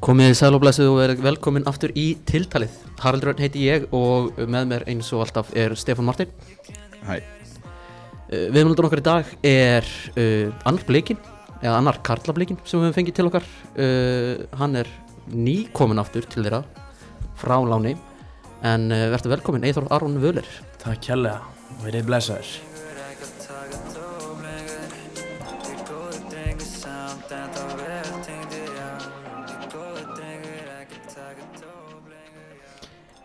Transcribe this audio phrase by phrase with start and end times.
[0.00, 2.72] Komið sæl og blessuð og verið velkomin aftur í tiltalið.
[3.02, 6.30] Haraldur Örn heiti ég og með mér eins og alltaf er Stefán Martin
[7.04, 11.20] Hæ, uh, Viðmjöldur okkar í dag er uh, annar bleikin
[11.60, 13.50] eða annar karlableikin sem við höfum fengið til okkar.
[13.76, 14.88] Uh, Hann er
[15.28, 16.64] nýkomin aftur til þeirra
[17.36, 17.92] frá láni.
[18.64, 20.48] En uh, verður velkomin Eithor Aron Völer
[20.80, 21.44] Takk kjærlega,
[21.84, 22.69] verið blessaður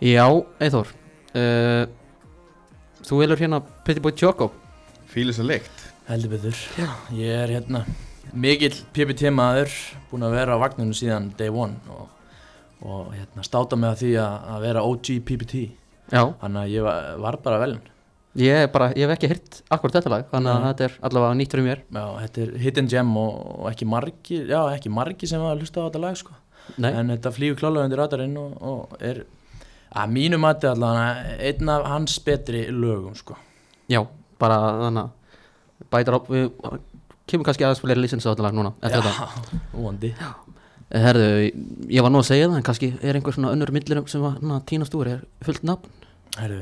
[0.06, 0.26] Já,
[0.62, 0.90] Eithor
[1.34, 1.86] uh,
[3.06, 4.52] Þú velur hérna Pretty Boy Choco.
[5.10, 6.58] Fílis að leikt Heldur betur.
[6.78, 6.90] Já.
[7.18, 7.86] Ég er hérna
[8.36, 9.72] mikill PPT maður
[10.12, 12.06] Búinn að vera á vagninu síðan day one Og,
[12.86, 15.56] og hérna, státa mig að því að, að vera OG PPT
[16.12, 17.80] Já, Þannig að ég var, var bara veln
[18.36, 20.68] ég, bara, ég hef ekki hirt akkur þetta lag þannig að Nei.
[20.68, 21.82] þetta er allavega nýtt fyrir mér.
[21.96, 25.82] Já, þetta er hidden gem og, og ekki margi Já, ekki margi sem hafa hlusta
[25.82, 26.36] á þetta lag sko.
[26.82, 29.24] Nei, En þetta flýgur klálega undir radarinn og, og er
[29.96, 33.38] að mínu mati allavega einn af hans betri lögum sko.
[33.90, 34.02] já,
[34.40, 36.50] bara þannig að bætar á við
[37.26, 39.30] kemur kannski aðeins á þetta lag núna eftir þetta.
[39.74, 40.14] Vondi
[40.96, 41.30] Herðu,
[41.90, 44.36] ég var nú að segja það en kannski er einhver svona önnur millir sem var
[44.46, 45.90] na, tínast úr er fullt nafn.
[46.38, 46.60] Herru,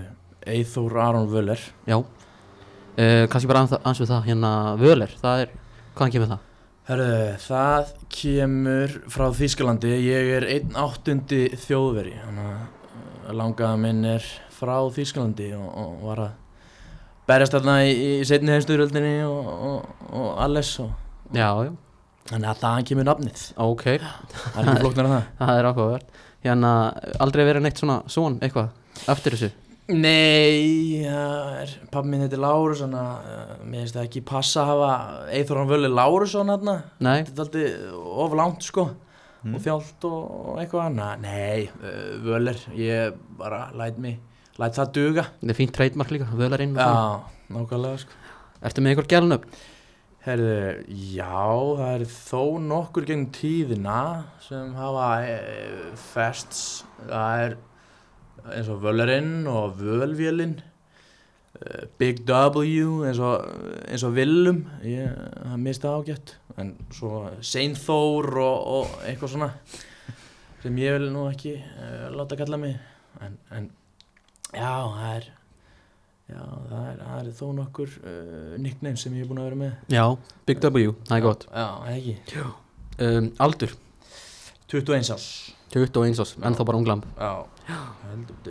[0.47, 1.59] Eithor Aron Völler.
[1.89, 5.51] Já, uh, kannski bara aðeins ans við það hérna Völer, það er,
[5.97, 6.47] hvaðan kemur það?
[6.87, 7.09] Herru,
[7.43, 12.82] það kemur frá Þýskalandi, ég er einn áttundi þjóðveri, þannig að
[13.31, 16.33] langaða minn er frá Þýskalandi og, og var að
[17.29, 20.91] berjast þarna í, í setni heimsturöldinni og, og, og alles og
[21.33, 21.71] Já, já,
[22.29, 23.83] þannig að það kemur nafnið, ok,
[24.53, 25.23] það er flokknar en það.
[25.39, 26.19] það er áhugavert.
[26.43, 26.71] Hérna,
[27.23, 29.49] aldrei verið neitt svona svon eitthvað eftir þessu?
[29.93, 34.69] Nei, er, pappi minn heitir Lárus, þannig að uh, mér finnst það ekki passa að
[34.69, 34.91] hafa
[35.39, 38.85] Eithor Aron Völler Lárusson hérna, Nei, þetta er alltaf of langt sko.
[39.43, 39.57] Mm.
[39.57, 40.23] og þjált og,
[40.61, 41.13] eitthvað annað.
[41.25, 44.17] Nei, uh, völer ég bara læt mig,
[44.61, 45.27] læt það duga.
[45.41, 48.19] Þetta er fínt trademark líka, Völerinn já, nákvæmlega sko.
[48.63, 49.47] Ertu með einhver gælun upp?
[50.23, 50.57] herðu,
[51.11, 51.43] já,
[51.77, 53.99] það er þó nokkur gegn tíðina
[54.43, 55.33] sem hafa e,
[55.99, 56.61] fests.
[57.01, 57.55] Það er
[58.53, 63.49] eins og völerinn og völvélinn uh, Big W eins og,
[63.87, 64.63] eins og Willum.
[64.87, 69.51] Ég, það mista ágætt en svo Seinþór og, og eitthvað svona
[70.63, 72.77] sem ég vil nú ekki uh, láta kalla mig.
[73.23, 73.69] En, en
[74.53, 75.25] já, það er
[76.31, 79.61] já, það er, það er þó nokkur uh, nickname sem ég er búin að vera
[79.63, 79.73] með.
[79.91, 80.05] Já,
[80.47, 81.49] Big W, það er gott.
[81.51, 82.45] já, ekki.
[83.03, 83.75] Um, Aldur,
[84.71, 85.27] 21 árs.
[85.73, 87.31] 21 ás, ennþá bara unglamb já,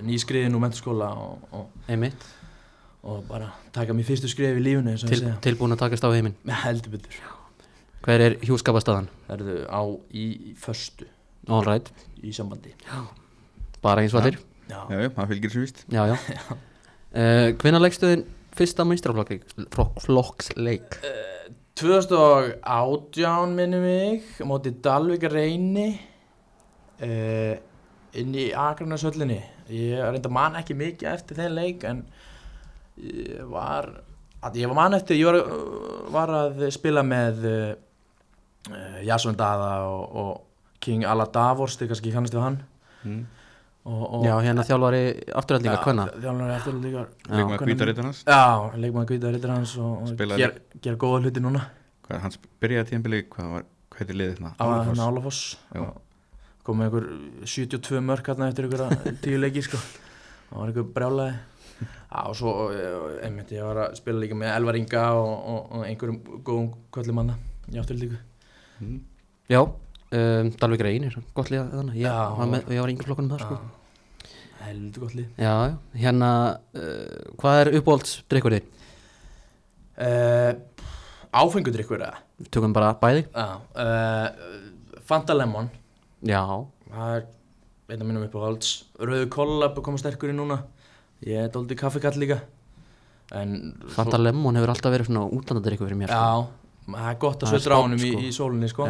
[0.03, 2.25] nýskriðin úr menturskóla og, og, Einmitt,
[3.07, 6.35] og bara taka mér fyrstu skrif í og Til, tilbúin að takast á heiminn.
[6.65, 7.23] Heldur betur
[8.03, 9.07] Hver er hjúskapastaðan?
[9.29, 11.07] Það eru á í föstu.
[11.51, 11.89] All right,
[12.23, 12.73] í sambandi.
[13.83, 14.37] Bara eins og allir?
[14.67, 15.79] Já, Já, já, það fylgir svo víst.
[15.93, 16.17] Já, já.
[17.12, 18.23] Uh, Hvenær leikstuðin
[18.57, 20.89] fyrsta meistraflokksleik?
[21.79, 25.89] 2018 minni mig móti Dalvik reyni.
[27.03, 27.55] Uh,
[28.19, 29.41] inn í Akranashöllinni
[29.73, 32.03] ég reynda man ekki mikið eftir þeim leik en
[33.01, 33.89] ég var
[34.45, 35.47] að ég var man eftir ég var, uh,
[36.12, 37.35] var að spila með
[38.71, 40.33] uh, Jasson Dada og, og
[40.83, 42.59] King Ala Davors þið kannski kannast við hann
[43.06, 43.21] mm.
[43.87, 45.03] og, og, Já, hérna þjálfari
[45.41, 46.06] afturhaldinga, hvenna?
[46.15, 48.41] þjálfur eftirlíkar Leikmaður hvítarittar hans Já,
[48.77, 51.67] leikmaður Gvítar Rittar hans og, ger, ger góða hluti núna
[52.03, 54.50] Hvað, Hans byrjaði tíðanbili, hvað var, hvað heitir liðið þarna?
[54.59, 55.05] Álafoss.
[55.06, 55.84] Álafoss Já.
[56.67, 57.06] kom með einhver
[57.55, 61.39] 72 mörk hérna eftir einhverja tíu leiki sko það var einhver brjálaði
[61.83, 65.62] Já, og svo, eh, einmitt, ég var að spila líka með Elvar Inga og, og,
[65.79, 67.39] og einhverjum góðum köllum manna
[67.73, 68.19] í afturlíku
[68.82, 68.98] Mm.
[69.53, 72.16] Já, um, Dalvik Reynir, gott liða þannig Ég Já.
[72.38, 73.60] var, með, ég var yngur flokkunum þar, sko.
[74.62, 75.28] Heldur gott lið.
[75.43, 76.31] Já, já, hérna,
[76.78, 78.69] uh, hvað er uppáhaldsdrykkur þinn?
[80.03, 80.53] uh,
[81.32, 82.19] Áfengudrykkur eða?
[82.43, 83.25] Við Tökum bara bæði.
[83.32, 83.47] Já,
[83.82, 85.70] uh, Fanta Lemon.
[86.28, 86.43] Já,
[86.93, 87.25] það er
[87.93, 88.73] einn af mínum uppáhalds.
[89.00, 90.61] Rauðu kollab koma sterkur í núna.
[91.26, 92.40] Ég er dóldi kaffekall líka.
[93.32, 96.20] En Fanta Lemon hefur alltaf verið svona útlandadrykkur fyrir mér sko.
[96.20, 98.20] Já, það er gott að er sveitra á spátt, honum í, sko.
[98.23, 98.88] í sólinni sko.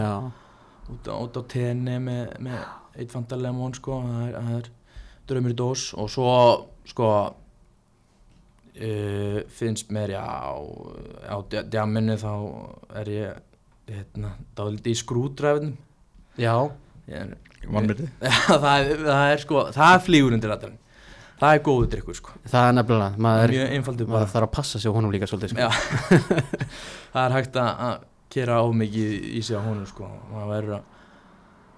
[0.93, 2.61] Út, á, út á tenni með, með
[2.99, 4.01] eitt Fanta Lemon sko.
[4.07, 4.71] það, er, það er
[5.31, 6.33] draumur í dós og svo
[6.91, 7.09] sko
[8.81, 12.33] uh, finnst mér já á dja- djamminu þá
[13.03, 13.41] er ég
[13.93, 15.77] hérna, dálítið í skrúdræfinum
[16.41, 16.55] já,
[17.11, 18.09] ég er, Vannmyndi
[18.49, 20.79] það, er, það er sko það er flýgur undir rættarinn
[21.43, 22.37] það er góðu drikkur sko.
[22.47, 23.55] Það er nefnilega maður,
[24.07, 25.69] maður þarf að passa á honum líka svolítið sko.
[27.13, 30.07] Það er hægt að- gera of mikið í sig á honum sko.
[30.33, 30.85] Maður verður að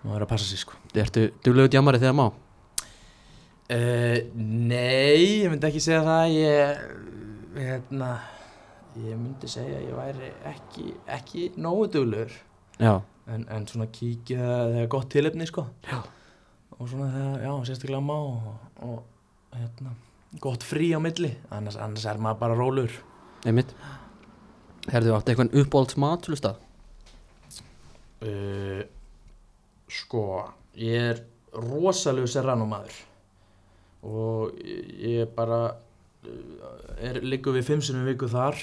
[0.05, 0.77] maður að passa sig sko.
[0.95, 2.27] Ertu duglegu djamari þegar má?
[3.75, 6.37] uh, Nei, ég myndi ekki segja það.
[6.37, 8.11] Ég hérna
[9.01, 10.85] ég myndi segja að ég væri ekki,
[11.17, 12.37] ekki nógu duglegur.
[13.25, 14.45] En, en svona kíkja
[14.75, 15.65] þegar gott tilefni sko.
[16.75, 19.03] Og svona þegar, já, sérstaklega má og, og
[19.61, 19.95] hérna
[20.43, 22.95] gott frí á milli, annars, annars er maður bara rólur
[23.47, 23.75] einmitt.
[24.91, 26.57] Herðu átt eitthvað uppbólds matflustað?
[28.25, 28.83] uh,
[29.91, 30.23] sko
[30.81, 31.21] ég er
[31.55, 32.97] rosalegu serrano maður
[34.05, 38.59] og ég bara uh, er liggur við fimm sinum viku þar.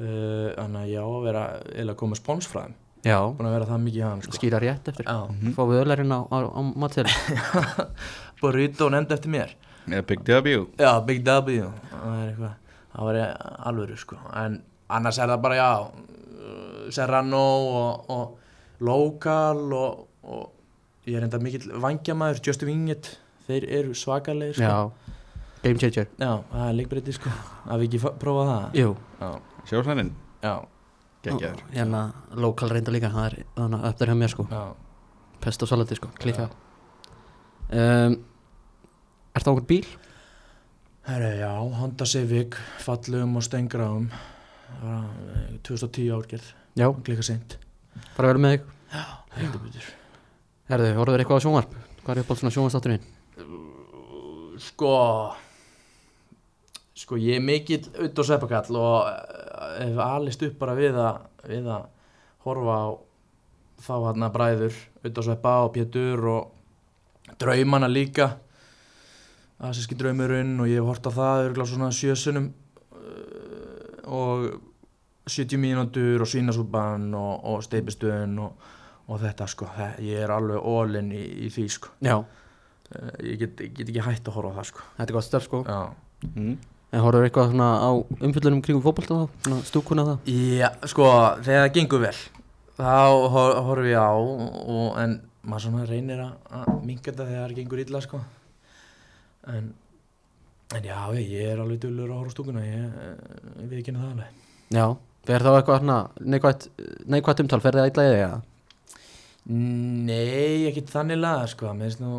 [0.00, 1.42] Uh, þannig að já, að vera
[1.82, 4.36] eða koma spons frá þeim, Já, búin að vera það mikið í hann sko.
[4.38, 5.08] skýra rétt eftir.
[5.08, 5.50] Já.
[5.56, 7.12] Fá við ölarinn á, á, á matseðli
[8.40, 9.52] burrito nefndi eftir mér
[9.88, 10.66] Eða Big W.
[10.78, 11.70] Já, Big W.
[12.90, 13.18] Það var
[13.70, 14.16] alvöru sko.
[14.36, 14.60] En
[14.90, 17.42] annars er það bara já uh, Serrano
[17.80, 20.48] og, og Local og, og
[21.08, 23.14] Ég er enda mikill vangjamaður Just Wingit
[23.46, 24.66] Þeir eru svakalegir sko.
[24.66, 25.14] Já,
[25.64, 26.10] game changer.
[26.20, 27.32] Já, það er leikbreytið sko.
[27.66, 28.76] Að við ekki fa- prófa það?
[28.78, 28.90] Jú,
[29.20, 29.30] Já,
[29.70, 30.12] Sjósnarinn
[30.44, 30.52] já,
[31.24, 32.02] Gekkjaður hérna
[32.40, 34.46] lokal reynda líka Það er eftir hjá mér sko.
[34.50, 34.62] Já.
[35.40, 36.46] Pest og salati sko, klika
[37.72, 38.16] um,
[39.30, 39.86] Er það okkur bíl?
[41.06, 41.50] Herra, já,
[41.80, 43.46] Honda Civic Fallum og
[44.70, 46.50] Það var eh, 2010 árgerð.
[46.78, 47.56] Já, Klika seint.
[48.16, 48.68] Bara vel með þig.
[49.34, 49.88] Heldur betur.
[50.70, 51.72] Herðu, horfður eitthvað á sjónvarp?
[52.04, 53.08] Hvað er uppbólds svona sjónvarstátturinn?
[54.60, 54.92] Sko
[57.00, 61.22] Sko ég er mikill auðvitað og sveppakall og eh, hef alist upp bara við að,
[61.48, 61.86] við að
[62.44, 62.86] horfa á
[63.80, 68.34] þá hann að bræður auðvitað og sveppa og Pétur og draumana líka
[69.68, 72.50] Asíski draumurinn og ég hef hort á það örgulega svona sjösunum
[74.10, 74.46] og
[75.30, 78.68] 70 mínútur og svínasúpan og, og steipistöðun og,
[79.06, 79.68] og þetta sko,
[80.02, 81.92] ég er alveg ólinn í, í því sko.
[82.02, 82.16] Já,
[82.90, 84.84] Eh, ég get, get ekki hægt að horfa á það sko.
[84.96, 85.60] Þetta er gott störf sko.
[85.62, 86.54] Já, mm.
[86.90, 89.36] En horfður eitthvað svona á umfyllunum kringum fótbolta þá?
[89.46, 90.30] Svona stúkuna það?
[90.58, 91.06] Já sko,
[91.46, 92.16] þegar það gengur vel
[92.80, 92.96] þá
[93.30, 95.14] hor horfum ég á og, en
[95.46, 98.20] maður svona reynir að, að minga þetta þegar það gengur illa sko
[99.48, 99.72] en,
[100.76, 104.10] en já, ég, er alveg að horfa á stúkuna ég, eh, ég veit ekki það
[104.10, 104.46] alveg.
[104.70, 104.86] Já,
[105.28, 106.66] fer þá eitthvað svona neikvætt,
[107.10, 108.40] neikvætt umtal, fer það illa í þig eða?
[109.50, 112.18] Nei, ekki þannig laga sko, mér finnst nú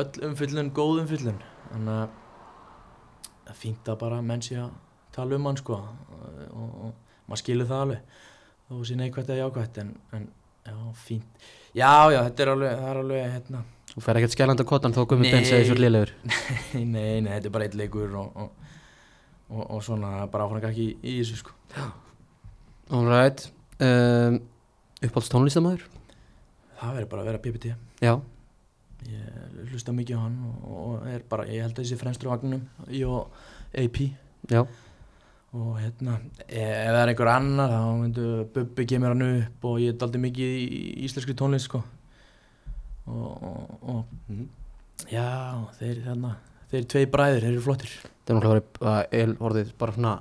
[0.00, 1.42] öll umfyllun góð umfyllun.
[1.68, 4.72] Þannig að það að bara menn sé að
[5.14, 5.82] tala um hann sko.
[6.56, 8.18] Og, og maður skilur það alveg
[8.66, 10.26] þó sé neikvætt eða jákvætt en, en
[10.66, 11.48] já, fínt.
[11.76, 13.62] Já, já, þetta er alveg, það er alveg hérna
[13.96, 15.32] Þú fer ekkert skjælandi á kottan þó gummi Nei.
[15.32, 16.10] bein segir svo lélegur.
[16.76, 18.50] Nei, nei, nei, þetta er bara eitt leikur og, og,
[19.48, 21.54] og, og svona bara áfram ekki í, þessu sko.
[22.92, 23.46] Alright
[23.82, 24.36] um,
[25.02, 25.86] Uppbólds tónlistamæður?
[26.76, 27.72] Það verður bara að vera PPT
[28.04, 28.12] Já,
[29.06, 32.62] Ég hlusta mikið á hann og, og er bara, ég held að þessi fremstur vagnum
[32.92, 33.32] í og
[33.76, 33.98] AP
[34.50, 34.62] já,
[35.56, 39.78] og hérna, e- ef það er einhver annar þá myndu Bubbi kemur hann upp og
[39.82, 41.82] ég er aldrei mikið í í íslenskri tónlist sko
[43.06, 44.46] og, og, og Mm.
[45.12, 45.26] já,
[45.78, 46.32] þeir hérna
[46.72, 47.92] þeir tvei bræður, þeir eru flottir.
[48.26, 50.14] Það er náttúrulega uh, el orðið bara svona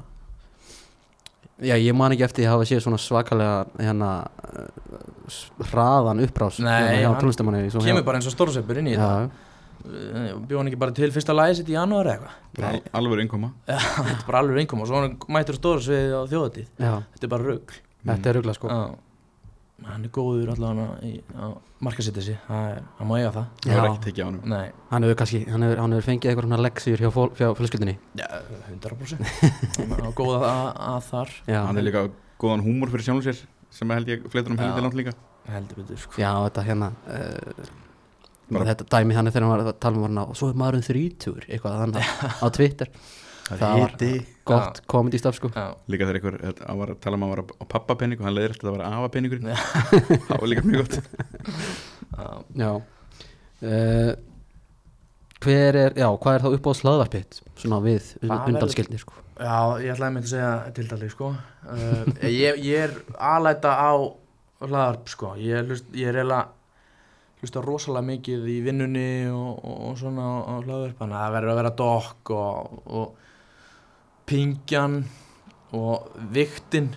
[1.64, 4.10] Já, ég man ekki eftir að hafa séð svona svakalega hérna
[5.32, 9.30] s- hraðan uppbrás Nei, hérna, hann kemur hjá- bara eins og stórseppur inn í Já,
[9.86, 12.28] þetta bjóð hann ekki bara til fyrsta lagi sitt í janúar eða
[12.60, 12.92] eitthvað?
[12.92, 13.54] Al Alveg innkoma.
[13.72, 17.24] Já, þetta er bara alveg einkom og svo hann mættur stórsvið á þjóðatíð já, þetta
[17.30, 17.80] er bara rugl.
[18.06, 18.68] Þetta er rugla sko.
[18.70, 18.82] Já.
[19.84, 21.46] Hann er góður allavega í, á
[21.84, 23.48] markasetja sig, það er, hann má eiga það.
[23.68, 23.76] Já.
[23.84, 26.60] ekki tekið á hann nei, Hann hefur kannski, hann hefur, hann hefur fengið eitthvað svona
[26.64, 28.28] leksíur hjá, fól- hjá fjölskyldinni já,
[28.72, 29.26] 100%
[29.92, 31.34] hann er góð að, að þar.
[31.52, 32.06] Já, Hann er líka
[32.42, 33.42] góðan húmor fyrir sjálfum sér
[33.76, 34.64] sem held ég fleitur um Já.
[34.70, 35.16] helviti langt líka.
[35.52, 36.16] Heldur betur sko.
[36.24, 37.68] Já, þetta hérna uh,
[38.46, 40.58] Bara- Þetta dæmi hann er þegar hann var að tala um hann og svo er
[40.62, 42.10] maðurinn þrítur, eitthvað þannig
[42.46, 42.92] á Twitter
[43.46, 44.12] Það Það var- hiti
[44.50, 46.38] Gott comedy stuff sko já, Líka þegar einhver,
[46.68, 48.72] hann var að tala um að hann var á pappapenning og hann leiðir eftir að
[48.72, 49.42] það var afapenningur.
[50.30, 50.98] Það var líka mjög gott
[52.16, 52.30] já.
[52.56, 52.72] Já
[53.62, 54.16] uh,
[55.46, 59.58] Hver er, já, hvað er þá upp á slaðvarpitt svona við Það undanskildni sko já,
[59.84, 61.32] ég ætlaði með að segja tildali sko.
[61.68, 63.92] uh, ég, ég er aðlæta á
[64.66, 65.34] hlaðarp sko.
[65.38, 66.48] ég, hlust, ég er eiginlega
[67.44, 71.36] hlusta rosalega mikið í vinnunni og, og, og svona á, á hlaðarp þannig að það
[71.36, 73.25] verður að vera dokk og, og
[74.30, 75.00] pingjan
[75.76, 76.92] og viktin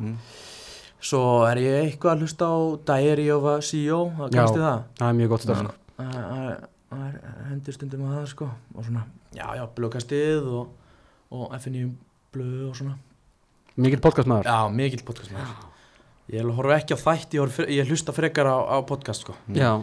[0.00, 0.16] mm.
[1.06, 2.56] Svo er ég eitthvað að hlusta á
[2.88, 4.38] Diary of a CEO, það Já.
[4.40, 5.56] kannski það Það er mjög gott sko.
[5.96, 7.14] Það er
[7.50, 9.02] hendur stundum að það sko og svona,
[9.36, 10.72] já, já, blökastið og,
[11.36, 11.84] og FNI
[12.34, 12.96] blöð og svona
[13.76, 15.54] Mikið podcast maður Já, mikill podcast með
[16.34, 19.36] Ég horf ekki á þætti, ég, fre- ég hlusta frekar á, á podcast sko.
[19.54, 19.76] Já,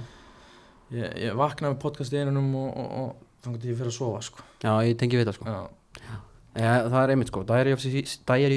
[0.91, 3.95] Ég, ég vakna með podcast í einunum og, og, og þannig að ég fyrir að
[3.95, 4.43] sofa sko.
[4.63, 6.17] já, ég tengi við það sko Já,
[6.53, 7.71] Já, það er einmitt sko, Diary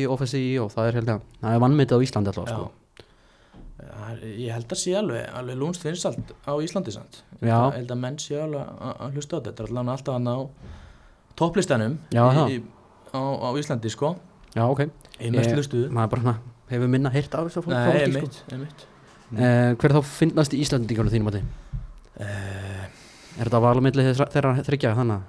[0.07, 2.67] of a CEO, það er hérna, það er vannmyndið á Íslandi alltaf sko
[4.27, 7.19] Ég held að sé alveg, alveg lúnst vinsalt á Íslandi samt.
[7.45, 9.67] Ég held að menn sé alveg að- að hlusta á þetta.
[9.67, 10.37] Allavega alltaf hann á
[11.37, 12.63] topplistanum Já, í, í,
[13.13, 14.17] á, á Íslandi sko.
[14.57, 14.81] Já, ok,
[15.21, 15.91] Ég mest Ég- hlustuðu.
[15.91, 16.35] maður bara hérna,
[16.71, 18.81] hefur minna heyrt af þessu fólk Nei, einmitt, einmitt.
[18.81, 19.37] sko.
[19.37, 21.45] eh, Hver er þá finnast í Íslandingunum þínum að þið?
[22.21, 22.87] Uh,
[23.39, 25.21] Er þetta valumillið þeirra þryggja þannig?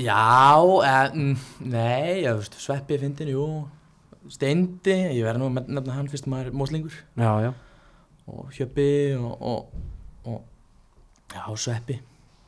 [0.00, 1.36] Já, eh, mm,
[1.68, 3.44] nei, já, veist, Sveppi fyndin, jú,
[4.30, 7.50] Steindi, ég verði nú að nefna hann fyrst maður móslingur Já, já,
[8.30, 8.86] og Hjöppi
[9.18, 9.72] og, og,
[10.30, 10.42] og
[11.34, 11.96] já, Sveppi,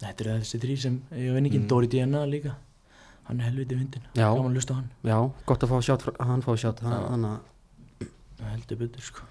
[0.03, 1.71] þetta eru þessi þrý sem ég hef vinningin, Mm.
[1.73, 2.55] Dóri Díana líka,
[3.29, 5.17] hann er helviti fyndin, gaman að hlusta á hann, já,
[5.47, 6.91] gott að fá sjátt, hann fá sjátt Já.
[7.11, 7.41] Þannig að,
[8.43, 9.27] Það heldur betur sko.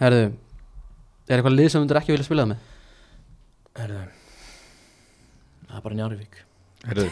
[0.00, 0.22] herðu,
[1.28, 2.68] er eitthvað lið sem þú ekki vilja spila það með?
[3.78, 4.04] Herðu,
[5.68, 6.44] það er bara Njarvík.
[6.86, 7.08] Herðu.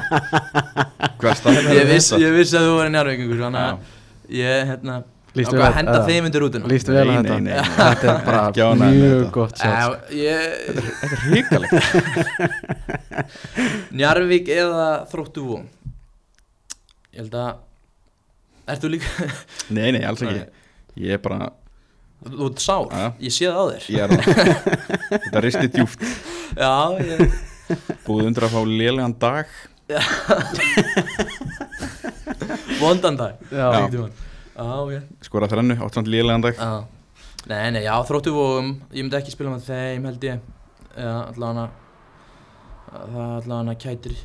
[1.20, 3.76] Hvað Ég viss, ég viss að þú var Njarvíkingur, þannig að
[4.36, 4.98] ég, hérna,
[5.36, 6.68] ákvað vel- að henda þeim undir rútuna.
[6.70, 7.36] Lístu vel að þetta.
[7.80, 8.42] Þetta er bara
[8.82, 9.56] mjög gott
[10.16, 11.74] ég, Þetta er hrikalegt.
[14.00, 15.56] Njarvík eða Þróttu Vó
[17.16, 17.62] Ég held að
[18.66, 19.08] Ert þú líka
[19.72, 20.42] Nei, nei, alls ekki.
[21.06, 21.48] Ég er bara
[22.26, 22.88] Þú ert sár,
[23.22, 23.82] ég sé það á þér.
[23.86, 24.10] Það
[25.26, 26.00] Þetta risti djúft
[26.56, 27.36] Já, ég,
[28.06, 29.46] Búið undir að fá lélegan dag
[32.80, 33.56] vondan dag Já.
[33.56, 33.66] Já.
[33.70, 34.14] einhvern tímann.
[34.56, 36.70] Já, ok Skora þrennu, átt samt lélegan dag Já.
[37.46, 40.46] Nei, nei, já, Þróttu Vóum Ég myndi ekki spila með þeim, held ég
[40.96, 41.66] allavega
[42.96, 44.16] Það allavega kætir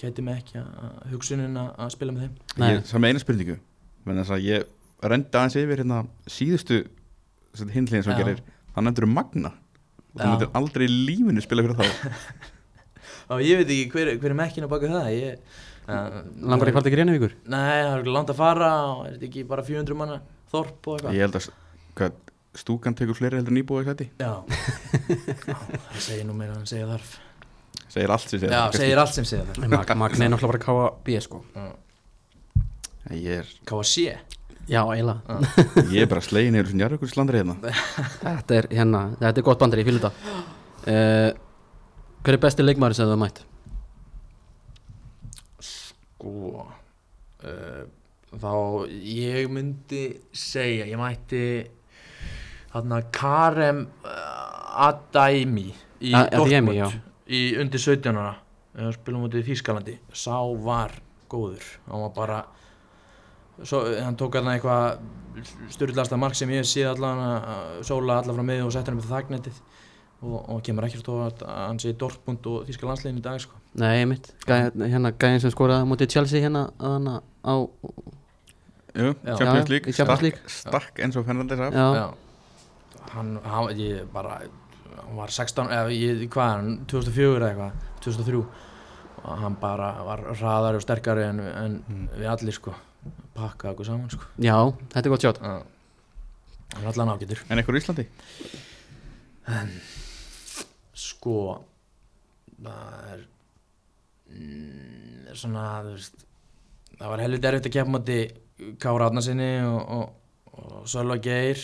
[0.00, 2.68] Kætir mig ekki að hugsunin að að spila með þeim Nei.
[2.74, 3.58] Ég, Það með eina spurningu
[4.24, 4.66] að ég
[5.04, 6.82] rendi aðeins yfir hérna síðustu
[7.54, 8.18] hinliðin sem Já.
[8.20, 8.42] gerir
[8.74, 10.30] það nefndur Magna og það Já.
[10.32, 11.84] nefndur aldrei lífinu spila fyrir þá
[13.24, 15.08] Já, ég veit ekki hver, hver er mekkin á baka það?
[15.14, 15.38] Ég
[15.88, 17.36] uh, Langar ég fara til Greinavíkur?
[17.48, 20.18] Nei, það er langt að fara og er þetta ekki bara 400 manna
[20.52, 21.16] þorp og eitthvað?
[21.16, 21.48] Ég held að
[21.98, 22.18] hvað,
[22.64, 24.32] stúkan tekur fleiri heldur en íbúið sæti Já,
[25.48, 27.16] Já það segir nú meira en segja þarf.
[27.94, 28.82] Segir allt sem segir Já, kannski.
[28.84, 29.66] segir allt sem segja þarf.
[29.72, 31.42] Mag- Magni er náttúrulega bara sko.
[33.12, 34.14] Ég, er, Hvað var sé?
[34.64, 35.38] Já, eiginlega.
[35.92, 37.56] Ég er bara slegin yfir sem jarðugur slandri hérna.
[38.22, 40.12] Þetta er hérna, þetta er gott bandar, ég fylg þetta.
[40.84, 41.28] Uh,
[42.24, 43.42] Hver er besti leikmaður sem hefur mætt?
[45.60, 47.82] Sko uh,
[48.32, 48.54] Þá
[49.04, 51.42] ég myndi segja Ég mætti
[52.72, 55.66] Þarna Karem uh, Adaymi
[56.00, 56.14] Í.
[56.32, 56.96] Dortmund
[57.28, 58.32] Í undir 17 ára
[58.96, 60.96] spilum út í Þýskalandi Sá var
[61.28, 62.40] góður Hann var bara
[63.60, 65.04] Svo, hann tók allan eitthvað
[65.76, 67.20] styrlasta mark sem ég sé allan
[67.86, 69.60] sóla allan frá miði og setja hann upp það þagnetið
[70.24, 73.60] og, og kemur ekki stóð að hann sé Dortmund og Þýska landslegin í dag sko.
[73.80, 74.56] Nei, mitt, Gæ,
[74.88, 77.54] hérna gæðin sem skoraði á móti Chelsea hérna hana, á
[78.94, 79.10] Jú.
[79.26, 80.38] Champions Já, League stakk, League.
[80.46, 81.74] stakk eins og Fernandes af.
[83.14, 84.36] Hann, hann, ég bara
[84.94, 88.44] hann var 16, eða ég, hvað er hann 2004 eða eitthvað, 2003
[89.24, 92.74] og hann bara var hraðari og sterkari en, en við allir sko
[93.34, 94.56] pakkaði okkur saman sko já,
[94.94, 95.54] þetta er gott sjátt Já.
[96.74, 98.06] hann er allan ágætur En eitthvað í Íslandi?
[101.24, 101.36] Sko
[102.60, 103.26] það er
[104.28, 106.26] mm, er svona þú veist
[106.98, 108.18] það var helviti erfitt að keppa mátti
[108.78, 110.12] Kára Átnarsinni og, og,
[110.54, 111.58] og Sölva Geir.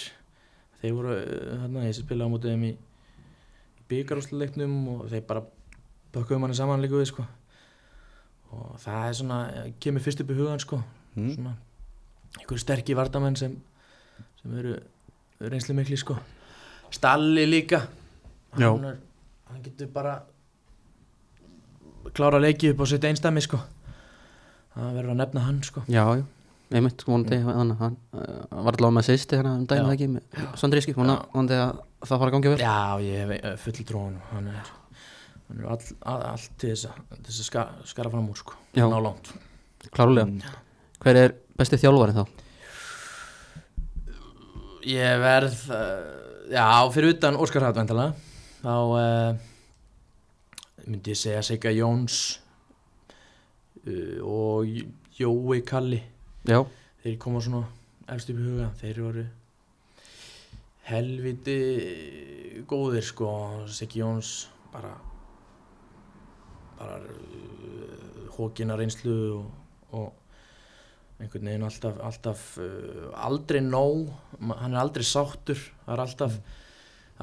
[0.80, 5.44] Þeir voru hérna, ég sem spilaði á mótið þeim í, í byggarúsleiknum og þeir bara
[6.14, 7.26] bökkuðum hann saman líka við sko.
[8.50, 9.40] Og það er svona,
[9.82, 10.80] kemur fyrst upp í hugan sko.
[11.14, 11.30] Mm.
[11.34, 11.56] svona
[12.38, 13.56] einhverju sterkir vardamenn sem
[14.40, 14.76] sem eru
[15.42, 16.16] reynslu mikli sko.
[16.90, 17.84] Stalli líka.
[18.58, 18.72] Já.
[18.72, 18.98] hann, er,
[19.50, 20.16] hann getur bara
[22.16, 23.60] klára leiki upp á sitt einstæmi sko.
[24.74, 25.82] Það verður að nefna hann sko.
[25.90, 26.24] Já, já,
[26.72, 30.94] einmitt, vonandi hann, hann uh, var allavega með sýsti hérna um daginn ekki með Sandríski,
[30.94, 31.00] Já.
[31.00, 32.60] vonandi að það fara að gangi vel.
[32.62, 34.74] Já ég hef eh, full tróðan hann er,
[35.48, 38.58] hann er all, all, allt til þess að, að ska, skara fram úr sko.
[38.78, 38.86] Já.
[38.86, 39.32] ná langt.
[39.90, 40.54] Klárulega,
[41.02, 42.24] hver er besti þjálfari þá?
[44.86, 48.14] ég verð uh, já fyrir utan Óskar Hratt væntalega
[48.60, 49.36] þá uh,
[50.84, 52.16] myndi ég segja Sigga Jóns
[53.86, 54.68] uh, og
[55.16, 56.00] Jói Kalli.
[56.48, 56.60] Já,
[57.00, 57.64] þeir koma svona
[58.12, 58.68] efst upp í huga.
[58.80, 59.24] Þeir voru
[60.90, 61.58] helviti
[62.68, 63.30] góðir sko.
[63.72, 64.92] Siggi Jóns bara
[66.80, 69.50] bara uh, hókina reynslu og,
[69.96, 72.44] og einhvern veginn alltaf, alltaf
[73.20, 74.08] aldrei nóg,
[74.40, 75.60] hann er aldrei sáttur.
[75.84, 76.38] Það er alltaf,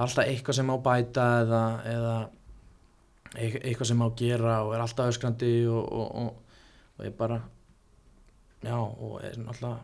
[0.05, 1.61] alltaf eitthvað sem má bæta eða,
[1.93, 2.15] eða
[3.35, 6.59] eit- eitthvað sem má gera og er alltaf öskrandi og, og, og,
[6.99, 7.41] og er bara
[8.63, 9.77] já og er náttúrulega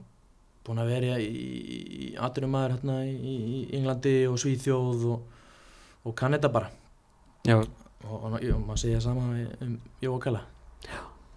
[0.63, 5.25] búin að vera í, í, í atvinnumæður hérna í, í Englandi og Svíþjóð og,
[6.08, 6.70] og kann þetta bara.
[7.43, 9.25] Já, og, maður segja sama
[9.62, 10.46] um Jóa Kalla.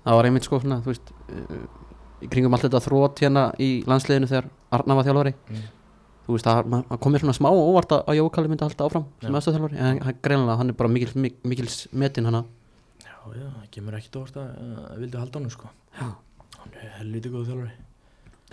[0.06, 1.64] Það var einmitt sko svona, þú veist uh,
[2.22, 4.46] í kringum allt þetta þrótt hérna í landsliðinu þegar
[4.78, 5.34] Arna var þjálfari.
[5.50, 5.64] Mm.
[6.26, 8.86] Þú veist, það það kom mér svona smá og óvart að að Jókalli myndi halda
[8.88, 9.38] áfram sem Já.
[9.38, 12.44] aðstöðþjálfari, en hann- greinilega hann er bara mikil, mik, mikils metin hana
[13.04, 16.08] Já, já, það kemur ekkert óvart að uh, vildu halda honum sko Já.
[16.58, 17.52] Hann er helviti góð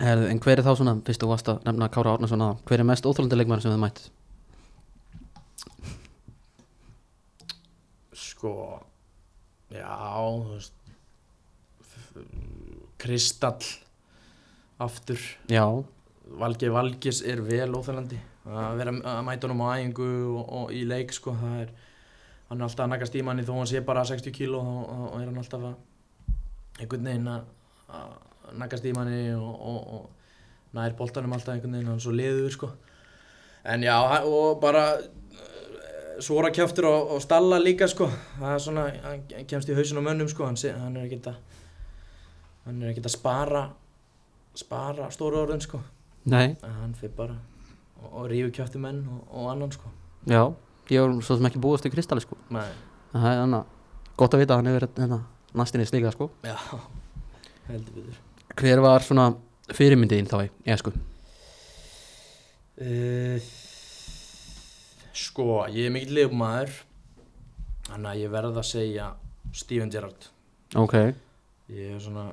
[0.00, 2.82] Herðu, en hver er þá svona, fyrst þú varst að nefna Kára Árnason að hver
[2.82, 4.00] er mest óþólandi leikmæður sem þið mætt?
[8.14, 8.54] Sko,
[9.70, 10.74] já, þú veist
[12.98, 13.70] Kristall
[14.82, 15.64] aftur Já,
[16.24, 18.18] Valgeir Valgis er vel óþælandi.
[18.44, 21.74] Að vera að mæta honum á æfingu og, og í leik sko, það er
[22.48, 25.04] hann er alltaf að nakast í manni þó hann sé bara 60 kíló og, og,
[25.12, 27.46] og er hann alltaf að einhvern veginn að,
[28.60, 32.52] nakast í manni og, og, og nær boltanum alltaf einhvern veginn hann er svo liður
[32.56, 32.70] sko.
[33.64, 33.96] En já
[34.28, 38.10] og bara eh, svora kjaftur og, og stalla líka sko.
[38.36, 40.48] Það er svona, hann kemst í hausin á mönnum sko.
[40.50, 41.40] Hann, hann er ekkert að
[42.64, 43.64] hann er ekkert að spara
[44.54, 45.80] spara stóru orðin sko
[46.24, 47.36] nei, að hann fyrir bara
[48.00, 49.90] og, og rífi kjátti menn og, og annan sko.
[50.30, 50.42] Já
[50.92, 52.36] ég var svo sem ekki búast í Kristalli sko.
[52.52, 52.68] Nei.
[53.14, 53.56] Það er hann
[54.20, 55.18] gott að vita að hann hefur verið hérna,
[55.56, 56.30] næstinni slíka sko.
[56.44, 56.56] Já,
[57.70, 58.22] heldur við
[58.54, 59.28] Hver var svona
[59.74, 60.92] fyrirmyndiðin þá í esku?
[62.84, 63.48] uh,
[65.14, 66.74] sko, ég er mikill leifumæður
[67.88, 69.08] þannig að ég verð að segja
[69.54, 70.28] Steven Gerrard.
[70.78, 70.94] Ok,
[71.70, 72.28] ég er svona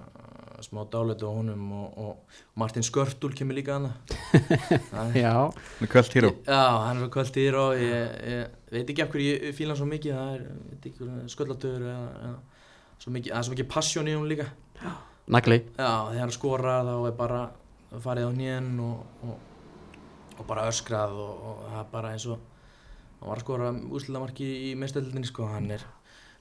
[0.66, 3.92] smá dálæti á honum og, og Martin Skörtul kemur líka hana
[5.16, 5.52] já.
[5.82, 9.56] Kvöld híró Já, hann er svo kvöld og ég, ég veit ekki af hverju ég
[9.56, 10.14] fíla hann svo mikið.
[10.16, 12.36] Það er, ég veit ekki, sköllatur eða, eða,
[13.02, 14.48] svo mikið, það er svo mikið passion í hún líka.
[15.32, 15.60] Nagli.
[15.78, 17.42] Já, þegar hann skorar þá er bara
[18.00, 19.92] farið á hnén og, og,
[20.38, 22.40] og bara öskrað og, og það er bara eins og
[23.20, 25.84] hann var að skora úrslutamarki í meðstöldinni sko, hann er,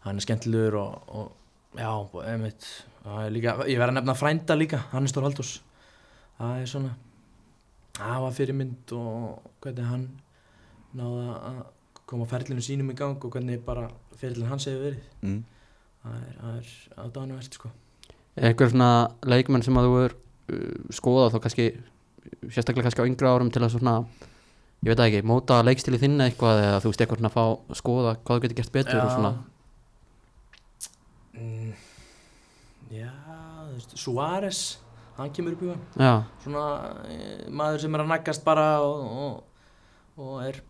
[0.07, 1.37] hann er skemmtilegur og, og
[1.79, 1.93] já,
[2.25, 2.67] einmitt.
[3.33, 5.55] Líka, ég verð að nefna frænda líka Hannes Þór Halldórs.
[6.41, 6.97] Það er svona
[8.01, 10.07] það var fyrirmynd og hvernig hann
[10.97, 11.61] náða að
[12.11, 15.05] koma ferlinu sínum í gang og hvernig bara ferlinu hans hefur verið.
[15.23, 15.41] Mm.
[16.03, 16.73] það er, það er
[17.05, 17.71] aðdánuvert sko.
[18.41, 18.91] Eitthvað svona
[19.29, 21.69] leikmenn sem að þú er uh, skoðað þá kannski
[22.49, 23.95] sérstaklega kannski á yngra árum til að svona
[24.81, 27.77] ég veit það ekki, móta leikstíli þinn eitthvað eða þú veist eitthvað svona að fá
[27.81, 29.33] skoða hvað þú getur gert betur og svona
[31.41, 31.73] mm,
[32.91, 34.61] Já, þú veist, Suárez
[35.19, 36.13] hann kemur upp í hann Já,
[36.45, 36.65] svona
[37.11, 37.17] e,
[37.53, 40.61] maður sem er að naggast bara og, og, og er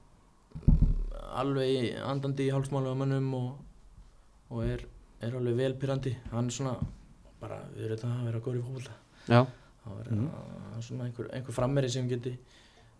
[1.41, 3.51] alveg andandi í hálfsmálu á mönnum og,
[4.51, 4.87] og er,
[5.23, 6.75] er alveg velpyrrandi hann er svona
[7.41, 8.97] bara, við erum þetta að vera góður í fólkvölda
[9.31, 9.45] já,
[9.85, 10.33] það er mm.
[10.87, 12.35] svona einhver, einhver frammeri sem geti,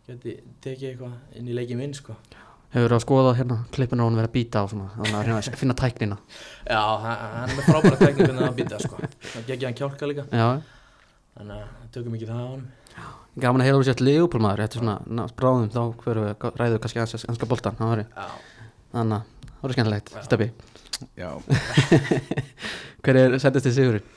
[0.07, 2.17] geti tekið eitthvað inn í leikin minn sko.
[2.75, 5.39] Hefur að skoða hérna klippinu á hann verið að býta á svona þannig að reyna
[5.41, 6.19] að finna tæknina?
[6.67, 9.01] Já, hann, er með frábæra tekník hvernig það býta sko.
[9.31, 10.27] það gekk hann kjálka líka.
[10.31, 10.49] Já,
[11.39, 12.69] þannig að tökum ekki það á hann
[13.41, 16.81] gaman að heyra úr sér Leopold maður, þetta er svona bráðum þá hverju við ræðu
[16.83, 18.05] kannski anska boltan það
[18.91, 20.15] þannig að það voru skemmtilegt,
[21.17, 21.31] Já,
[23.07, 24.09] Hver er settist í sigurinn?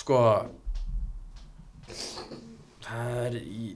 [0.00, 0.20] sko
[2.84, 3.66] það er í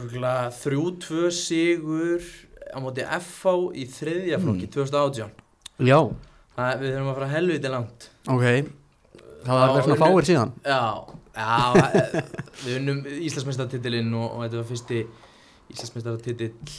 [0.00, 2.28] örgulega þrjú tvö sigur
[2.72, 5.42] á móti FH í þriðja flokki 2018
[5.82, 5.98] Já,
[6.54, 8.06] það, við þurfum að fara helviti langt.
[8.30, 8.46] Ok.
[9.42, 10.52] Það var svona fáir síðan.
[10.62, 10.82] Já,
[11.34, 11.56] já
[12.62, 15.00] við unnum Íslandsmeistartitilinn og, og þetta var fyrsti
[15.72, 16.76] Íslandsmeistartitill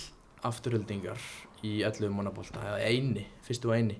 [0.47, 1.27] afturöldingar
[1.63, 3.99] í 11 mannabólta, eða eini, fyrstu og eini.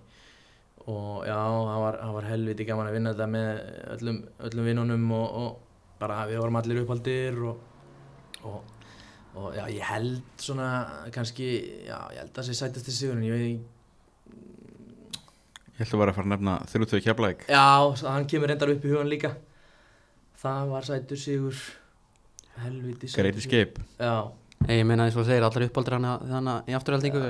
[0.84, 3.52] Og já, það var, það var helviti gaman að vinna þetta með
[3.96, 7.62] öllum, öllum vinnunum og, og bara við vorum allir upphaldir og,
[8.44, 8.73] og,
[9.34, 10.68] og já, ég held svona
[11.14, 11.48] kannski,
[11.88, 13.72] já, ég held að það sé sætast í sigurinn, ég veit
[15.74, 17.66] ég ætla bara að fara að nefna þrjútöðu keflæk Já,
[18.06, 19.34] hann kemur reyndar upp í hugan líka.
[20.44, 21.60] Það var sætur sigur.
[22.62, 24.30] Helviti sætur Great Escape Já,
[24.70, 27.24] Ég meina eins og þú segir allir uppáldur hana þannig í afturhaldingu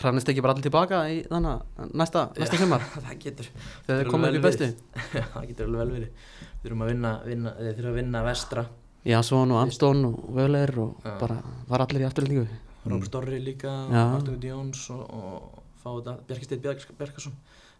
[0.00, 2.86] hrannist ekki bara allir tilbaka í þannig næsta, næsta sumar?
[3.04, 4.70] það getur þegar þið komið upp í bestu.
[5.18, 6.24] Já, það getur alveg vel verið.
[6.62, 8.64] Við þurfum að vinna, vinna Þeir þurfum að vinna vestra
[9.04, 11.18] Jason og Anton og Völer og Já.
[11.18, 12.46] bara var allir í afturhaldingu
[12.86, 14.14] Rób Storri líka Já.
[14.16, 17.32] Artur Jóns og, og fá þetta Bjarki Steinn Bjark, Bjarkason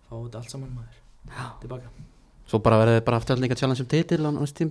[0.09, 0.97] Fá þetta allt saman maður
[1.31, 1.47] Já.
[1.63, 1.87] Tilbaka
[2.51, 4.59] Svo bara verðið bara afturhaldninga challenge um titil á næst.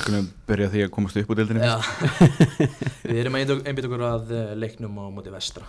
[0.00, 1.76] Skulum byrja á því að komast upp úr deildinni Já.
[3.10, 5.64] Við erum að einbytta okkur að eh, leiknum á móti vestra.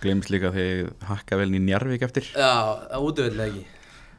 [0.00, 2.52] Gleimst líka þegar hakka vel í Njarvík eftir Já,
[2.88, 3.75] á útvöldlega ekki Það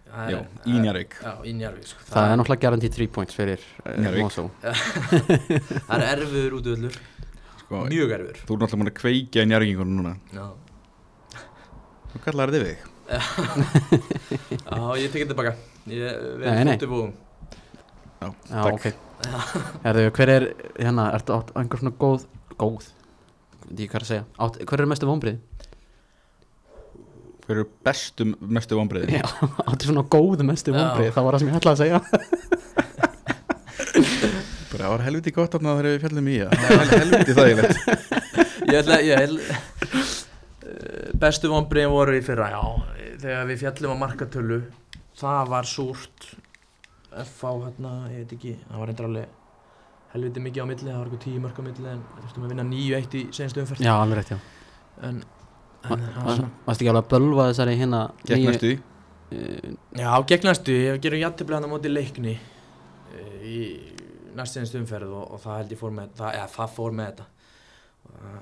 [0.07, 1.99] Já, er- í Njarvík Já, í Njarvík sko.
[2.09, 4.23] það er náttúrulega guaranteed 3 points fyrir Njarðvík.
[4.23, 4.45] Mosó.
[4.63, 6.95] Það er erfiður útvöldlur
[7.63, 8.39] sko, Mjög erfiður.
[8.47, 10.13] Þú er náttúrulega múin að kveikja í Njarvíkingunum núna.
[10.33, 10.45] Já,
[12.13, 12.79] Þú kallar þetta við þig.
[14.67, 15.31] Já ég tekið
[15.87, 16.03] Ég Nei,
[16.43, 16.73] verði nei.
[16.75, 17.11] fótið búum
[18.17, 18.73] Já, Já, takk.
[18.73, 18.85] ok.
[19.85, 20.45] Herðu, hver er,
[20.81, 22.25] hérna, ertu átt einhver svona góð
[22.57, 22.87] Góð,
[23.69, 24.23] veit ég hvað að segja.
[24.41, 25.37] Átt, Hver er mestu vonbrið?
[27.47, 29.21] Hver eru bestu, mestu vonbreiði?
[29.21, 29.27] Já,
[29.71, 30.77] áttu svona góð mestu Já.
[30.81, 31.99] vonbrið Það var það sem ég ætlaði að segja.
[34.67, 37.75] Bara það var helviti gott þarna þegar við fjallum í það Það var helviti þægilegt.
[38.67, 39.39] Ég ætla, ég ætla
[40.67, 42.63] eh, Bestu vonbriðin voru í fyrra, já.
[43.23, 44.57] Þegar við fjallum á markatölu
[45.17, 46.27] Það var súrt
[47.23, 49.27] F á hérna, ég veit ekki Það var reyndar alveg
[50.17, 52.67] helviti mikið á milli Það var eitthvað tíu mörg á milli En þurftum að vinna
[52.73, 53.87] 9-1 í senstu umferð.
[53.87, 54.39] Já, alveg rétt, já.
[55.07, 55.23] En,
[55.85, 58.77] var Varst ekki alveg að bölva þessari hérna næstu því
[59.31, 62.37] Eh, Já, gegn næstu, ég gerum jættibli hann á móti leikni
[63.11, 63.57] eh, í
[64.37, 67.09] næstu einstu umferð og, og það held ég fór með það, ja, það fór með
[67.09, 67.25] þetta.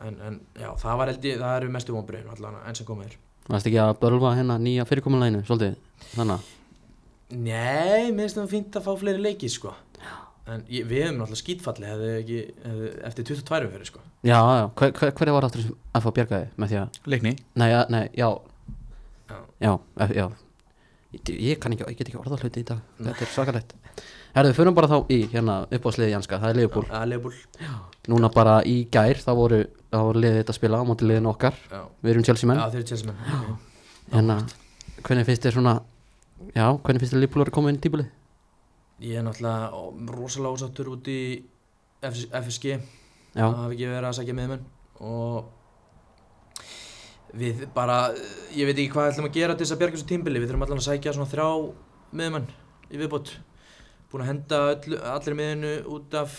[0.05, 3.07] En, en já, það var held ég, það eru mestu vonbreyðin allan enn sem komið
[3.07, 3.15] er.
[3.49, 5.75] Varst ekki að bölva hérna nýja fyrirkomuleginu Svolítið,
[6.13, 6.53] þannig
[7.33, 9.73] Nei, mér finnst það fínt að fá fleiri leiki sko
[10.51, 14.01] en ég, við hefum náttúrulega skítfalli hefði ekki, hefði, eftir 22 umferði sko.
[14.25, 17.35] Já, já, hver, hver, hver var áttur sem að fá bjargaði með því að Leikni?
[17.61, 18.27] Nei, ja, nei, já,
[19.29, 19.37] Já.
[19.65, 19.71] já,
[20.13, 20.27] já.
[21.15, 22.81] Ég, ég kann ekki, ég get ekki orða hluti í dag.
[22.99, 23.73] Þetta er svakalegt.
[24.35, 27.05] Herðu, við förum bara þá í hérna upp á sliði Janska, það er Leopold að
[27.13, 27.61] Leopold,
[28.11, 31.29] Núna bara í gær, þá voru, þá voru liðið þetta að spila á móti liðin
[31.31, 31.55] okkar.
[31.71, 32.59] Já, Við erum Chelsea menn.
[32.59, 33.21] Já þeir eru Chelsea menn.
[33.39, 33.55] Okay.
[34.11, 34.35] Hérna,
[35.07, 35.75] hvernig finnst þér svona
[36.51, 38.11] Já, hvernig finnst þér Leopold að koma inn í tíbulið?
[39.03, 41.19] Ég er náttúrulega rosalega ásáttur út í
[41.99, 42.77] FS, FSG
[43.35, 44.61] Já, það hafi ekki verið að sækja miðmenn
[45.03, 45.49] og
[47.35, 47.97] við bara,
[48.55, 50.63] ég veit ekki hvað ætlum að gera til þess að bjarga þessu tímbili, við þurfum
[50.67, 51.47] allan að sækja svona þrjá
[52.15, 52.47] miðmenn
[52.87, 53.33] í viðbót.
[54.11, 56.37] Búin að henda öll, allir miðinu út af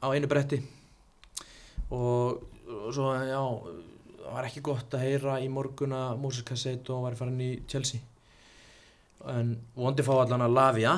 [0.00, 0.62] á einu bretti.
[1.92, 3.42] Og, og svo, já
[4.22, 8.00] það var ekki gott að heyra í morgun að Moses Cassetto var farin í Chelsea.
[9.28, 10.96] En vondi fá allan að Lavia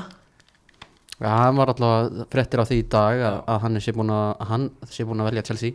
[1.19, 4.29] Já, hann var alltaf fréttir á því í dag að, að hann sé búin að,
[4.53, 5.75] hann sé búin að velja Chelsea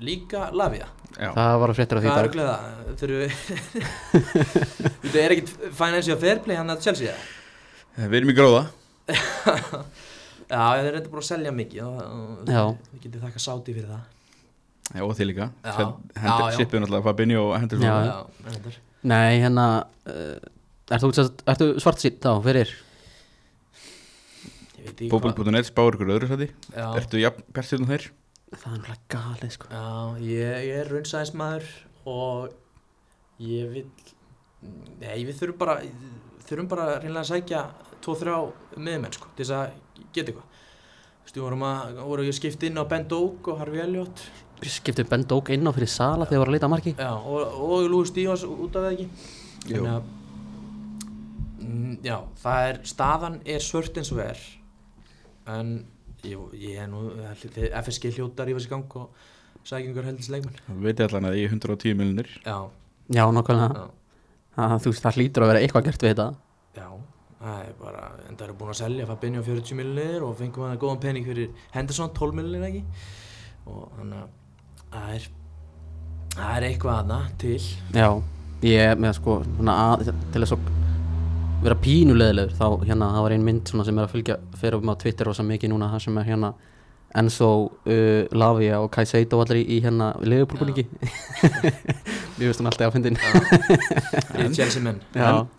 [0.00, 0.86] líka Lavia
[1.18, 2.60] Já, Það var fréttir á því í er dag auðvitað það?
[3.00, 3.32] Þurfum við
[5.02, 8.06] Þetta er ekkit financial fair play hann að Chelsea eða?
[8.06, 8.62] við erum í gróða
[10.48, 12.76] Já, þeir eru reynda búin að selja mikið og.
[12.94, 14.06] Við getum þakka sáti fyrir það
[14.88, 15.46] Já, og þið líka.
[15.76, 16.54] Hendur.
[16.56, 18.78] Sipið náttúrulega Fabinho og hendur.
[19.04, 19.66] Nei, hérna
[20.08, 20.38] uh,
[20.88, 21.10] Ertu,
[21.44, 22.87] ertu svart sítt þá fyrir Ég
[25.12, 26.48] Fókbal.net spáur ykkur öðru sæti.
[26.74, 28.06] Ertu jafn bjartið um þeir?
[28.48, 29.70] Það er náttúrulega galið sko.
[29.72, 31.66] Já ég, ég er raunsæðismæður
[32.08, 32.54] og
[33.44, 33.84] ég vil
[34.98, 35.74] Nei, við þurfum bara
[36.48, 37.60] þurfum bara reynilega að sækja
[38.02, 38.38] 2-3
[38.80, 40.48] miðmenn sko til þess að geta eitthvað.
[40.48, 44.24] Þú veist, við vorum að, voru ég skipt inn á Ben Doak og Harvey Elliot
[44.66, 46.92] Skiptið Ben Doak inn á fyrir Sala þegar var að leita að marki.
[46.98, 49.06] Já, og, og Lúi Stífans út af það ekki.
[49.70, 49.82] Jú.
[49.86, 50.08] Að
[51.62, 54.40] mm, Já, það er staðan er svört eins og er
[55.48, 55.72] en
[56.24, 57.04] ég, ég er nú
[57.42, 59.10] þið- FSG hljótar í þessi gang og
[59.68, 62.58] sækjum heldins leikmenn Það veit allan að ég er 110 miljonir Já,
[63.08, 63.68] Já, nákvæmlega.
[63.74, 63.86] Já,
[64.58, 66.26] það, Þú veist, það hlýtur að vera eitthvað gert við þetta.
[66.76, 66.88] Já
[67.38, 70.78] Það er bara, en það eru búin að selja Fabinho 40 miljonir og fengum hann
[70.82, 72.80] góðan pening fyrir Henderson 12 miljonir ekki?
[73.70, 74.28] Og þannig að
[74.90, 75.28] það er
[76.34, 77.60] það er eitthvað aðna til.
[77.94, 78.08] Já,
[78.66, 80.66] ég er með sko að, til þess að
[81.62, 84.92] vera pínuleðilegur þá hérna, það var ein mynd svona sem er að fylgja fyrir um
[84.92, 86.50] á Twitter og svo mikið núna það sem er hérna
[87.18, 87.48] Enzo
[87.88, 90.84] uh, Lavia og Caicedo allir í, í hérna Leopoldbúningi
[92.38, 95.00] Ég veist hún alltaf að fyndin fyrir Chelsea menn.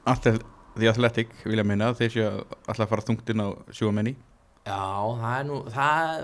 [0.07, 0.43] Athel-
[0.79, 4.13] The Athletic vilja meina að þeir séu alltaf að fara þungt inn á sjúamenni
[4.69, 4.77] Já,
[5.19, 6.23] það er nú, það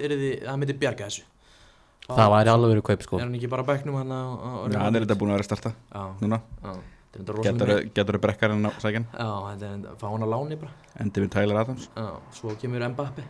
[0.00, 1.24] er því, það myndi bjarga þessu.
[2.06, 3.18] Það væri alveg verið kaup sko.
[3.18, 5.36] Er hann ekki bara á bæknum hann á, á Já, hann er þetta búin að
[5.36, 6.38] vera að starta Já, núna.
[6.64, 6.72] Já,
[7.20, 10.56] er Getur Getur brekkar en á sækjan Já, þetta er enda, fá hann að láni
[10.60, 10.72] bara.
[11.00, 11.84] Endi við Tyler Adams.
[11.94, 13.22] Já, svo kemur Mbappi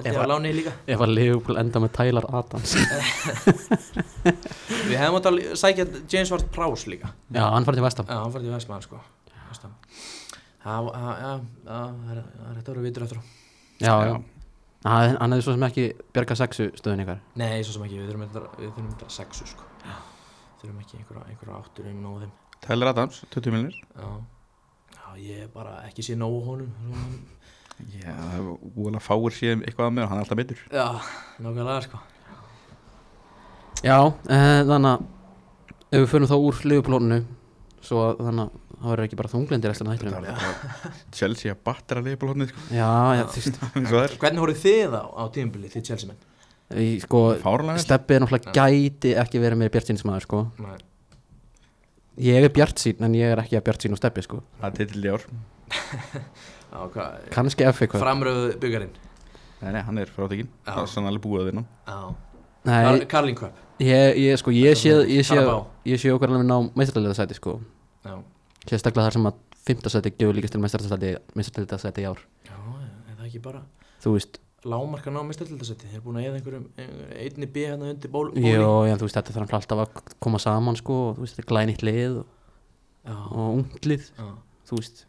[0.00, 0.72] Þetta Ef er að- að láni líka.
[0.86, 2.70] Ef að Leopold enda með Tyler Adams.
[4.88, 7.08] Við hefum átt að sækja James Ward Prowse líka.
[7.34, 8.96] Já, hann farið til Vestam Já, hann farið til Vestmann sko.
[9.50, 9.72] Vestam
[10.60, 11.00] það er
[11.66, 13.22] það er þetta að vera vitur eftir á
[13.80, 14.14] Já, já,
[14.84, 17.18] hann hefði svo sem ekki bjarga sexu stöðun ykkar.
[17.40, 19.64] Nei, svo sem ekki, við þurfum þetta, við þurfum þetta sexu sko.
[20.60, 22.32] Þurfum ekki einhverja, einhverja áttur inn á þeim
[22.64, 24.08] Tyler Adams, 20 miljonir Já,
[24.96, 26.72] já ég er bara ekki sé nógu honum
[27.88, 30.62] Já, það er úgulega fáir síðan eitthvað að með og hann er alltaf betur.
[30.74, 30.86] Já,
[31.40, 32.00] nákvæmlega sko.
[33.80, 35.06] Já, uh, þannig að
[35.90, 37.20] ef við förum þá úr liðuplónu
[37.80, 40.34] svo að þannig að það verður ekki bara þunglindir eftir bara
[41.16, 42.66] Chelsea að battera hodnið sko.
[42.76, 43.64] Já, já, þú veist.
[44.02, 44.18] Er.
[44.26, 46.20] Hvernig voruð þið á, á tímabili, þið Chelsea menn?
[46.70, 47.86] í, sko, Fáránlega vel.
[47.86, 50.44] Steppi er náttúrulega gæti ekki verið með bjart sínsmaður sko.
[50.60, 50.78] Nei
[52.18, 54.40] Ég er bjart sín en ég er ekki að bjart sín og Steppi sko.
[54.60, 55.26] Það er titill í ár.
[56.70, 57.14] Já, hvað?
[57.34, 58.92] Kannski FA hvað Framröðu byggarinn?
[59.60, 60.50] Nei, nei, hann er frátekinn.
[60.64, 60.72] Já.
[60.72, 61.64] Það er sann alveg búið að vinna.
[61.86, 61.98] Já.
[62.68, 63.58] Nei, Kar Carling Cup.
[63.80, 65.66] Ég, ég, sko, ég sé ég sé, Carabao.
[65.88, 67.56] ég sé okkur alveg ná meistarlega sæti sko.
[68.04, 68.18] Já.
[68.66, 72.20] Sérstaklega þar sem að 15 sæti gefur líkast til meistarlega sæti í ár.
[72.48, 73.62] Já, er það ekki bara
[74.00, 77.90] Þú veist, lámarka ná mestarlildasetti Þeir eru búin að eða einhverjum einhver- einni B hérna
[77.94, 78.42] undir ból, bóli
[78.90, 81.50] já, þú veist þetta þarf alltaf að koma saman sko, og þú veist, þetta er
[81.54, 82.26] glænýtt lið og,
[83.32, 84.26] og ungt lið já,
[84.68, 85.06] þú veist,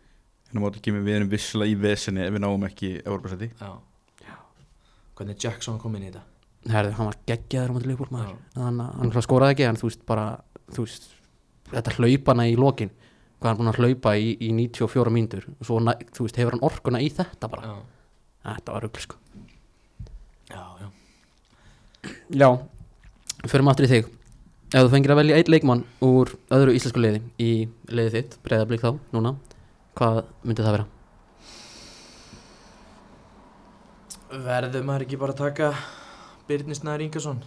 [0.52, 3.52] En á móti kemur við erum visslega í vesinni ef við náum ekki Európa-sæti
[5.22, 6.24] Hvernig Jackson kom inn í þetta?
[6.72, 8.36] Herðu, hann var geggjaður á móti Liverpool maður.
[8.58, 10.26] Hann, hann skoraði ekki, en þú veist bara
[10.72, 11.08] þú veist,
[11.72, 12.92] þetta hlaupana í lokin.
[13.42, 15.48] Hvað hann er búin að hlaupa í, í 94 mínútur.
[15.60, 17.76] Og svo, þú veist, hefur hann orkuna í þetta bara, Já,
[18.46, 19.20] þetta var rugl sko.
[20.52, 20.90] Já, já.
[22.42, 22.50] Já,
[23.48, 24.10] förum aftur í þig.
[24.72, 27.52] Ef þú fengir að velja einn leikmann úr öðru íslensku liði í
[27.92, 29.36] liðið þitt, breyðablík þá, núna
[29.98, 30.90] hvað myndi það vera?
[34.32, 35.72] Verður maður ekki bara taka
[36.48, 37.42] Birnir Snæður Ingarsson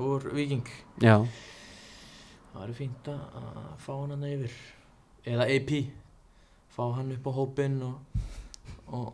[0.00, 0.68] úr Viking
[1.04, 1.18] Já,
[2.52, 4.54] Það er fínt að fá hann yfir.
[5.28, 5.70] Eða AP
[6.72, 8.20] Fá hann upp á hópinn og,
[8.88, 9.12] og,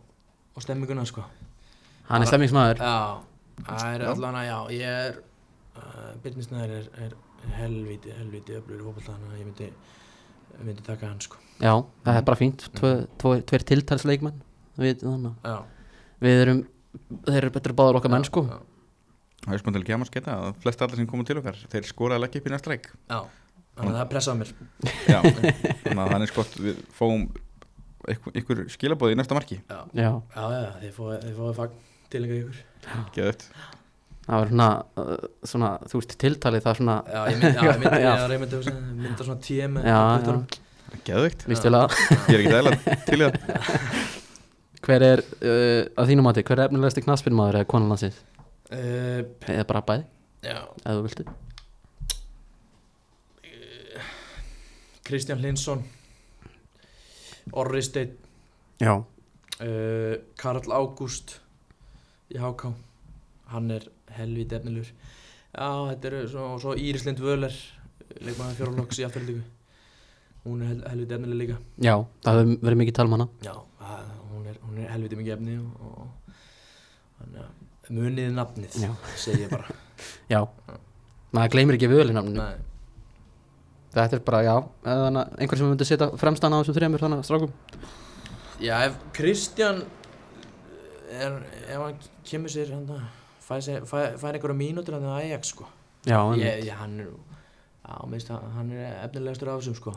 [0.59, 1.25] og stemminguna sko.
[2.09, 2.95] Hann er stemmingsmaður Já,
[3.69, 5.19] það er allan að já Ég er
[5.79, 7.17] uh, Birnir Snæður er, er
[7.59, 9.69] helviti, helviti öflugur í fótbolta Þannig að ég myndi,
[10.65, 11.41] myndi taka hann sko.
[11.61, 11.75] Já,
[12.07, 14.41] það er bara fínt, tve, tveir tiltalsleikmann
[14.79, 15.05] við,
[16.25, 16.65] við erum
[17.29, 18.47] þeir eru betur báður okkar menn sko.
[18.49, 18.59] já,
[19.45, 22.25] Það er spöndilega kemur að sketa að flest allir sem komum til okkar þeir skoraði
[22.25, 22.89] leggja upp í næsta leik.
[23.11, 23.21] Já
[23.79, 24.49] Þannig að það pressaði mér.
[25.07, 27.27] Já, þannig að þannig skott við fáum
[28.15, 29.61] ykkur, skilabóði í næsta marki?
[29.69, 32.63] Já, Já, já, já þið fóðu, fóðu fagn til ykkur.
[33.17, 33.45] Geðut
[34.29, 34.69] það var svona,
[35.01, 39.69] uh, svona þú veist, tiltalið það svona Já, ég myndi, myndi, hugsa, mynda svona tíu
[39.73, 40.43] með Já, puttunum.
[41.09, 42.73] Geðugt Vistulega, Ég er ekki dæla
[43.09, 43.33] til það.
[44.89, 48.25] Hver er uh, að þínu mati, hver er efnilegasti knaspinmaður eða konan landsins,
[48.69, 50.03] Uh, eða bara bæði?
[50.45, 51.25] Já, eða þú viltu.
[55.09, 55.81] Kristján Hlinsson
[57.53, 58.13] Orri Steinn
[58.83, 61.39] Já, uh, Karl Ágúst
[62.33, 62.73] í HK
[63.53, 67.55] hann er helvít efnilur já, þetta eru svo, svo Írislind Völer
[68.21, 69.45] leikmaður fjórlokks í afturhaldíku
[70.49, 71.57] hún er hel, helvít efnileg líka.
[71.83, 73.27] Já, það hefur verið mikið talum hana.
[73.45, 75.95] Já, að, hún, er, hún er helviti mikið efni og, og
[77.89, 78.91] muniði nafnið Já.
[79.19, 79.67] segi ég bara.
[80.33, 80.41] Já,
[81.35, 82.57] maður gleymir ekki völinamnu Nei.
[83.95, 87.03] Þetta er bara, já, eða þannig að einhver sem myndi setja fremstan á þessum þremur
[87.05, 87.53] þannig að strákum.
[88.61, 89.81] Já, ef Kristján
[91.09, 92.89] er, ef hann kemur sér hann
[93.45, 95.69] fær, sér, fær, fær einhverja mínútur hann á Ajax sko.
[96.05, 99.97] Já, en ég, ég, hann er já, minnst, hann, er efnilegastur af þessum sko.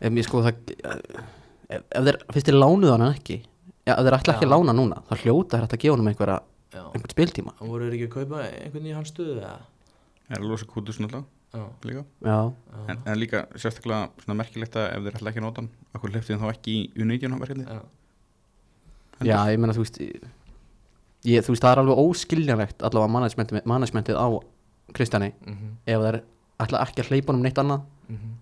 [0.00, 3.38] Ef mér sko það ef, ef þeir, fyrst þeir lánuð hann ekki
[3.86, 4.48] Já, ef þeir ætla ekki Já.
[4.48, 6.36] að lána núna þá hljóta þeir ætla að gefa hann einhverja
[6.74, 7.54] já, einhvern spiltíma.
[7.60, 9.56] Hann voru þeir ekki að kaupa einhvern í hans stöðu eða?
[10.26, 11.35] Það er að losa kútus náttúrulega
[11.86, 12.04] líka.
[12.22, 15.62] Já, já, en, en líka sérstaklega svona merkilegt að ef þeir ætla ekki að nota
[15.62, 17.80] hann okkur hann þá ekki í U19 verkefni já,
[19.24, 24.18] já, ég meina þú veist ég, þú veist það er alveg óskiljanlegt allavega managementið, managementið
[24.20, 24.26] á
[24.96, 26.20] Kristjani mhm, ef þeir
[26.66, 28.34] ætla ekki að hleypa hann um neitt annað mhm,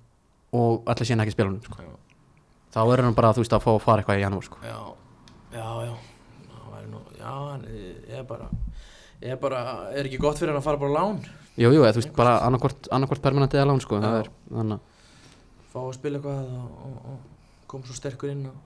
[0.61, 1.89] og ætla síðan ekki að spila hann sko.
[2.75, 4.61] þá er hann bara þú veist að fá að fara eitthvað í janúar sko.
[4.65, 4.79] já,
[5.55, 5.95] já, já,
[6.51, 8.51] það væri nú, já, hann ég er bara,
[9.33, 9.61] er bara,
[9.95, 11.19] er ekki gott fyrir hann að fara bara á lán,
[11.55, 14.01] Jú, jú, eða, þú veist bara annarkvort, permanent eða lán sko.
[14.03, 14.81] það er þannig
[15.73, 18.63] fá að spila eitthvað og, og, og kom svo sterkur inn og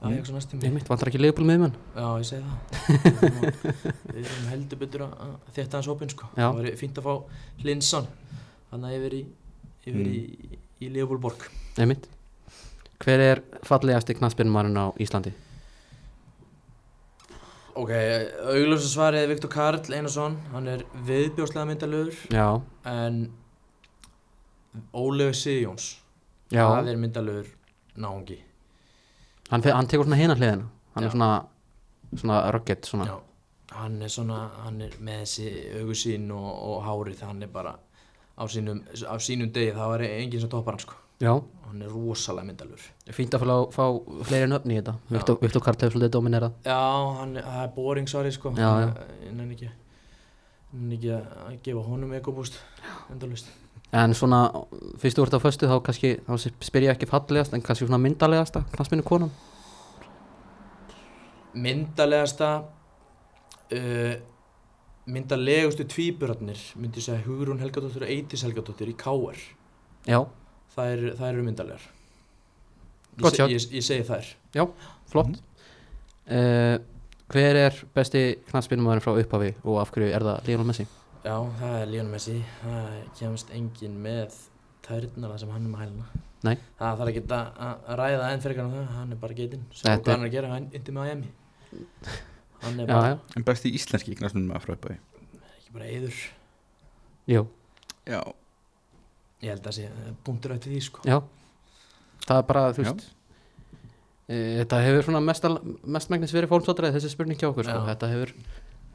[0.00, 0.14] Mm.
[0.14, 3.34] Ajax á næstum ég mitt vantar ekki leifbúl með menn Já, ég segi það
[4.14, 6.46] Við erum heldur betur að þétta hans opinn sko Já.
[6.46, 7.12] Það væri fínt að fá
[7.60, 8.06] Hlinsson
[8.70, 9.20] Hann að yfir í
[9.90, 10.22] yfir í,
[10.80, 11.44] í Leopoldborg
[11.76, 12.08] Einmitt.
[13.04, 15.34] Hver er fallegasti knaspinmarinn á Íslandi?
[17.78, 17.90] Ok,
[18.50, 20.34] augljósa svarið er Viktor Karl Einarsson.
[20.50, 22.46] Hann er viðbjóslega myndalögur Já,
[22.88, 23.20] En
[24.94, 25.92] Ólegu Sigjóns
[26.50, 27.50] Það er myndalögur
[28.00, 28.40] náungi.
[29.50, 30.66] Hann, hann tekur svona hina hliðina.
[30.96, 31.06] Hann Já.
[31.06, 31.30] er svona,
[32.16, 33.06] svona rugged svona.
[33.06, 33.16] Já,
[33.78, 35.52] hann er svona Hann er með þessi
[35.82, 37.76] augusín og, og hárið Hann er bara
[38.34, 39.76] á sínum, á sínum degi.
[39.76, 41.34] Það var enginn sem toppar hann sko Já,
[41.68, 42.88] hann er rosalega myndalur.
[43.12, 43.84] Fínt að fá, fá
[44.28, 44.96] fleiri nöfn í þetta.
[45.12, 46.80] Viktor, Karl hefur svolítið dominerað já,
[47.20, 48.54] hann, er boring sorry sko.
[48.56, 48.92] Já, já.
[49.30, 49.70] nenni ekki
[50.70, 52.60] ekki að gefa honum ekobúst.
[53.10, 53.50] Endalust
[53.90, 54.44] En svona,
[55.02, 57.98] fyrst þú ert á föstu þá kannski, þá spyr ég ekki fallegast en kannski svona
[57.98, 59.32] myndalegasta knastminu konan?
[61.58, 62.50] Myndalegasta
[63.74, 64.12] uh,
[65.10, 69.42] myndalegustu tvíburarnir myndi ég segja Hugrún Helgadóttir og Eidís Helgadóttir í K.R.
[70.06, 70.22] Já,
[70.78, 71.82] er- þær eru myndalegar
[73.20, 74.30] ég, se, ég, ég segi þær.
[75.10, 75.40] Flott.
[76.30, 76.78] Uh,
[77.30, 80.86] Hver er besti knastminumæðurinn frá upphafi og af hverju er það Lionel Messi?
[81.24, 82.38] já, það er Lionel Messi.
[82.64, 84.34] Það kemst engin með
[84.86, 86.08] tærnala sem hann er með hæluna.
[86.42, 86.56] Nei.
[86.78, 88.88] það þarf ekki að, að ræða enn fyrir hann það.
[88.96, 90.48] Hann er bara getinn, hann er að gera.
[90.54, 91.30] Hann yndi með Miami.
[92.60, 94.98] Hann er Já, bara, já, En besti íslenski með frá uppæði
[95.60, 96.16] ekki bara eður
[97.30, 97.42] jú,
[98.10, 98.20] Já,
[99.42, 99.88] ég held að sé
[100.26, 101.04] búndur eftir því sko.
[101.08, 101.18] Já.
[102.26, 105.46] Það er bara, þú veist uh, Þetta hefur svona mest,
[105.96, 107.80] mestmægnis verið fórumsóttrið þessi spurning hjá okkur sko.
[107.88, 108.34] Þetta hefur,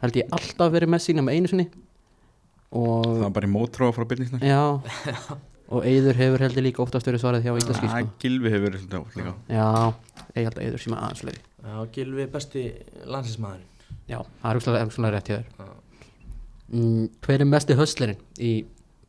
[0.06, 1.68] held ég, alltaf verið Messi nema einu sinni.
[2.76, 4.62] Og það var bara í mótróa frá byrningsnar Já.
[5.76, 8.10] Og Eyður hefur heldur líka oftast verið svarið hjá íslenski sko.
[8.22, 9.32] Gilvi hefur verið átt líka.
[9.50, 9.70] Já,
[10.36, 11.42] ég held að Eyður síma aðeins fleiri.
[11.66, 12.66] Já, Gilvi besti
[13.10, 13.72] landsinsmaðurinn
[14.06, 15.48] Já, það er úrslega, úrslega rétt hjá þér.
[15.58, 15.72] Já.
[16.70, 18.52] mm, Hver er mesti höstlerinn í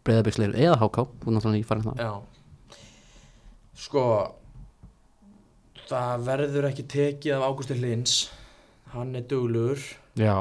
[0.06, 2.12] breyðabyggsleiru eða háká er náttúrulega í farin það Já.
[3.76, 4.04] Sko
[5.86, 8.16] Það verður ekki tekið af Ágústi Hlins
[8.94, 9.82] Hann er duglugur
[10.16, 10.36] Já,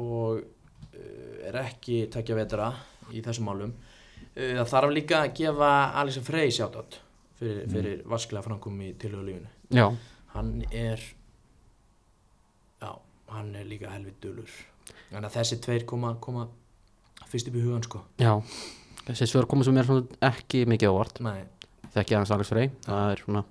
[0.00, 2.70] og uh, er ekki tekja vetra
[3.12, 3.74] í þessum málum.
[4.32, 6.96] Uh, Það þarf líka að gefa Alisa Frey sjátt
[7.38, 9.86] fyrir, fyrir vasklega framkom í tilhjóðlífinu já,
[10.32, 11.02] Hann er
[12.82, 12.90] Já,
[13.34, 14.58] hann er líka helvið duglugur
[15.12, 16.46] Þannig að þessi tveir koma, koma
[17.32, 18.02] fyrst upp í hugan sko.
[18.20, 18.34] Já.
[19.08, 21.40] Þessi svör komið sem er svona ekki mikið ávart Nei,
[21.92, 22.68] Þekki aðeins Alex Frey.
[22.86, 23.42] Það er svona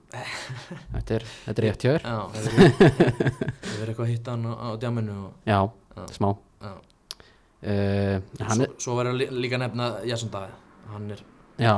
[0.96, 2.06] Þetta er, þetta er rétt hjá þér.
[2.06, 5.60] Já, það verður eitthvað að hitta hann á, á djáminu og, Já,
[5.98, 6.06] Já.
[6.16, 6.30] smá.
[6.62, 6.72] Já.
[6.72, 10.56] uh, svo, er, svo verður lí- líka nefna Jason Daði
[10.92, 11.20] hann er,
[11.62, 11.76] já,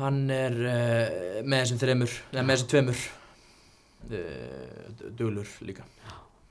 [0.00, 3.00] hann er uh, með þessum þreymur eða með þessum tveimur
[4.12, 5.84] uh, duglur líka.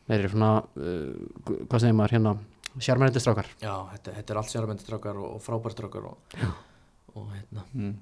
[0.09, 2.33] Þeir eru svona uh, Hvað segir maður hérna
[2.77, 3.49] Sjarmærendi strákar.
[3.63, 6.35] Já, þetta, þetta er allt sjármyndistrákar og, og frábærstrákar og,
[7.15, 7.95] og hérna, mm.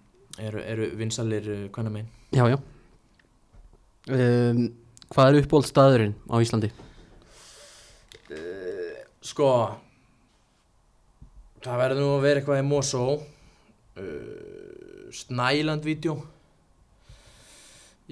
[0.49, 2.12] eru, eru vinsalir uh, hvernig megin?
[2.36, 2.60] Já, já.
[4.08, 4.67] Um,
[5.08, 6.73] Hvað er uppbóld staðurinn á Íslandi?
[9.27, 9.47] sko
[11.63, 13.03] það verður nú að vera eitthvað í Mosó.
[13.97, 16.13] Uh, Snæland-vídeó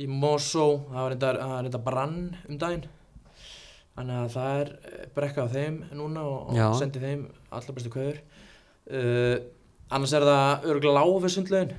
[0.01, 2.15] í Mosó það var reynda, það var reynda brann
[2.49, 2.87] um daginn
[3.95, 7.91] þannig að það er eh, brekka á þeim núna og, og sendi þeim allar bestu
[7.93, 8.21] kveður
[8.91, 9.35] uh,
[9.95, 11.75] annars er það örgulega láfið sundlaugin.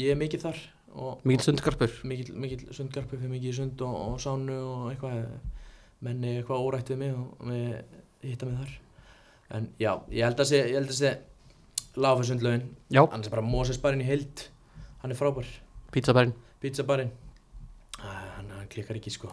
[0.00, 1.96] Ég er mikið þar og, Mikil sundgarpur?
[2.06, 5.24] mikil sundgarpi fyrir mikið sund og, og sánu og eitthvað
[6.06, 8.76] menni eitthvað órætt við mig og við hitta mig þar.
[9.58, 11.16] En já, ég held að sé, ég held að sé
[12.00, 14.46] láfa sundlaugin, Já, annars er bara Moses barinn í heild.
[15.02, 15.48] Hann er frábær,
[15.90, 17.10] pizzabærin pizza barinn.
[18.00, 19.30] Hann, hann klikkar ekki sko.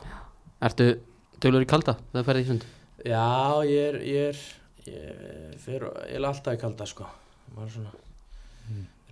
[0.64, 0.96] Ertu
[1.44, 2.68] dölur í kalda þú ferði í sund?
[3.06, 3.28] já,
[3.68, 4.44] ég er ég er,
[4.90, 7.08] ég fer ég er alltaf í kalda sko
[7.56, 7.94] maður svona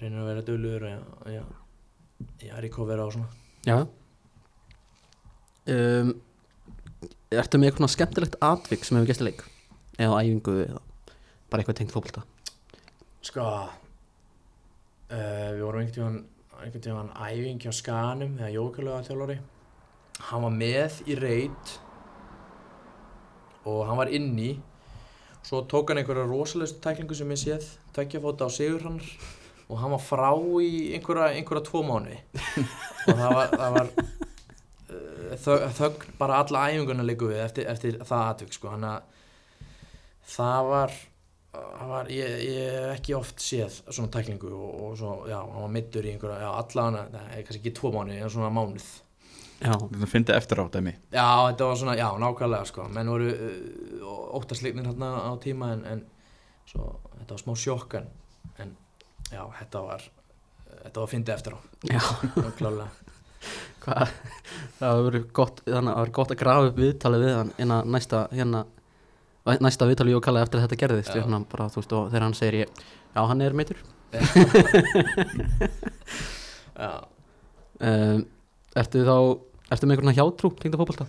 [0.02, 1.00] reynir að vera dölur og já,
[1.38, 1.44] já,
[2.44, 3.30] ég er í kofera og svona
[3.66, 3.78] Já
[5.72, 6.12] um,
[7.36, 9.42] Ertu með eitthvað skemmtilegt atvik sem hefur gæst í leik?
[9.98, 10.82] Eða á æfingu eða
[11.50, 12.22] bara eitthvað tengt fótbolta?
[13.26, 13.68] Sko uh,
[15.10, 16.20] Við vorum einhvern tímann
[16.62, 19.40] einhvern tímann æfing hjá Skanum eða Jókalega þjálfari
[20.30, 21.80] Hann var með í reit
[23.65, 24.56] og hann var inni.
[25.45, 29.06] Svo tók hann einhverja rosalegustu tæklingu sem ég séð tveggja fóta á Sigurhannar
[29.69, 30.30] og hann var frá
[30.62, 32.19] í einhverja, einhverja tvo mánuði.
[33.06, 33.91] Og það var, það var
[34.91, 38.71] uh, þögn, bara alla æfinguna líku við eftir, eftir það atvik sko.
[38.73, 39.12] Hann að
[40.36, 40.97] það var
[41.88, 42.41] var, ég,
[42.73, 46.41] hef ekki oft séð svona tæklingu og, og svo, já, hann var mittur í einhverja,
[46.43, 48.88] já, alla hana, það er kannski ekki tvo mánuði, en svona mánuð.
[49.60, 54.10] Þetta fyndi eftir á dæmi Já, þetta var svona, já, nákvæmlega, sko, menn voru uh,
[54.39, 56.03] óttasleiknir hérna á tíma en, en
[56.68, 56.89] svo,
[57.22, 58.10] þetta var smá sjokk en,
[58.60, 58.74] en
[59.32, 60.06] já, þetta var,
[60.84, 62.01] þetta var fyndið eftir á, já.
[62.60, 62.89] Klálega.
[63.86, 64.14] Hvað,
[64.80, 67.51] það hefur verið gott, þannig að það hefur gott að grafa upp viðtalið við hann
[67.62, 68.64] innan næsta, hérna,
[69.62, 71.22] næsta viðtalið ég og kalla eftir að þetta gerðist, Já.
[71.22, 73.84] hérna bara, veist, og þegar hann segir ég, já, hann er meitur.
[76.76, 76.89] Já,
[77.76, 78.22] Um,
[78.82, 79.15] ertu þá,
[79.71, 81.07] ertu með einhvern hjátrú tengda fótbolta?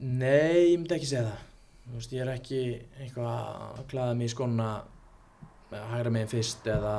[0.00, 1.42] nei, ég myndi ekki segja það,
[1.84, 2.60] þú veist, ég er ekki
[3.02, 4.70] eitthvað að klæða mig í skona
[5.70, 6.94] hægra meginn fyrst eða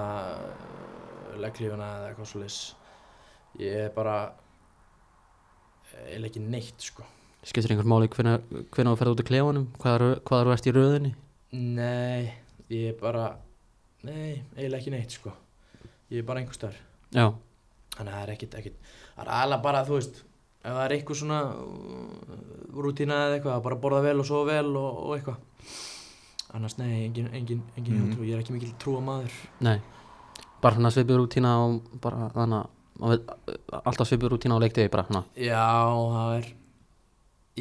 [1.42, 2.60] legglífuna eða eitthvað svo leys
[3.60, 4.16] ég er bara
[6.06, 7.04] eiginlega ekki neitt sko.
[7.44, 9.68] Skiptir einhver máli hvenær þú ferð út í klefanum?
[9.82, 11.12] Hvað hvað eru ert í röðinni?
[11.58, 12.32] Nei,
[12.72, 13.26] ég er bara
[14.08, 15.34] nei, eiginlega ekki neitt sko.
[16.14, 16.80] Ég er bara einhver starf
[17.12, 17.26] já,
[17.96, 20.22] þannig að það er ekkit, ekkit það er alveg bara, þú veist
[20.62, 22.36] ef það er eitthvað svona uh,
[22.86, 25.40] rútína eða eitthvað, að bara borða vel og sofa vel og, og eitthvað.
[26.52, 28.24] Annars nei, engin, engin, engin mm.
[28.28, 29.78] ég er ekki mikil trúa maður nei.
[30.62, 32.66] Bara svona svipur rútína og bara þannig
[33.02, 33.30] að veit,
[33.80, 35.24] alltaf svipur rútína á leiktiði bara hana.
[35.40, 35.70] Já,
[36.12, 36.50] það er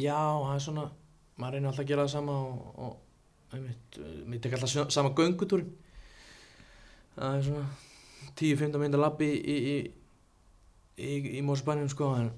[0.01, 0.89] já, það er svona
[1.39, 5.71] maður reynir alltaf að gera það sama og, og uh, mér tek alltaf sama göngutúrin.
[7.15, 7.65] Það er svona
[8.41, 10.00] 10-15 minnir labbi í, í, í,
[11.01, 12.29] í, í Mósbænum sko en,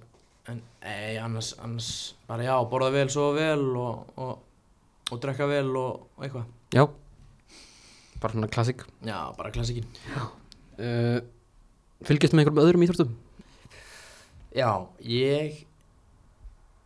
[0.51, 1.91] en ei, annars, annars
[2.29, 4.33] bara já, borða vel, sofa vel og, og,
[5.11, 6.49] og drekka vel og, og eitthvað.
[6.73, 6.87] Já,
[8.23, 11.19] bara svona klassik já, bara klassikin uh,
[12.07, 13.13] fylgist með einhverjum öðrum íþróttum?
[14.53, 14.69] Já,
[15.01, 15.63] ég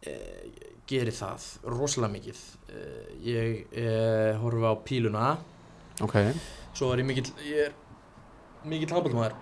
[0.08, 2.44] eh, geri það rosalega mikið.
[2.72, 5.26] Eh, ég eh, horfi á píluna.
[6.06, 6.16] Ok,
[6.78, 7.76] svo er ég mikill ég er
[8.70, 9.36] mikill handbóltamaður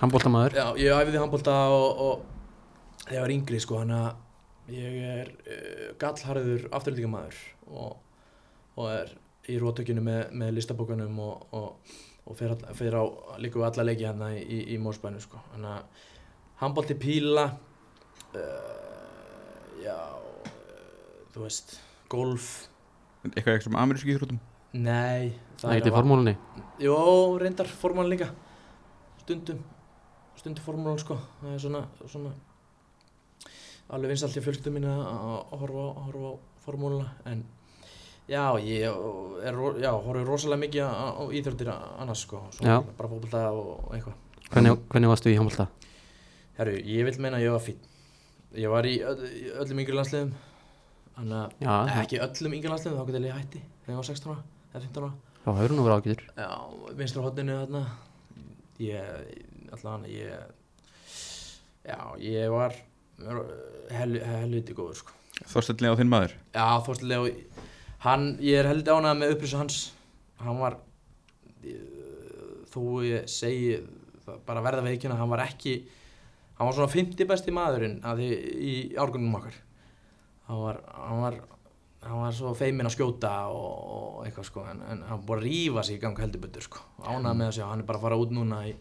[0.00, 4.96] handbóltamaður Já, ég æfiði handbólta og, og þegar ég var yngri sko, hann að ég
[5.10, 7.38] er uh, gallharður afturlíkamaður
[7.68, 7.94] og,
[8.78, 9.14] og er
[9.52, 13.04] í rótökinu með, með listabókanum og, og, og fer, all, fer á
[13.42, 15.42] líka við alla leiki hérna í, í, í Mórsbænu sko.
[15.52, 16.06] Þannig að
[16.62, 17.44] handbólti píla,
[18.32, 21.76] uh, já, uh, þú veist,
[22.12, 22.54] golf,
[23.24, 24.40] Eitthvað ekki sem amerísku íþróttum
[24.84, 25.32] nei.
[25.60, 26.34] það heiti formúlunni
[26.82, 26.96] Jó,
[27.40, 28.26] reyndar formúlan líka
[29.22, 29.62] stundum
[30.44, 31.16] stundum formúlan sko.
[31.40, 32.32] Það er svona, svona
[33.94, 35.02] alveg vinsalt í fjölskyldum mín að
[35.60, 36.32] horfa, á- á
[36.64, 37.42] formúluna en
[38.28, 38.84] já, ég
[39.44, 42.80] er, já, horfi rosalega mikið á, á íþjóttir annars sko Já.
[42.96, 44.14] bara fókbalta og, eitthvað.
[44.50, 45.66] Hvernig, hvernig varstu í handbólta?
[46.56, 47.78] Herru, ég vil meina að ég var fín
[48.54, 49.28] ég var í, öll,
[49.60, 50.32] öllum yngri landsliðum
[51.16, 54.32] þannig að já, ekki öllum yngri landsliðum þá getur ég hætti þegar ég var 16
[54.32, 54.42] ára
[54.74, 55.12] eða 15 ára.
[55.44, 56.22] Þá hefur nú verið ágætur.
[56.40, 56.50] Já,
[56.96, 57.82] vinstra hodninu þarna.
[58.80, 59.02] Ég,
[59.76, 60.52] allan ég
[61.84, 62.72] Já, ég var
[63.92, 65.16] hel, helviti góður sko.
[65.50, 66.36] Þorstelli á þinn maður?
[66.54, 67.34] Já, Þorstilega
[68.04, 69.76] Hann, ég er heldur ánægð með upprisu hans.
[70.40, 70.78] Hann var
[72.72, 73.76] Þó ég segi
[74.44, 75.78] bara verða veikina, hann var ekki
[76.54, 79.56] Hann var svona 50 besti maðurinn að því í árgunum okkar.
[80.46, 81.38] Hann var, hann var
[82.04, 85.46] hann var svo feiminn að skjóta og, og eitthvað sko en, en hann búið að
[85.48, 86.82] rífa sig í gang heldur betur sko.
[87.00, 88.74] Ánægð með að sjá, hann er bara að fara út núna í,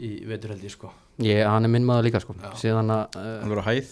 [0.00, 0.90] í vetur held ég sko.
[1.20, 2.34] Ég, hann er minn maður líka sko.
[2.56, 3.90] Síðan að Hann verður á hæð.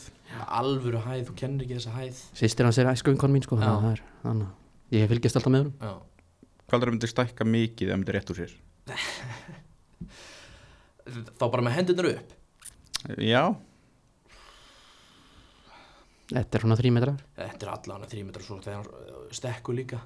[0.59, 2.19] Alvöru hæð, þú kennir ekki þessa hæð.
[2.37, 3.57] Sýstir hans er æskuvinkon mín sko.
[3.61, 4.51] Þannig að það er, þannig.
[4.89, 5.95] Að ég fylgist alltaf með hún Já.
[6.69, 8.53] Hvað er það myndi stækka mikið ef það myndi rétt úr sér?
[11.39, 12.35] þá bara með hendurnar upp?
[13.25, 13.43] Já,
[16.29, 17.21] þetta er svona þrý metrar.
[17.39, 18.89] Þetta er allan þrý metrar svo þegar
[19.39, 20.01] stekkur líka.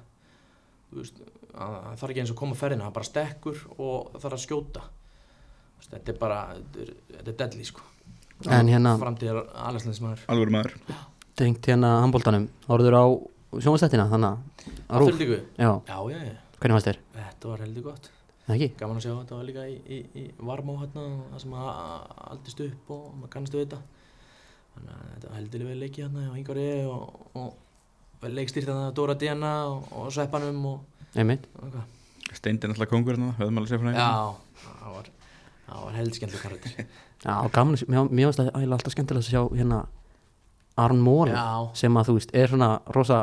[0.93, 1.19] Þú veist,
[1.53, 4.81] að- það þarf ekki eins að koma ferðina hann bara stekkur og þarf að skjóta
[5.91, 7.83] þetta er bara þetta er, deadly sko.
[8.51, 10.73] En hérna, framtíðar alveg alveg maður.
[11.39, 13.05] Tengt hérna handbóltanum áriður á
[13.63, 16.99] sjónvastættina þannig að á rúf, já, Já, já, já, hvernig varst þér?
[17.17, 18.09] þetta var heldur gott.
[18.53, 18.67] Ekki?
[18.75, 21.67] Gaman að sjá þetta var líka í, í, í Varmá hérna, það sem að
[22.33, 23.79] aldist upp og maður kannast við þetta.
[24.73, 28.89] Þannig að þetta var heldur vel leikið hérna á Ingari og, og vel leikstýrt hérna
[28.97, 31.47] Dóra Diana og, og Sveppanum og, einmitt.
[31.61, 31.77] og
[32.33, 34.42] Steindin alltaf kongur hérna, höfðum alveg sér frá Já, það
[35.67, 36.87] það var heldur skemmtileg karakter.
[37.23, 37.77] Já, gaman,
[38.11, 39.83] mér, varst það alltaf skemmtilegt að sjá hérna
[40.83, 41.47] Aron Móla Já,
[41.77, 43.19] sem að þú veist, er svona rosa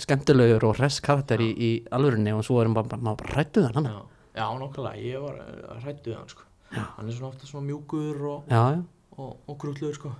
[0.00, 3.68] skemmtilegur og hress karakter í, í alvörinni og svo erum bara, bara, maður bara rættuð
[3.76, 3.98] hann já,
[4.38, 5.38] já, nokkulega, ég var
[5.84, 6.46] hrættu við hann sko.
[6.72, 8.80] Hann er svona ofta svona mjúkur og, já, já,
[9.16, 10.12] og, og grútlegur sko.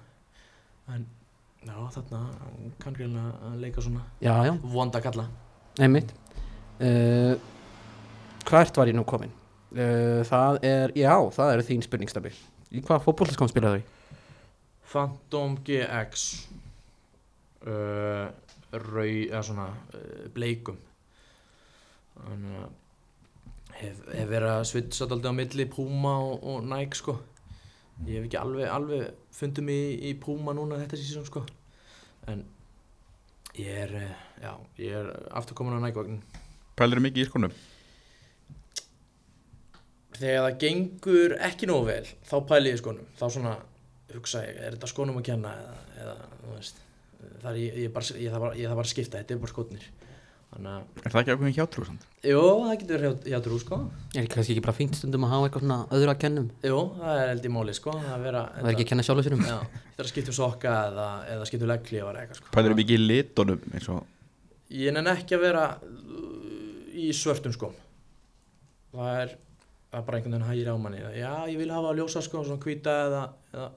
[0.94, 1.08] En
[1.64, 5.26] já, þarna hann kann greinlega að leika svona já, já, vonda kalla.
[5.80, 6.14] Einmitt.
[6.76, 7.34] Uh,
[8.46, 9.32] Hvert var ég nú komin?
[9.77, 12.31] Uh, það er, já, það er þín spurningstabi
[12.72, 14.20] Í hvað fótbollskam spilaðu þau?
[14.87, 16.24] Phantom GX
[17.66, 18.31] uh,
[18.72, 20.79] Rau, eða svona uh, bleikum.
[22.16, 22.72] Þannig að
[23.83, 27.18] hef, hef verið að svitsa daldið á milli Puma og, og Nike sko.
[28.07, 31.45] Ég hef ekki alveg, alveg fundið mig í, í Puma núna þetta sísón sko.
[32.33, 32.47] En
[33.61, 33.95] ég er,
[34.43, 36.20] já, ég er aftur komin á Nike vagnin
[36.77, 37.55] Pælir mikið í skónum
[40.16, 43.08] Þegar það gengur ekki nógu vel þá pæli ég í skónum.
[43.18, 43.54] Þá svona
[44.14, 46.16] hugsa ég, er þetta skónum að kenna eða, eða
[46.54, 46.82] veist
[47.42, 49.40] það er, ég, ég, bara, ég, það bara, ég það bara að skipta, þetta er
[49.42, 49.86] bara skotnir
[50.46, 52.04] þannig að Er það ekki ákveðin hjátrú samt?
[52.26, 53.78] jú, það getur verið hjá, hjá trú sko.
[54.16, 57.20] Er kannski ekki bara fínt stundum að hafa eitthvað svona öðru að kennum jú, það
[57.22, 59.56] er held í máli sko að vera Það er ekki að kenna sjálfur sérum já,
[59.66, 62.52] það er að skipta um sokka eða, eða skipta um legglífar eða eitthvað sko.
[62.54, 64.12] Hvað er mikið í litunum eins og
[64.76, 65.64] Ég nenni ekki að vera
[66.96, 67.74] í svörtum skóm.
[68.96, 69.34] Það er,
[69.97, 72.61] það er bara einhvern veginn hægir á manni Já, ég vil hafa ljósa skóm, svona
[72.62, 73.22] hvíta eða
[73.55, 73.68] eða,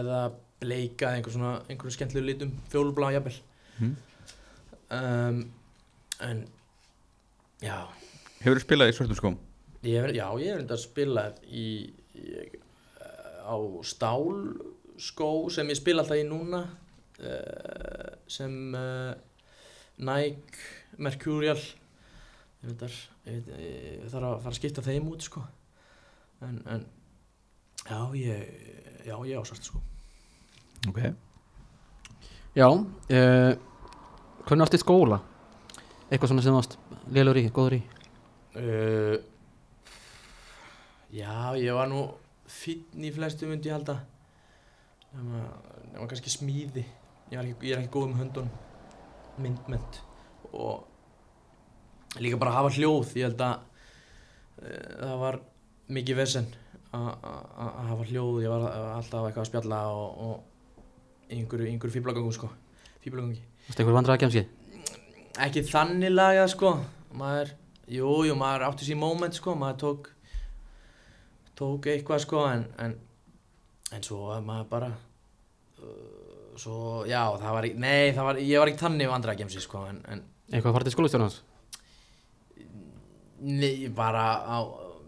[0.00, 0.20] eða
[0.62, 3.36] bleika eða einhver svona, einhverjum skemmtilegu litum fjólublá jafnvel
[3.78, 3.96] Mhm.
[4.90, 5.52] um,
[6.20, 6.40] En
[7.62, 7.76] Já,
[8.40, 9.36] Hefur þú spilað í svörtum skóm?
[9.84, 11.66] ég hef, já, ég hef reyndar spilað í,
[12.14, 12.50] í
[13.46, 13.54] á
[13.86, 16.64] stálskó sem ég spila alltaf í núna
[17.22, 19.14] uh, sem uh,
[19.98, 20.58] Nike
[20.98, 22.96] Mercurial ég veit, þar,
[23.28, 25.44] ég, ég þarf að fara að skipta þeim út sko.
[26.46, 26.84] En, en
[27.84, 29.80] já, ég já, ég á svart sko.
[30.88, 31.00] Ok.
[32.58, 33.54] Já uh,
[34.48, 35.18] Hvernig varst í skóla?
[36.08, 36.78] Eitthvað svona sem varst
[37.12, 37.82] lélur í, góður í?
[38.56, 39.18] Uh,
[41.08, 42.02] Já, ég var nú
[42.52, 43.94] fínn í flestu myndi ég halda.
[45.16, 45.44] Nema,
[45.94, 46.84] nema kannski smíði.
[47.30, 48.50] Ég, var ekki, ég er ekki góð með höndunum.
[49.40, 50.00] Myndmönd
[50.52, 50.84] og
[52.16, 53.56] líka bara að hafa hljóð ég held að
[54.62, 55.40] uh, það var
[55.98, 56.48] mikið vesen
[56.96, 57.08] að
[57.90, 58.38] hafa hljóð.
[58.44, 58.62] Ég var
[58.96, 62.48] alltaf eitthvað að spjalla og, og einhverju, einhverju fíblagangum sko.
[63.04, 64.46] Fíblagangi Varst eitthvað vandræða kemski?
[65.38, 66.70] ekki þannig lagað sko.
[67.18, 67.52] Maður,
[67.92, 70.08] jú, jú, maður átti sín moment sko, maður tók
[71.58, 72.96] tók eitthvað sko en, en,
[73.96, 74.90] en svo maður bara
[75.82, 79.84] uh, svo, já, það var nei, það var, ég var ekki þannig vandræða gemsi sko,
[79.90, 81.40] en, en Eitthvað farið til skólastjórnans?
[83.40, 84.58] Nei, bara á,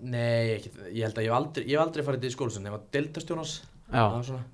[0.03, 2.33] nei, ekki, ég held að ég hef aldrei, ég hef aldrei farið til
[2.95, 3.61] deltastjónas
[3.91, 4.45] Já, það var svona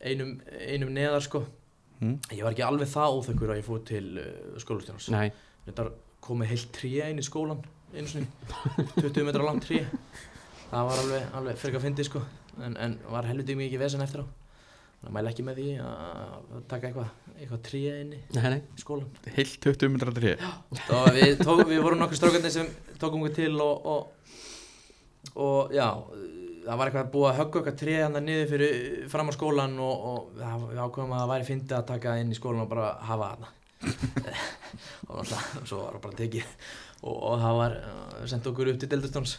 [0.00, 1.42] einum, einum neðar sko.
[1.96, 2.18] Mm.
[2.36, 5.30] ég var ekki alveg það óþekkur að ég fór til uh, skólastjónas nei.
[5.64, 5.86] Þetta
[6.26, 7.62] komið heilt tré inn í skólan
[7.96, 8.26] einu sinni,
[8.98, 9.84] 20 metra langt tré.
[10.66, 12.20] Það var alveg, alveg fyrir að fyndi sko.
[12.60, 14.26] En, en var helviti mikið vesen eftir á
[15.14, 18.20] mæla ekki með því að taka eitthvað eitthvað tré inn í
[18.80, 20.36] skólan Heilt 20 myndra tré.
[20.96, 22.70] Og við, við vorum nokkur strákarnir sem
[23.02, 24.00] tókum okkur til og, og,
[25.36, 25.88] og já
[26.66, 30.06] það var eitthvað búið að högga okkar tré hann niður fyrir fram á skólan og,
[30.10, 32.88] og það- við ákveðum að það væri fyndi að taka inn í skólan og bara
[33.10, 33.52] hafa þarna.
[35.12, 36.46] Og svo var það bara tekið.
[37.06, 39.36] Og, og það var uh, sendt okkur upp til Deildastóns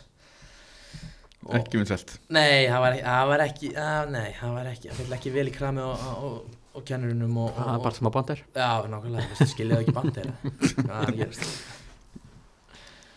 [1.57, 2.17] Ekki minn selt.
[2.33, 5.45] Nei, það var, það var ekki að, Nei, það var ekki, það fylgði ekki vel
[5.47, 8.41] í krami og, og, og kennurinnum og, Það er og, bara smá bandir.
[8.57, 10.31] Já, nákvæmlega, skiljaðu ekki bandir
[10.73, 11.47] Það er að gerast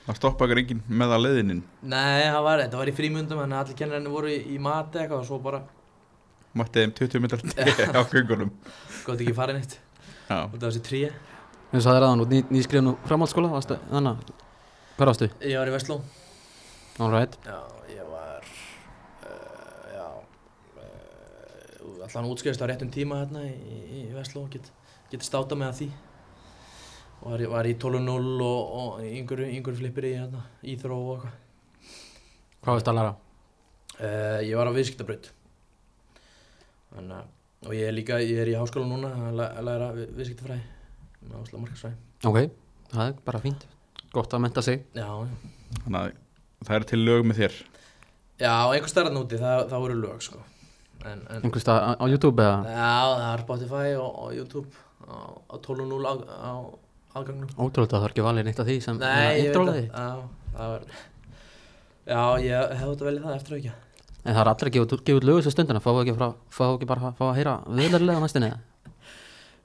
[0.05, 3.59] Það stoppa ykkur enginn með að leiðinin Nei, það var, þetta var í frímundum Þannig
[3.59, 5.64] að allir kennarinn voru í, í mati eitthvað Og svo bara,
[6.61, 8.49] Mætti þeim 20 myndra tré á göngunum.
[9.07, 9.77] Gott ekki fara neitt.
[10.27, 10.49] Já.
[10.51, 11.03] Út af þessi trí
[11.71, 14.33] eins og það er aðan út ný, nýskrifn úr framhaldsskóla þannig að
[14.97, 15.29] hver varstu?
[15.47, 16.01] Ég var í Vestló
[16.99, 17.59] All right Já,
[17.95, 18.49] ég var
[19.23, 20.07] uh, Já
[22.11, 24.70] uh, Allan útskrifist á réttum tíma hérna í, í, í Vestló Get,
[25.11, 25.88] get státa með að því.
[27.20, 31.36] Og var, var í 12-0 og, og yngur, yngur flippir í hérna Íþró og eitthvað.
[32.61, 33.12] Hvað varstu að læra?
[34.00, 35.30] uh, Ég var á viðskiptabraut.
[37.61, 40.62] Og ég er líka, ég er í háskóla núna að læ- að læra vi- viðskiptafræði
[41.28, 41.96] með ásla markarsfræði
[42.30, 42.38] Ok,
[42.92, 43.66] það er bara fínt.
[44.12, 44.80] Gott að menta sig.
[44.96, 45.34] Já, já.
[45.84, 46.14] Þannig að
[46.66, 47.58] það er til lög með þér.
[48.40, 50.40] Já, einhver starra núti, það, það voru lög sko
[51.05, 52.59] Einhvers stað á, á YouTube eða?
[52.68, 54.68] Já, það er Spotify og, og YouTube
[55.07, 55.16] á,
[55.51, 56.53] á 12.0 á, á
[57.16, 60.11] aðgangnum Ótrúlega það er ekki valið neitt af því sem það Já,
[60.57, 60.84] það var
[62.11, 63.72] Já, ég hefði þetta velið það eftir að ekki
[64.20, 66.88] En það er allir að gefa út- lögur sem stundina Fáðu ekki, frá, fáðu ekki
[66.90, 68.51] bara að fá að heyra viðlarlega næstinni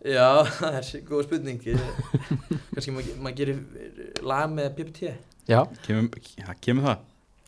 [0.06, 0.28] Já,
[0.62, 1.64] það er góð spurning.
[2.76, 3.62] Kannski maður mað gerir
[4.22, 5.10] lag með PPT
[5.50, 7.04] Já, Kemur, ja, kemur það?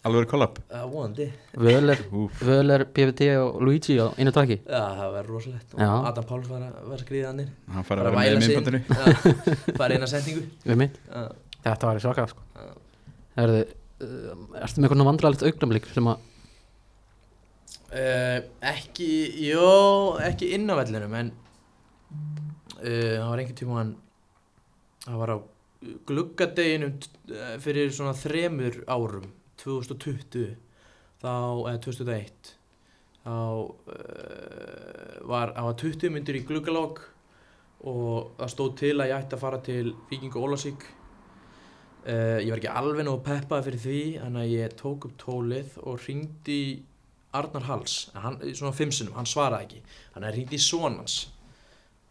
[0.08, 2.04] Alveg er kollab Það er
[2.48, 5.76] Völer, PVT og Luigi á einu taki Já, það verður rosalegt.
[5.76, 5.84] Og.
[6.12, 7.44] Adam Páls var að, skriða hann
[7.76, 10.48] hann fara að vera með minnbandinu Já, Bara eina sendingu
[11.68, 12.44] Þetta var í svaka sko.
[13.38, 13.62] Erðu,
[14.06, 14.34] uh,
[14.64, 16.26] ertu með eitthvað vandrarlegt augnablik sem að
[17.88, 19.06] Uh, ekki,
[19.48, 23.84] jó, ekki inn á vellinum en uh, það var einhvern tíma
[25.06, 25.38] það var á
[26.10, 26.98] gluggadeginum
[27.32, 29.30] uh, fyrir svona þremur árum
[29.68, 30.48] 2020
[31.22, 31.34] þá,
[31.68, 32.52] eða 2001
[33.24, 33.70] þá uh,
[35.28, 37.04] var, það var 20 myndir í gluggalokk
[37.88, 42.52] og það stóð til að ég ætti að fara til Víking og Ólasík uh, ég
[42.52, 46.62] var ekki alveg nóg peppað fyrir því þannig að ég tók upp tólið og ringdi
[47.38, 49.82] Arnar Hals, hann, svona fimm sinnum, hann svaraði ekki.
[50.14, 51.26] Hann hringt í sonans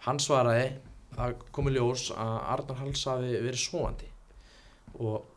[0.06, 0.68] hann svaraði
[1.16, 4.10] það komi ljós að Arnar Hals hafi verið svoandi
[5.02, 5.35] og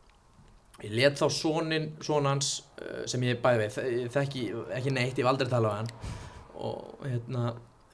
[0.84, 4.46] ég let þá sonin, son hans uh, sem ég bæði við, þekki
[4.78, 6.18] ekki neitt, ég hef aldrei talað við hann
[6.60, 7.44] og hérna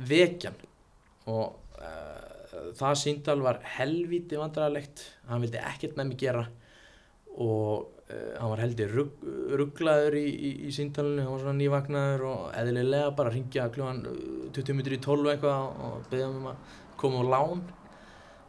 [0.06, 0.56] vekjan
[1.30, 6.44] og uh, það síndal var helvíti vandræðalegt hann vildi ekkert með mig gera.
[7.36, 9.24] Og uh, hann var heldur rugg,
[9.60, 14.04] rugglaður í, í, í síndalinu hann var svona nývagnaður og eðlilega bara ringja klugan
[14.56, 17.66] 20 minnir í 12 eitthvað og beðja um að koma á lán.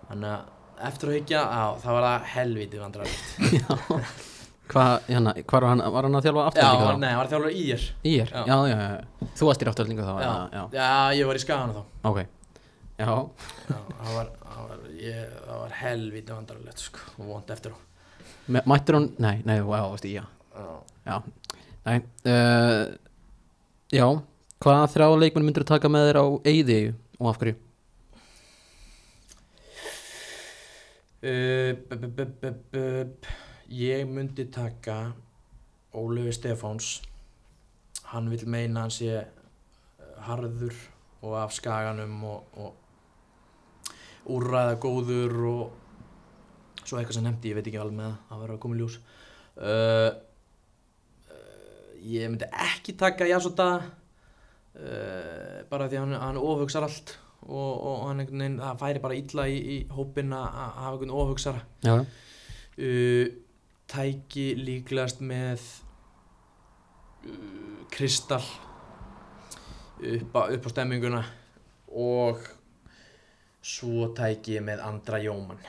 [0.08, 0.54] Þannig að
[0.90, 3.28] eftir að hyggja á, það var það helvíti vandræðalegt.
[4.68, 6.98] Hvað, hérna, hvað var hann, var hann að þjálfa Já, afturlíka þá?
[7.00, 8.42] nei, hann var þjálfur í er Í er, Já.
[8.50, 10.88] já, já, já, þú varst í afturlíka þá, já, já, já.
[11.16, 11.84] ég var í skagana þá.
[12.10, 12.20] Ok,
[13.00, 17.72] já, Já, það var, það var, ég, það var helvíti vandrarlegt sko, og vond eftir
[17.72, 17.78] á
[18.52, 20.26] Me- mættur hún, nei, nei, já, varst í, já,
[20.58, 20.68] Já.
[21.08, 21.18] já,
[21.88, 21.98] nei,
[22.28, 22.84] uh,
[23.96, 24.08] já,
[24.68, 26.82] hvaða þrjá leikmenn myndir þú taka með þér á eyði
[27.24, 27.56] og af hverju?
[27.58, 27.64] Uh,
[29.72, 29.96] b- b- b- b-
[31.00, 31.07] b-
[33.68, 35.16] Ég myndi taka
[35.94, 37.02] Ólöfi Stefáns.
[38.04, 39.24] Hann vil meina hann sé uh,
[40.28, 40.76] harður
[41.26, 42.76] og af skaganum og, og
[44.30, 45.74] úrræða góður og
[46.84, 48.80] svo eitthvað sem nefndi, ég veit ekki alveg með það, það verður að koma í
[48.84, 48.98] ljós.
[49.58, 50.12] Uh,
[51.34, 57.72] uh, Ég myndi ekki taka Jasota uh, bara því að hann, hann ofugsar allt og,
[57.90, 61.16] og hann einhvern veginn, það færi bara illa í, í hópinn að að hafa einhvern
[61.22, 63.26] ofugsara Já, uh,
[63.88, 65.66] tæki líklegast með
[67.32, 68.46] uh, Kristall
[69.98, 71.24] upp á, upp á stemminguna
[71.98, 72.46] og
[73.66, 75.60] svo tæki ég með Andra Jóman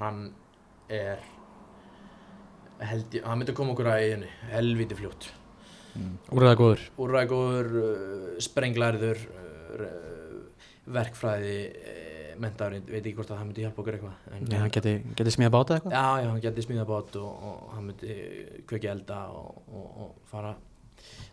[0.00, 0.30] hann
[0.90, 1.20] er
[2.80, 5.28] held ég, hann myndi koma okkur að eiginu helviti fljótt.
[6.30, 10.19] Úrræða góður, úrræðgóður, uh, sprenglarður uh,
[10.94, 12.06] verkfræði uh,
[12.40, 15.32] mentaðurinn, veit ekki hvort að hann myndi hjálpa okkur eitthvað en, já, hann geti, geti
[15.34, 15.92] smíða báta eitthvað?
[15.96, 18.16] Já, já, hann geti smíða bát og, og hann myndi
[18.70, 20.54] kveiki elda og, og, og fara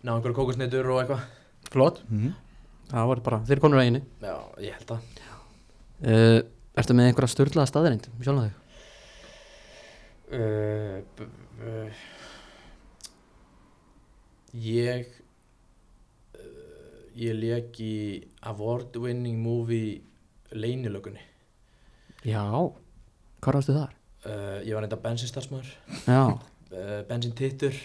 [0.03, 1.23] ná einhverja kókosneitur og eitthvað
[1.71, 2.33] Flott, Mhm.
[2.91, 4.35] það var bara, þeir konur að einu Já,
[4.67, 4.99] ég held að
[6.07, 6.39] uh,
[6.77, 8.53] Ertu með einhverja störlaða staðreind, sjálf þig?
[10.37, 11.91] uh, b- b-
[14.57, 15.16] Ég uh,
[17.17, 17.93] ég leik í
[18.49, 20.01] award winning movie
[20.55, 21.21] Leinilögunni
[22.27, 22.43] Já,
[23.43, 23.93] hvað rástu þar?
[24.25, 25.69] uh, Ég var reynda bensinstarfsmaður.
[26.09, 27.75] Já, uh, bensintittur.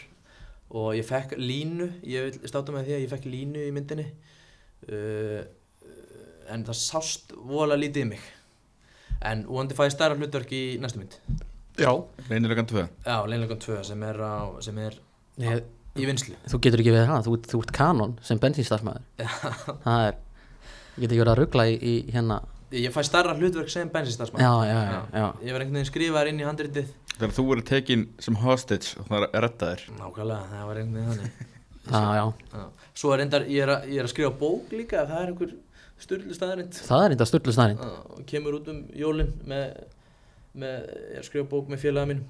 [0.72, 4.06] Og ég fekk línu ég vil státa með því að ég fekk línu í myndinni.
[4.88, 5.42] Uh,
[6.50, 8.24] en það sást vola lítið í mig.
[9.22, 11.18] En vonandi fæði stærra hlutverk í næstu mynd.
[11.78, 11.92] Já.
[12.28, 14.96] Leynilegan 2 já, leinleikum 2 sem er, á, sem er
[15.40, 15.62] Ég,
[15.98, 19.02] í vinslu þú getur ekki við það, þú, ert- þú ert kanon sem bensinstarfsmæður
[19.84, 20.18] Það er,
[20.96, 22.40] ég get ekki verið að ruggla í, í hérna
[22.72, 25.26] ég fæ stærra hlutverk sem bensinstarfsmann Já, já, já, já.
[25.44, 26.92] ég var einhvern veginn skrifaðar inn í handritið.
[27.12, 31.10] Þegar þú verður tekin sem hostage og það er rettaðir nákvæmlega, það var einhvern veginn
[31.12, 31.50] þannig.
[31.92, 32.62] Já, já,
[33.02, 35.52] svo er reyndar, ég er, að, ég er að skrifa bók líka það er einhver
[36.02, 39.64] styrlu staðarind það er staðreind Já, og kemur út um jólin með,
[40.62, 42.22] með ég er að skrifa bók með félaga mín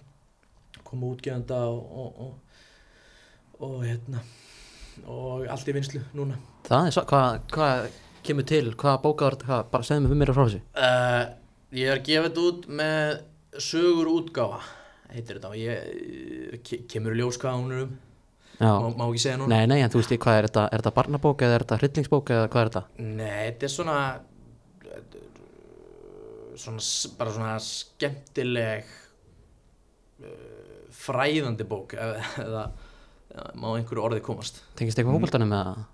[0.88, 2.51] koma útgefanda og, og, og,
[3.62, 4.22] og hérna
[5.08, 6.36] og allt í vinslu núna.
[6.66, 7.86] Það er svo, hvað, hvað
[8.26, 10.62] kemur til, hvað bókaður, hvað, bara segðu mig fyrir mér frá þessu.
[10.76, 11.22] Uh,
[11.78, 14.62] ég er að gefa þetta út með sögur útgáfa
[15.12, 15.52] heitir þetta.
[15.52, 17.94] Og ég ke kemur í ljós hvað hún er um.
[18.62, 19.56] Má, má ekki segja núna?
[19.56, 22.34] Nei, nei, en þú veist, hvað er þetta, er þetta barnabók eða er þetta hryllingsbók
[22.36, 22.84] eða hvað er þetta?
[23.02, 23.96] Nei, þetta er svona
[26.62, 26.82] svona
[27.18, 28.90] bara svona skemmtileg
[30.22, 32.66] uh, fræðandi bók eða
[33.59, 34.62] má einhverju orðið komast?
[34.78, 35.85] Tengist eitthvað fókbaltanum eða?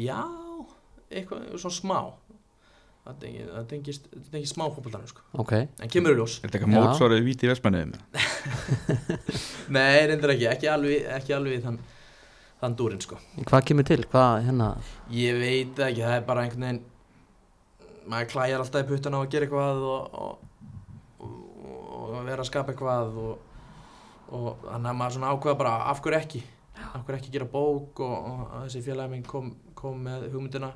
[0.00, 0.20] Já,
[1.10, 1.98] eitthvað svona smá.
[3.04, 5.26] Það tengist, það tengist, það tengist smá fótboltanum sko.
[5.42, 6.38] Ok, en kemur í ljós.
[6.40, 6.84] Er þetta eitthvað Já.
[6.86, 7.92] mótsvarið víti í vestmenniðum?
[9.76, 11.76] Nei, reyndir ekki, ekki alveg, ekki alveg þann,
[12.62, 13.20] þann dúrin sko.
[13.42, 14.70] Hvað kemur til, hvað, hérna?
[15.12, 16.82] Ég veit ekki, það er bara einhvern veginn
[18.08, 20.64] maður klæjar alltaf í puttana að gera eitthvað og, og,
[21.24, 21.36] og,
[22.08, 23.54] og vera að skapa eitthvað og,
[24.34, 26.42] og þannig að maður svona ákveða bara af hverju ekki
[27.02, 30.70] hverju ekki gera bók og, og þessi félagi minn kom, kom með hugmyndina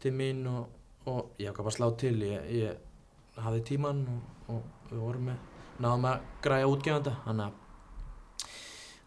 [0.00, 0.68] til mín og,
[1.10, 2.14] og ég ákvað bara að slá til.
[2.24, 5.42] Ég, ég hafði tíman og, og við vorum með
[5.80, 7.16] náðum að græja útgefanda.
[7.26, 7.58] Þannig að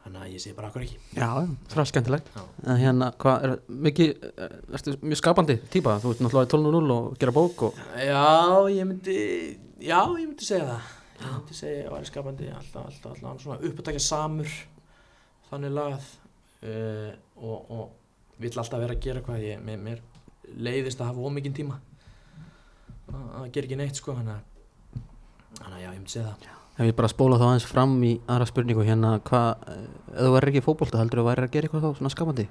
[0.03, 0.97] þannig að ég segi bara hverju ekki.
[1.15, 1.27] Já,
[1.71, 1.77] það
[2.17, 2.23] er.
[2.73, 3.53] En hérna, hvað, er
[3.87, 4.09] mikið,
[4.43, 5.93] er- ertu mjög skapandi típa?
[6.03, 8.25] Þú ert náttúrulega í 12.0 og gera bók og Já,
[8.73, 9.15] ég myndi
[9.83, 10.91] Já, ég myndi segja það.
[11.23, 13.41] Ég myndi segja að ég væri skapandi alltaf, alltaf, alltaf.
[13.45, 14.51] Svona uppatækja samur
[15.53, 16.07] þannig lagað
[16.67, 20.01] uh, og, og vill alltaf vera að gera hvað ég, mér, mér
[20.53, 21.79] leiðist að hafa ómikinn tíma.
[23.13, 24.49] Að að gera ekki neitt sko þannig að
[25.61, 26.59] að já, ég myndi segja það.
[26.73, 29.81] Ef ég bara spóla þá aðeins fram í aðra spurningu hérna, hvað, eh,
[30.13, 32.45] ef þú væri ekki í fótbolta heldur þú væri að gera eitthvað þá svona skapandi?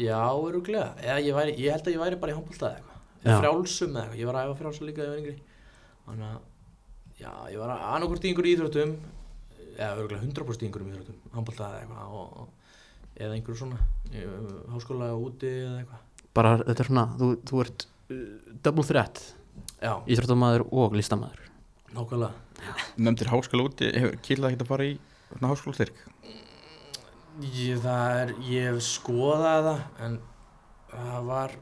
[0.00, 2.98] Já, öruglega, eða ég, væri, ég held að ég væri bara í handbólta eða eitthvað,
[3.00, 3.30] Já.
[3.30, 5.36] eða frjálsum eða eitthvað, ég var að æfa frjálsum líka þegar ég var yngri.
[6.10, 6.44] Þannig að,
[7.22, 8.94] já, ég var annarkvort í einhverju íþróttum
[9.80, 12.48] eða öruglega 100% í einhverjum íþróttum, handbólta eða eitthvað
[13.20, 13.78] eða einhverju svona
[14.74, 16.06] háskóla úti eða eitthvað.
[16.36, 18.20] Bara, þetta er svona, þú, þú ert uh,
[18.64, 19.22] double threat,
[19.80, 21.46] Já, íþróttamæður og listamæður.
[21.90, 22.32] nákvæmlega.
[23.00, 24.94] Nefndir háskóla úti, hefur kýrlega ekkert að fara í
[25.30, 26.02] svona háskólastyrk?
[27.40, 30.18] Ég, það er, ég hef skoðað það en
[30.90, 31.54] það var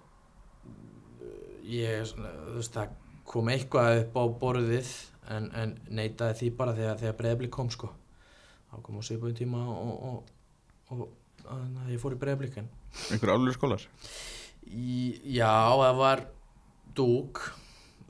[1.68, 2.96] ég, svona, þú veist, það
[3.28, 4.92] kom eitthvað upp á borðið
[5.36, 7.90] en, en neitaði því bara þegar, þegar breyðblik kom sko
[8.68, 10.34] þá kom á svipaðum tíma og, og,
[10.94, 11.06] og,
[11.88, 12.68] ég fór í breyðblik en
[13.12, 13.84] Einhver álur skólar?
[14.68, 16.24] Í, já, það var
[16.98, 17.42] dúk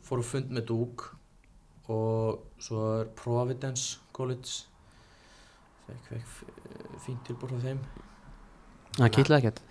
[0.09, 1.06] fór að fund með dúk
[1.88, 4.66] og svo er Providence College.
[5.86, 7.80] Fekk, fekk fínt tilbúr frá þeim.
[8.98, 9.62] Það kýtlaði ekkert?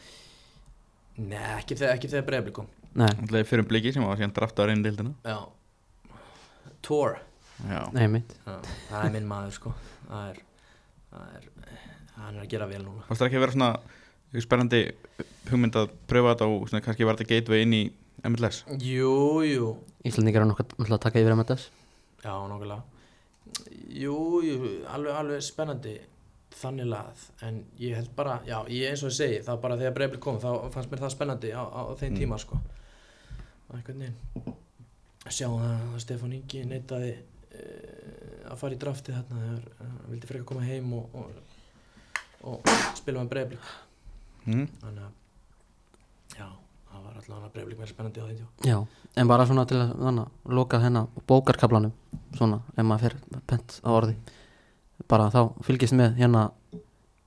[1.17, 2.69] Nei, ekki þegar, ekki þegar breyðblik kom.
[2.97, 5.13] Nei, Það er fyrir um bliki sem var síðan draftaður inn í deildina?
[5.25, 6.17] Já.
[6.85, 7.17] Tor
[7.65, 8.35] Já, nei mitt.
[8.45, 8.57] Já,
[8.89, 9.73] Það er minn maður sko.
[10.07, 10.46] Það er, það
[11.35, 11.47] er
[12.17, 13.03] Hann er að gera vel núna.
[13.05, 13.69] Fannst það ekki að vera svona
[14.27, 14.79] einhver spennandi
[15.51, 17.81] hugmynd að pröfa þetta og svona kannski var þetta gateway inn í
[18.25, 19.11] MLS Jú,
[19.45, 19.67] jú.
[20.07, 21.67] Íslandingar er náttúrulega að taka yfir þess.
[22.25, 22.81] Já, nokkulega
[24.01, 24.57] Jú, jú,
[24.91, 25.93] alveg, alveg spennandi
[26.57, 29.95] Þannig lað En ég held bara, já, ég eins og ég segi Það bara þegar
[29.99, 32.19] breyfli kom, þá fannst mér það spennandi Á, á þeim Mm.
[32.23, 32.57] tíma sko.
[33.69, 34.57] Og einhvern veginn
[35.29, 38.16] Sjá það að Stefán Ingi neitaði uh,
[38.47, 41.27] Að fara í draftið þarna Þegar hann vildi frekar koma heim Og, og,
[42.53, 43.59] og spila með breyfli
[44.47, 44.67] mm.
[44.81, 46.47] þannig að já,
[46.91, 48.45] það var allavega breyflik meira spennandi á því.
[48.69, 48.77] Já,
[49.19, 50.29] en bara svona til að þannig,
[50.59, 51.91] loka hennar bókarkablanum,
[52.37, 54.15] svona, ef maður fer pent á orði.
[55.11, 56.45] Bara þá fylgist með hérna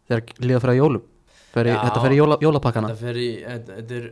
[0.08, 1.04] þegar líða fyrir jólum.
[1.50, 1.80] Feri, Já.
[1.82, 2.90] þetta fer í jóla, jólapakkana.
[2.92, 4.10] þetta fer í, þetta, þetta er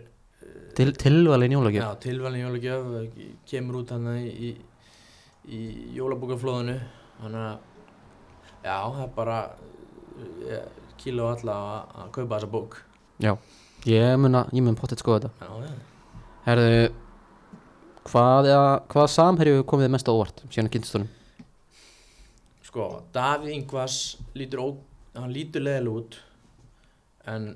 [0.79, 1.83] Til, tilvalin jólagjöf.
[1.83, 2.83] já, tilvalin jólagjöf
[3.51, 4.51] kemur út hann í, í,
[5.57, 5.61] í
[5.97, 6.77] jólabókaflóðinu
[7.19, 7.59] þannig að
[8.65, 9.37] já, það er bara
[10.49, 12.79] ég, kíla á alla að, kaupa þessa bók
[13.23, 13.33] Já,
[13.91, 15.47] ég mun að, ég mun pottet skoða þetta.
[15.47, 16.25] já, já.
[16.49, 16.93] Herðu,
[18.09, 18.49] hvað,
[18.93, 21.09] hvað samherju komið mest á óvart síðan kynstunum?
[22.69, 23.99] sko, Davíð Ingvars
[24.37, 24.77] lítur,
[25.33, 26.19] lítur leðileg út
[27.29, 27.51] en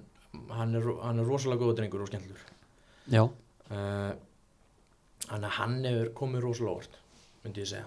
[0.53, 2.49] hann er, hann er rosalega góður drengur og skemmtlur
[3.13, 3.25] Já,
[3.73, 4.13] Uh,
[5.23, 6.97] Þannig að hann hefur komið rosalega óvart,
[7.41, 7.87] myndi ég segja.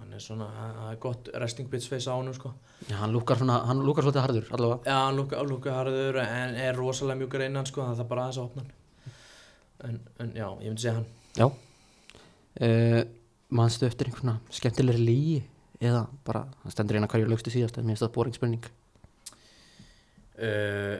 [0.00, 2.54] Hann er svona, það er gott resting bitch face á hann, sko.
[2.88, 4.82] Já hann lúkar svona, hann lúkar svolítið harður allavega.
[4.88, 8.40] Já, hann lúka, lúka harður en er rosalega mjúkar innan, sko, það þarf bara aðeins
[8.40, 8.76] að opna hann.
[9.80, 11.08] En, en já, ég myndi segja hann.
[11.36, 11.46] Já.
[12.60, 13.02] Uh,
[13.50, 15.38] Manstu eftir einhverna skemmtilegri lígi
[15.82, 18.68] eða bara, það stendur eina hverju lögstu síðast en mér finnst það boring spurning.
[20.40, 20.98] Uh,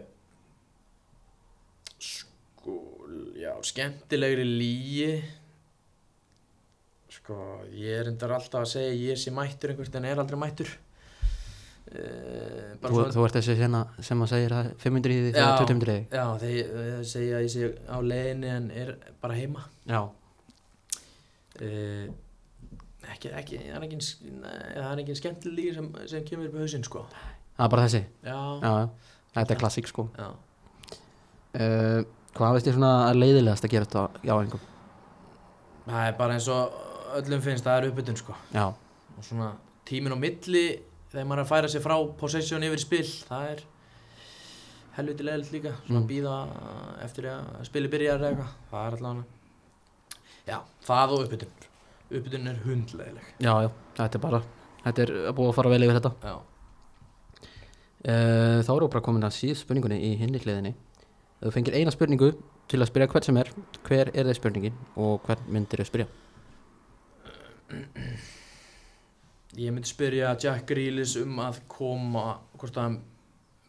[2.03, 2.79] sko,
[3.39, 5.13] já, skemmtilegri lígi.
[7.21, 7.37] Sko,
[7.77, 10.71] ég er endar alltaf að segja ég sé mættur einhvert en er aldrei mættur.
[11.91, 15.81] Uh, Þú, þú ert þessi sena sem að segir að 500 í því þegar 200
[15.81, 16.03] í því.
[16.15, 18.93] Já, þeir segja að ég sé á leiðinni en er
[19.25, 20.01] bara heima Já.
[21.59, 22.05] uh,
[23.11, 26.63] ekki, ekki, það er engin, það er engin skemmtileg líka sem, sem kemur upp í
[26.63, 28.03] hausinn sko Það er bara þessi.
[28.29, 28.75] Já, Já.
[29.35, 30.05] Þetta er klassík sko.
[30.19, 30.29] já.
[31.51, 32.01] Uh,
[32.39, 34.63] hvað veist ég svona leiðilegast að gera þetta á einhverjum?
[35.91, 36.79] Það er bara eins og
[37.19, 38.35] öllum finnst það er uppbytun sko.
[38.55, 39.53] Og svona
[39.89, 40.65] tíminn á milli
[41.11, 43.63] þegar maður er að færa sig frá possession yfir spil það er
[44.97, 45.73] helviti leiðilegt líka.
[45.87, 46.09] Svona Mm.
[46.09, 46.37] býða
[47.05, 48.55] eftir að spili byrjar eða eitthvað.
[48.71, 49.25] Það er allavega
[50.47, 51.53] já, það og uppbytun.
[52.11, 53.27] Uppbytun er hundleiðileg.
[53.41, 53.71] Já, já.
[53.97, 54.43] Þetta er bara,
[54.85, 56.13] þetta er búið að fara vel yfir þetta.
[56.23, 56.37] já.
[58.01, 60.71] Uh, þá erum við bara komin að síðust spurningunni í hinni hliðinni.
[61.43, 62.31] Þú fengir eina spurningu
[62.71, 63.51] til að spyrja hvern sem er
[63.85, 66.07] hver er þeir spurningin og hvern myndir þau spyrja
[69.59, 72.25] Ég myndi spyrja Jack Grealis um að koma,
[72.59, 72.99] hvort að hann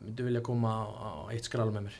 [0.02, 1.96] myndi vilja koma á, á eitt skral með mér.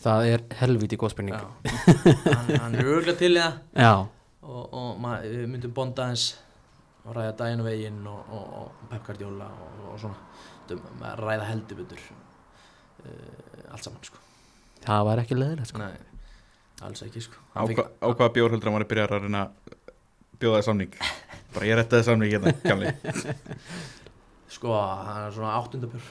[0.00, 3.92] það er helviti góð spurning hann, hann er örgulega til í það Já,
[4.40, 6.24] og, og maður, við myndum bonda hans
[7.04, 10.16] og ræða daginn og veginn og, og, og Pep Guardiola og, og svona.
[11.20, 14.20] Ræða heldur betur uh, allt saman sko.
[14.84, 15.80] það var ekki leðilegt sko.
[15.80, 15.96] Nei,
[16.86, 17.40] alls ekki sko.
[17.56, 19.76] Á, á hvaða bjórhöldur hann var að byrja að reyna að
[20.40, 20.92] bjóða það samning
[21.54, 22.92] Bara ég rettaði samning hérna, gamli
[24.54, 26.06] Sko, hann er svona áttundabjör.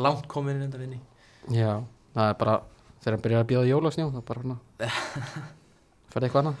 [0.00, 1.00] Langt komin inn inn í.
[1.52, 1.72] Já,
[2.16, 2.54] það er bara
[3.02, 4.56] þegar hann byrjar að bjóða jólasnjó það er bara hana
[6.12, 6.56] ferði eitthvað annað.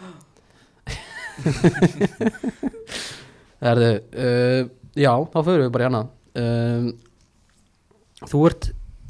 [3.72, 3.90] Erðu,
[4.26, 4.60] uh,
[4.98, 6.06] já, þá förum við bara í annað.
[6.42, 6.86] Um,
[8.22, 8.68] Þú ert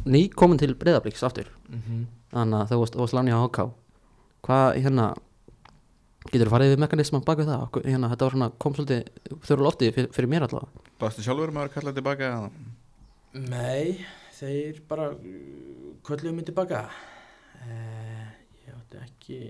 [0.08, 1.50] ný komin til breyðabliks aftur.
[1.68, 3.58] Mm Þannig að þú varst, varst láni á HK
[4.46, 5.06] Hvað, hérna
[6.30, 7.62] Getur þú farið við mekanisman bak við það?
[7.66, 9.08] Okkur- Hérna, þetta var svona, kom svolítið
[9.48, 12.28] þurfa lofti fyrir, fyrir mér allavega Bastu sjálfur um að vera kallað tilbaka?
[13.32, 14.04] Nei,
[14.38, 16.84] þeir bara uh, kölluðu mig tilbaka
[17.64, 18.30] uh,
[18.62, 19.40] Ég átti ekki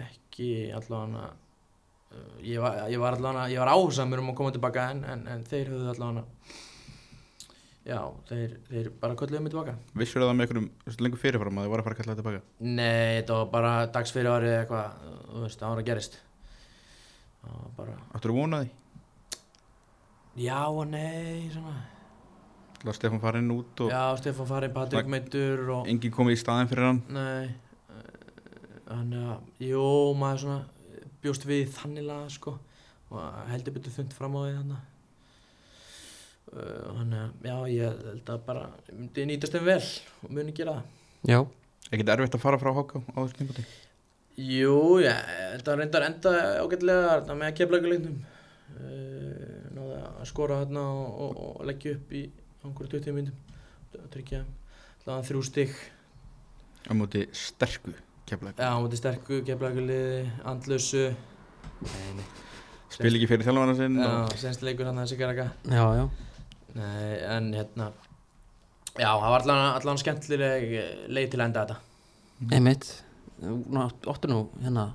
[0.00, 4.88] ekki allavega uh, ég var, ég var allavega ég var áhusamur um að koma tilbaka
[4.94, 6.26] en, en, en þeir höfðu allavega
[7.86, 11.72] já, þeir, þeir bara kölluðu mig tilbaka Vissur það með einhverjum lengur fyrirfram að þið
[11.72, 12.42] voru að fara að kalla tilbaka?
[12.60, 16.18] Nei, þetta var bara dags fyrir árið eða eitthvað, þú veist, það var að gerist
[17.40, 18.70] það var bara, Áttur þú vonaði?
[20.40, 21.72] já og nei svona.
[22.86, 25.08] Lá Stefán fara inn út og já, Stefán Farin, Patrik.
[25.10, 27.50] Meitur og enginn komið í staðin fyrir hann Nei
[28.90, 29.82] Þannig að, jú,
[30.18, 30.60] maður svona
[31.22, 32.56] bjóst við þannig laga sko
[33.10, 34.78] og heldur betur þund fram á því þannig
[36.50, 39.80] Þannig að, já, ég held að bara myndi nýtast þeim vel
[40.24, 40.96] og muni gera það.
[41.30, 41.38] Já,
[41.90, 43.64] Ekkert erfitt að fara frá Háká á þessu tímpati
[44.40, 45.14] Jú, já,
[45.56, 46.32] þetta reyndar enda
[46.62, 52.22] ágætlega þarna með keflagulegnum uh, náði að skora þarna og, og, og leggja upp í
[52.64, 55.74] einhverju 20 myndum að tryggja allavega þrjú stygg
[56.88, 57.92] á móti sterku
[58.30, 61.08] keflag Já, á móti sterku, keflaguliði, andlösu
[61.80, 62.26] Nei, nei.
[62.90, 66.04] Spil ekki fyrir þjálfana sinn Já, og senst leikur hann að Sigaraka já, já
[66.76, 67.90] Nei, en hérna
[68.98, 71.76] Já, það var allan, allan skemmtileg eh, leið til að enda þetta.
[72.56, 72.88] Einmitt.
[73.40, 74.90] Nú áttu nú hérna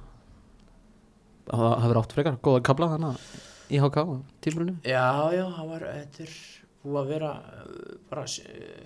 [1.46, 3.26] Það hefur átt frekar góða kabla þannig
[3.74, 4.04] í HK
[4.46, 6.36] tímurinu Já, já, það var, þetta er
[6.86, 8.26] búið að vera eh, bara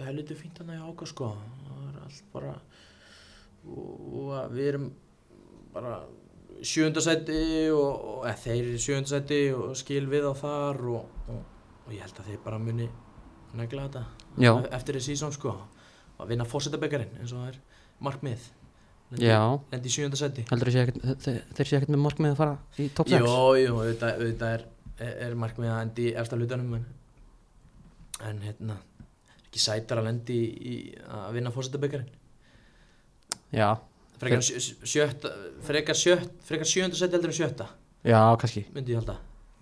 [0.08, 1.34] helviti fínt hann í áka sko.
[1.66, 2.56] Það var allt bara
[3.68, 4.90] og, við erum
[5.74, 6.00] bara
[6.66, 11.59] sjöndasæti og, og eða, þeir eru sjöndasæti og skil við á þar og, og,
[11.90, 12.86] og ég held að þeir bara muni
[13.58, 14.06] negla þetta
[14.38, 14.52] Já.
[14.78, 15.56] eftir þessi sísón sko.
[16.20, 17.60] Að vinna fórsetabekkarinn eins og það er
[18.04, 18.48] markmið
[19.18, 19.32] lendi,
[19.90, 22.90] í sjöndasæti heldur þeir sé ekkert þeir, þeir sé ekkert með markmið að fara í
[22.94, 23.32] top 6 Jú,
[23.80, 24.66] auðvitað, auðvitað er,
[25.10, 26.84] er, markmið að endi í efsta hlutanum en,
[28.30, 28.78] en hérna
[29.48, 30.76] ekki sætar að lendi í, í
[31.16, 32.12] að vinna fórsetabekkarinn
[33.56, 33.72] Já,
[34.22, 35.34] frekar, sjö, sjötta,
[35.66, 37.66] frekar, sjönda seti heldur en sjötta?
[38.06, 39.16] Já, kannski, myndi ég halda.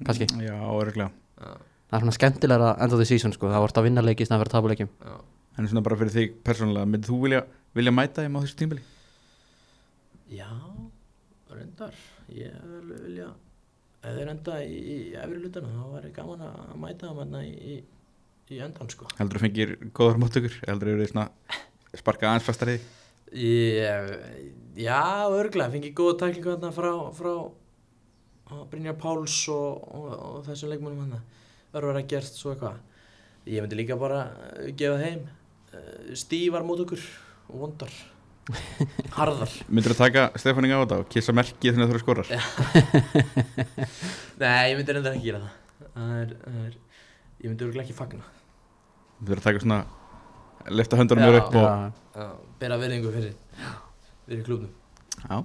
[0.03, 0.27] Kannski.
[0.43, 1.07] Já, örgulega
[1.39, 1.53] já,
[1.87, 4.49] Það er svona skemmtilega end of the season sko Það vart að vinna leiki snæður
[4.49, 5.15] að tapa leikjum já.
[5.57, 7.41] En svona bara fyrir þig persónulega Myndið þú vilja,
[7.77, 8.83] vilja mæta þeim á þessu tímpili?
[10.27, 10.47] já,
[11.55, 11.93] reyndar
[12.35, 13.29] ég vil vilja
[14.03, 17.53] ef þeir enda í, í efri hlutana þá væri gaman að mæta þeim hérna í,
[17.55, 17.77] í,
[18.51, 20.57] í endan sko Heldur þú fengir góðar móttökur?
[20.67, 21.29] Heldur þú verið svona
[22.01, 22.91] sparka aðeins fastar í þig?
[23.39, 24.11] Ég,
[24.83, 24.99] já,
[25.31, 31.25] örglega, fengi góða tæklingu þarna frá, frá Brynjar Páls og, og, og þessum leikmennum hann
[31.75, 32.77] Örvar að gert svo eitthvað.
[33.47, 34.21] Ég myndi líka bara
[34.57, 37.03] eh, gefa þeim uh, stífar mót okkur.
[37.51, 37.91] Og vondar.
[39.17, 39.51] Harðar.
[39.67, 42.29] Myndir þú taka Stefaning á þetta og kissa merkið að þú eru skorar?
[44.41, 45.87] Nei, ég myndi reynda ekki gera það.
[45.97, 46.75] Það er, það er,
[47.37, 48.27] Ég myndi örglega ekki fagna.
[49.19, 49.81] Myndir þú taka svona
[50.69, 51.27] lefta höndunum Já.
[51.27, 51.67] mér upp og
[52.15, 52.27] Já.
[52.59, 53.35] bera verðingu fyrir
[54.27, 54.71] fyrir klubnum
[55.29, 55.43] Já,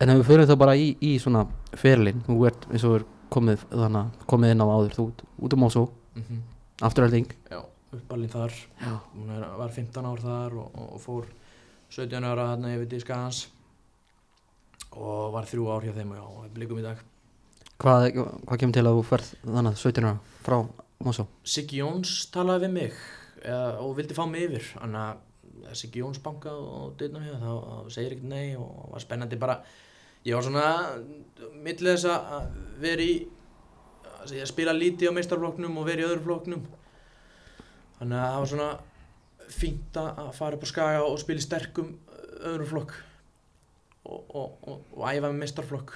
[0.00, 1.44] En ef við fyrir þá bara í, í svona
[1.76, 5.10] ferlin Þú ert eins og er komið, þannig, komið inn á áður Þú
[5.40, 6.40] út um Mosó, mm -hmm.
[6.86, 7.34] afturhalding
[7.94, 8.56] uppalinn þar.
[8.80, 11.30] Já, hún er, var 15 ár þar og, og, fór
[11.90, 13.40] 17 ára þarna yfir til Skagans.
[14.90, 17.02] Og var þrjú ár hjá þeim og já, blikum í dag.
[17.80, 20.14] Hvað, hvað kemur til að þú ferð þannig 17 ára
[20.44, 20.56] frá
[21.06, 21.26] Mosó?
[21.46, 23.02] Siggi Jóns talaði við mig
[23.40, 24.72] eða, og vildi fá mig yfir.
[25.78, 27.52] Siggi Jóns bankað og dyrna hér þá
[27.94, 29.60] segir ekkert nei og var spennandi bara
[30.28, 30.64] ég var svona
[31.64, 32.50] millið þess að
[32.82, 33.14] vera í
[34.20, 36.64] að segja, spila lítið á meistarflokknum og vera í öðru flokknum.
[37.98, 38.70] Þannig að það var svona
[39.50, 41.88] fínt að fara upp á skaga og spila í sterkum
[42.50, 42.92] öðrum flokk
[44.04, 45.90] og, og, og, og æfa með meistarflokk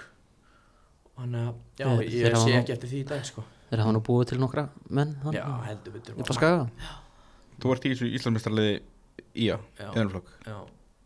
[1.14, 3.44] þannig að já, Þeir- ég sé ekki eftir því í dag sko.
[3.70, 6.66] Þeir hafa nú búið til nokkra menn já, þannig heldur betur Upp á skaga.
[7.62, 7.92] Þú ert í
[9.34, 10.56] ía, já, eðanflokk já.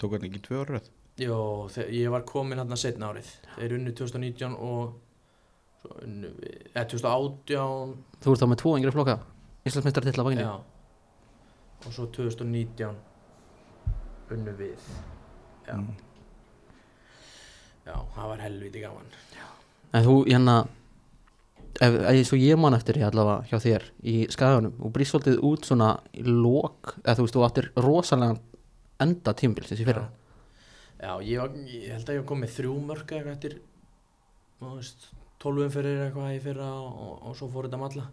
[0.00, 0.88] Tók þetta ekki tvö ára röð?
[1.18, 3.28] Jó, ég var komin hérna setna árið.
[3.56, 4.92] Þeir unnu 2019 og
[5.82, 6.30] svo unnu
[6.74, 9.16] eða 2018 Þú ert þá með tvo yngri flokka
[9.66, 10.52] Íslandsmeistar til að vaginni já,
[11.86, 12.94] og svo 2019
[14.34, 14.88] unnu við.
[15.68, 15.94] Já, Mm.
[17.86, 19.10] já, það var helviti gaman.
[19.92, 20.54] En þú, hérna
[21.80, 25.42] ef, eins og ég man eftir ég allavega hjá þér í skaganum og brýst svolítið
[25.44, 28.38] út svona í lok eða þú veist, þú áttir rosalega
[29.00, 30.06] enda tímbil þessi fyrra.
[30.08, 30.17] Já,
[30.98, 33.58] ég, var, ég held að ég var komið þrjú mörg eða eitthvað eftir
[34.58, 35.10] þú veist,
[35.44, 38.08] 12 umferðir eitthvað í fyrra og, og svo fór þetta malla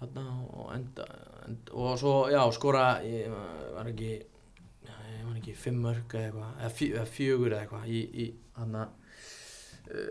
[0.00, 0.24] þarna
[0.56, 1.06] og enda,
[1.46, 3.32] enda og svo, já, skora ég
[3.76, 7.64] var ekki já, ég var ekki fimm mörg eða eitthvað eða, fjö, eða fjögur eða
[7.64, 8.28] eitthvað í, í
[8.60, 8.86] hana,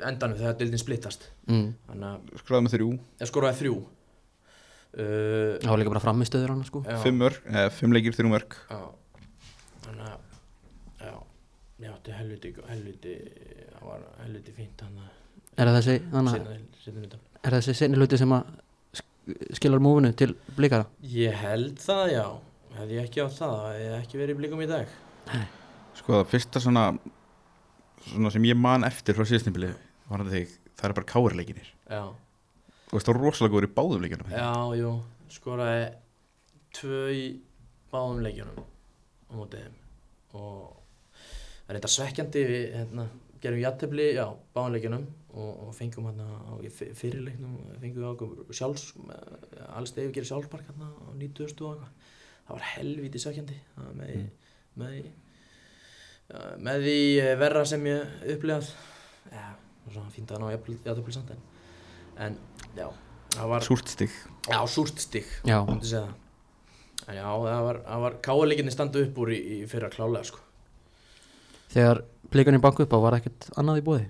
[0.09, 1.29] endanum þegar dildin splittast.
[1.49, 1.71] Mm.
[2.41, 2.89] skráði með þrjú,
[3.21, 3.75] ég skoraði þrjú.
[4.89, 6.81] Uh, Það var líka bara framistöður hann sko.
[6.81, 8.79] Já, fimm mörg, eða fimm leikir, þrjú mörg já,
[9.85, 10.17] þannig að já,
[11.83, 13.13] ég átti helviti helviti,
[13.75, 15.15] það var helviti fínt hann að
[15.59, 16.43] Er það þessi, þannig,
[17.03, 18.51] utan er það þessi senni hluti sem að
[18.99, 20.85] sk- skilar múfinu til blikara?
[21.03, 22.25] Ég held það, já.
[22.77, 24.93] Hefði ég ekki átt það, hefði ég ekki verið í blikum í dag.
[25.99, 26.83] sko það fyrsta svona
[28.07, 29.73] svona sem ég man eftir frá síðastimbili
[30.09, 33.73] var þetta þig, það er bara káarleikinir Já, og veist það var rosalega góður í
[33.75, 34.93] báðum leikinum já, jú.
[35.29, 35.83] Skoraði
[36.79, 37.25] tvö í
[37.91, 39.75] báðum leikjunum á mótið þeim.
[40.39, 40.77] Og
[41.69, 43.03] það er þetta svekkjandi, við hérna,
[43.43, 44.23] gerum jættefli, já,
[44.55, 45.03] báðum leikjunum
[45.37, 46.53] og, og fengum hérna á
[46.97, 51.75] fyrirleiknum, fengum við okkur sjálfs, ja, alls þegar við gerum sjálfspark hérna á 90 og
[51.75, 52.15] eitthvað.
[52.47, 53.59] Það var helviti svekkjandi,
[53.99, 54.49] með, mm.
[54.81, 54.97] með
[56.29, 58.73] Já, með því eh, verra sem ég upplifað.
[59.29, 61.47] Já, það var svona fínt að ná jafnvel samt en,
[62.25, 62.41] en
[62.77, 62.87] já,
[63.37, 64.19] það var súrt stig.
[64.49, 66.19] Já, súrt stig, Já, myndi segja það.
[67.05, 70.48] En já, það var, var káleikinni standa upp úr í, í fyrra klálega sko
[71.73, 74.07] þegar blikarnir banku upp á var ekkert annað í bóði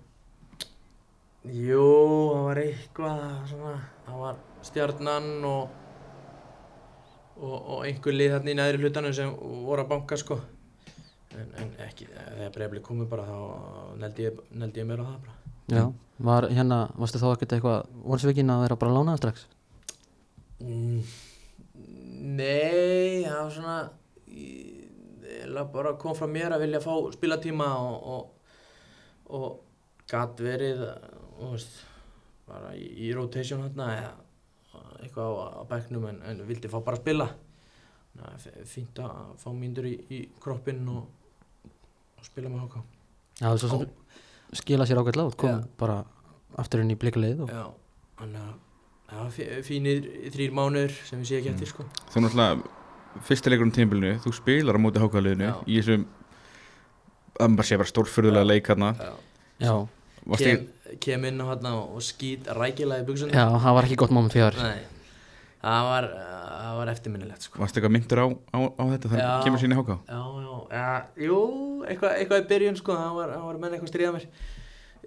[1.49, 1.85] jú,
[2.33, 3.75] það var eitthvað svona,
[4.07, 5.77] það var stjarnan og
[7.39, 9.31] og, og einhver lið þarna í neðri hlutanum sem
[9.65, 10.39] voru að banka sko.
[11.37, 13.37] En, en ekki, þegar breyfli komið bara þá
[14.01, 15.35] neldi ég, neldi ég mér á það bara.
[15.69, 15.83] Já,
[16.25, 19.45] var hérna, varstu þá ekkert eitthvað vorsvikinn að vera bara lánaða strax?
[20.59, 21.01] Mm,
[22.39, 23.77] Nei, það var svona
[24.33, 24.78] ég
[25.73, 28.23] bara kom frá mér að vilja fá spilatíma og, og,
[29.39, 30.81] og gat verið
[31.39, 31.75] og veist,
[32.49, 34.13] bara í, í rotation hérna eða
[35.03, 37.29] eitthvað á, á bekknum en, en vildi fá bara að spila
[38.19, 41.05] að er fínt að fá mínur í, í kroppinn og,
[42.19, 42.81] og spila með háká
[43.39, 43.85] Já, svo sem
[44.59, 45.59] skila sér ágætlega út, kom Já.
[45.79, 46.01] bara
[46.59, 47.61] aftur inn í blikalið og Já,
[48.19, 48.57] þannig að
[49.09, 51.85] það var fí- fínir þrýr mánuður sem við sé ekki eftir sko.
[52.11, 52.78] Þú náttúrulega
[53.25, 55.55] fyrsta leikur um tímbilinu, þú spilar á móti hákaliðinu Já.
[55.65, 56.05] í þessum
[57.39, 59.11] það bara sé bara stórfurðulega leik hérna Já.
[59.59, 59.73] Já,
[60.39, 60.69] kem,
[61.03, 64.35] kem inn á hérna og skýt rækilega í buksunum já, það var ekki gott moment
[64.35, 64.55] fyrir
[65.59, 67.59] það var, það var eftirminnilegt sko.
[67.59, 69.33] Varstu eitthvað myndur á, á, á þetta þannig Já.
[69.43, 69.97] kemur sín í háká?
[70.07, 70.93] Já, já, ja,
[71.27, 71.39] jú,
[71.83, 74.27] eitthvað, eitthvað í byrjun sko, það var, var menn eitthvað stríða mér.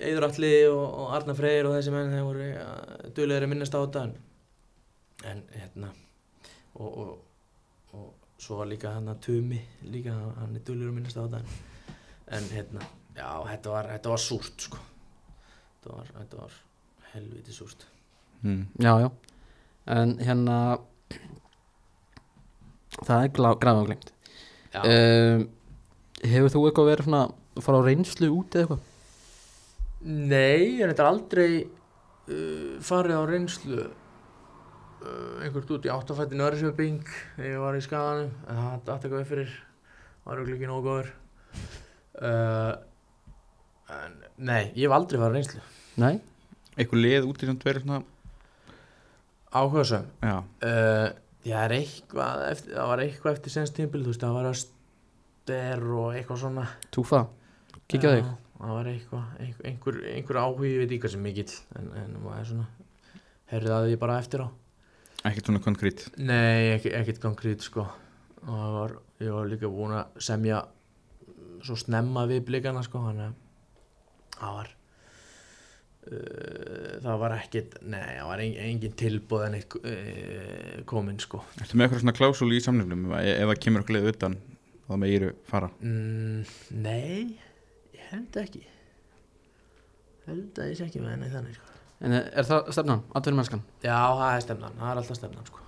[0.02, 2.68] Eidur Alli og, og Arnar Freyr og þessi menn þeir voru ja,
[3.16, 4.14] duðlegir að minnast á þetta en,
[5.32, 5.92] en hérna.
[6.76, 7.10] Og, og,
[7.92, 11.42] og svo var líka hann að Tumi líka, hann er duðlegur að minnast á þetta
[11.42, 11.58] en,
[12.38, 12.86] en hérna,
[13.16, 14.80] já, þetta var, þetta var súrt sko.
[15.72, 16.56] Þetta var, þetta var
[17.12, 17.86] helviti súrt.
[18.42, 18.64] Mm.
[18.82, 19.10] Já, já,
[19.92, 20.56] en hérna
[23.00, 23.32] það er
[23.62, 24.10] gráðum glemt
[24.82, 25.44] um,
[26.22, 27.22] Hefur þú eitthvað verið svona
[27.62, 28.88] fara á reynslu út eða eitthvað?
[30.02, 33.86] Nei, ég reyndar aldrei uh, farið á reynslu
[35.42, 37.02] einhvert út í áttafætti Nörðsjöping
[37.36, 39.54] þegar ég var í skaganum en það datt eitthvað upp fyrir
[40.22, 41.08] var auðvitað ekki nógu góður
[42.22, 42.72] uh,
[43.96, 45.62] en nei, ég hef aldrei farið á reynslu
[46.02, 46.14] Nei?
[46.76, 48.02] eitthvað lið út í samt verið svona
[49.52, 51.08] áhugasöm já, uh,
[51.48, 55.84] ég er eitthvað eftir, það var eitthvað eftir senst tímbil þú veist, það var öster
[55.98, 57.26] og eitthvað svona Túfa?
[57.90, 58.24] Kíkja á þig?
[58.30, 59.28] Já, það var eitthvað,
[59.66, 62.68] einhver, einhver, áhugi, ég veit ekki hvað sem mikill en, en maður er svona
[63.52, 64.48] herrið að því bara eftir á
[65.28, 66.04] ekkert svona konkrét?
[66.18, 67.86] Nei, ekki, ekkert konkrét sko.
[68.42, 70.62] Og það var, ég var líka búin að semja
[71.62, 74.70] svo snemma við blikana sko þannig að það var
[76.10, 81.44] uh, það var ekkert nei, það var engin, engin tilbúð en eitt uh, komin sko.
[81.60, 84.38] Ertu með eitthvað svona klásúli í samningum ef, það kemur eitthvað lið utan
[84.88, 85.70] þá megiru fara.
[85.86, 86.42] Mm,
[86.82, 87.38] Nei,
[87.94, 88.64] ég held ekki.
[90.26, 91.72] Held að ég sé ekki með henni þannig sko
[92.02, 93.60] En er það stefnan, atvinnum mennskan?
[93.84, 95.60] Já, það er stefnan, það er alltaf stefnan sko.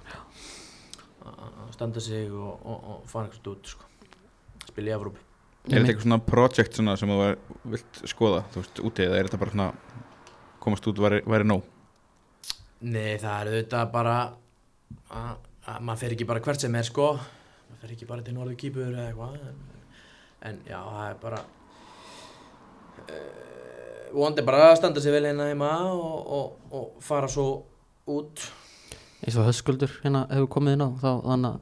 [1.24, 3.87] að standa sig og, og, og fara eitthvað út sko.
[4.66, 5.22] spila í Evrópu
[5.64, 7.18] Er þetta eitthvað svona project svona sem þú
[7.72, 9.68] vilt skoða, þú veist, úti eða er þetta bara svona
[10.61, 11.62] komast út væri, væri nóg?
[12.85, 14.16] Nei, það er auðvitað bara
[15.09, 15.39] að,
[15.70, 18.59] að maður fer ekki bara hvert sem er sko maður fer ekki bara til norðu
[18.61, 19.64] kýpur eða eitthvað en,
[20.51, 21.41] en já, það er bara
[23.07, 23.53] uh,
[24.15, 27.47] vonandi bara að standa sig vel hérna heima og, og, og fara svo
[28.07, 28.45] út
[29.25, 31.61] eins og höskuldur hérna hefur komið inn á þá þannig að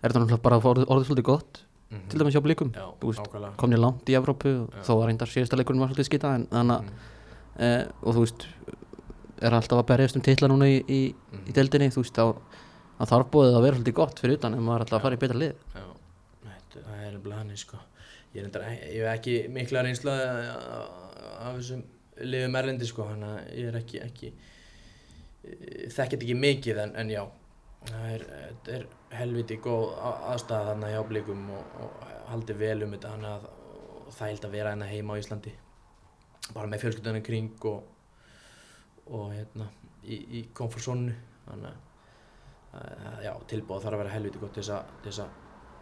[0.00, 1.62] er þetta náttúrulega bara orðið, orðið svolítið gott
[2.10, 2.42] til dæmis hjá
[3.02, 6.34] veist, nákvæmlega komnir langt í Evrópu og þó var reyndar síðasta leikurinn var svolítið skita
[6.38, 7.08] en þannig að
[7.60, 7.66] Mm.
[7.66, 8.44] uh, og þú veist
[9.42, 11.00] er alltaf að berjast um titla núna í, í,
[11.32, 11.42] Mhm.
[11.50, 14.76] í deildinni þú veist að þarf búið að vera svolítið gott fyrir utan ef maður
[14.76, 15.84] er alltaf að fara í betra lið Já,
[16.46, 17.76] þetta, það er alveg hann sko.
[18.34, 21.82] Reyndar, ég hef ekki mikla reynslu af þessum
[22.20, 24.32] liðum erlendi sko, þannig að ég er ekki, ekki
[25.96, 27.22] þekkit ekki mikið en, en já
[27.88, 28.24] það er,
[28.76, 33.48] er helviti góð aðstæða þarna hjá blikum og, og haldi vel um þetta þannig að
[34.10, 35.54] það held að vera hérna heima á Íslandi
[36.54, 37.84] bara með fjölskyldunum kring og,
[39.08, 39.70] og hérna
[40.04, 41.14] í, í komfortzónu
[41.46, 41.88] þannig að
[43.24, 45.30] já, tilbúð þarf að vera helviti gott til þess að,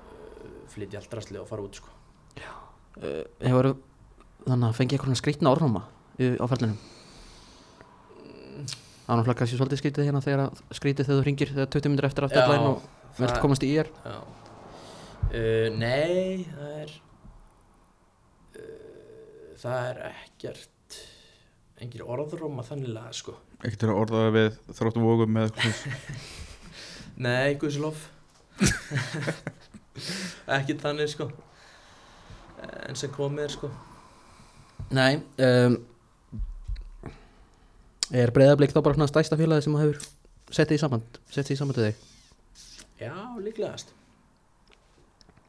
[0.09, 1.98] uh, flytja allt drastlið og fara út sko.
[2.45, 3.75] Uh, hefur
[4.47, 5.85] þannig að fengi eitthvað skrýtna orðnáma
[6.19, 6.79] á ferlinum
[9.09, 11.93] það er náttúrulega kannski svolítið skrítið hérna þegar að skrítið þegar þú ringir þegar 20
[11.93, 12.83] minnir eftir að deadline og
[13.17, 13.87] vilt komast í já.
[15.29, 16.93] Uh, nei, það er
[18.59, 20.99] uh, það er ekkert
[21.81, 23.33] engir orðróma þannig sko.
[23.63, 25.51] Ekkert er að orðaða við þróttu vógum með.
[27.19, 27.99] Nei, guðslof
[30.59, 31.27] Ekkert þannig sko
[32.89, 33.71] En sem komið er sko.
[34.95, 35.75] Nei um,
[38.17, 40.07] er breyðablík þá bara svona stæsta félagi sem þú hefur
[40.57, 42.07] settið í samband settið í samband við þig?
[42.99, 43.93] Já, líklegast.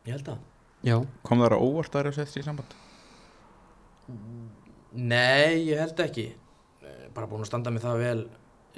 [0.05, 0.41] Ég held að.
[0.85, 0.95] Já.
[1.25, 2.75] Kom það að óvart að það er að setja sér í samband?
[4.93, 6.27] Nei, ég held ekki.
[6.83, 8.21] Eh, Bara búin að standa mig það vel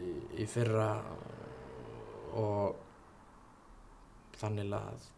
[0.01, 0.13] í,
[0.43, 0.87] í fyrra
[2.37, 2.79] og
[4.41, 5.09] þannig að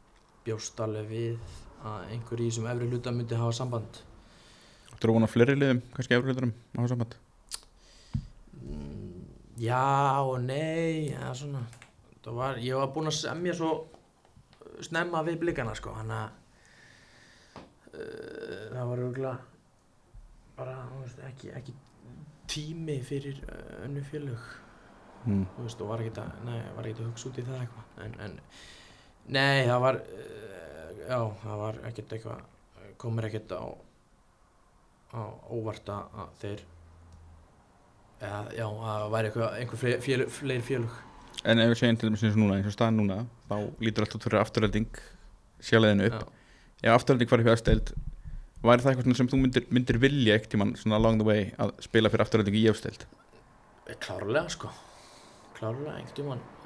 [0.43, 4.01] bjóst alveg við að einhver í þessum efri hluta myndi hafa samband.
[4.93, 7.17] Þú eru vona fleiri liðum, kannski efri hluturum á samband
[8.63, 9.25] Mm,
[9.59, 11.33] Já og nei ja,
[12.31, 13.71] var, ég var búinn að semja svo
[14.83, 16.29] snemma við blikana sko hann að
[17.91, 19.37] uh, það var örgulega
[20.57, 21.75] bara veist, ekki, ekki
[22.53, 24.51] tími fyrir uh, önnu félög.
[25.23, 25.45] Mm.
[25.55, 25.69] og
[26.77, 27.91] var ekki að hugsa út í það eitthvað.
[28.03, 28.33] En, en
[29.31, 30.42] nei, það var uh,
[31.07, 33.63] já, það var ekkert eitthvað komur ekkert á
[35.13, 35.21] á
[35.53, 36.61] óvart að þeir
[38.23, 41.01] eða, já, að það væri eitthvað einhver fleiri fleiri félög.
[41.43, 44.05] En ef við segjum til dæmis eins og núna, eins og staðan núna þá lítur
[44.05, 45.01] allt út fyrir afturölding
[45.63, 46.87] sjálfæðinu upp, já.
[46.87, 47.93] ef afturölding var eitthvað aðstæld
[48.63, 51.75] væri það eitthvað sem þú myndir, myndir vilja ekkert tímann svona along the way að
[51.83, 53.05] spila fyrir afturölding í afstæld
[53.99, 54.69] klárlega sko.
[55.57, 56.39] Klárlega, tímann.
[56.39, 56.62] þegar eh,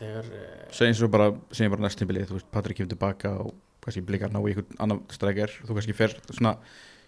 [0.00, 4.32] segjum svo bara, segjum bara næst tímbilið þú veist, Patrik kemur tilbaka og kannski blikar
[4.32, 6.54] ná í einhvern annan strækjar, þú kannski fer svona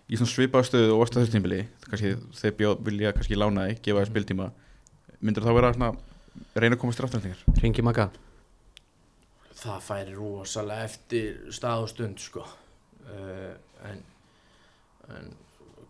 [0.09, 4.03] í svona svipaða stöðu og þessu tímbili kannski þeir bjóð, vilja kannski lána þig, gefa
[4.03, 4.51] þér spiltíma.
[5.22, 5.95] Myndir þá vera svona
[6.57, 8.11] reyna að komast til afturöldingar ringi maga
[9.62, 12.45] það færi rosalega eftir stað og stund sko.
[13.07, 13.53] Uh,
[13.88, 14.01] en,
[15.12, 15.30] en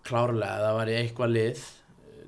[0.07, 1.62] klárlega það væri eitthvað lið.
[1.62, 1.82] eh,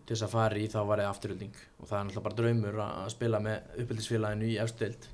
[0.05, 2.81] til þess að fara í þá var það afturölding og það er náttúrulega bara draumur
[2.87, 5.07] að spila með uppeldisfélaginu í efstild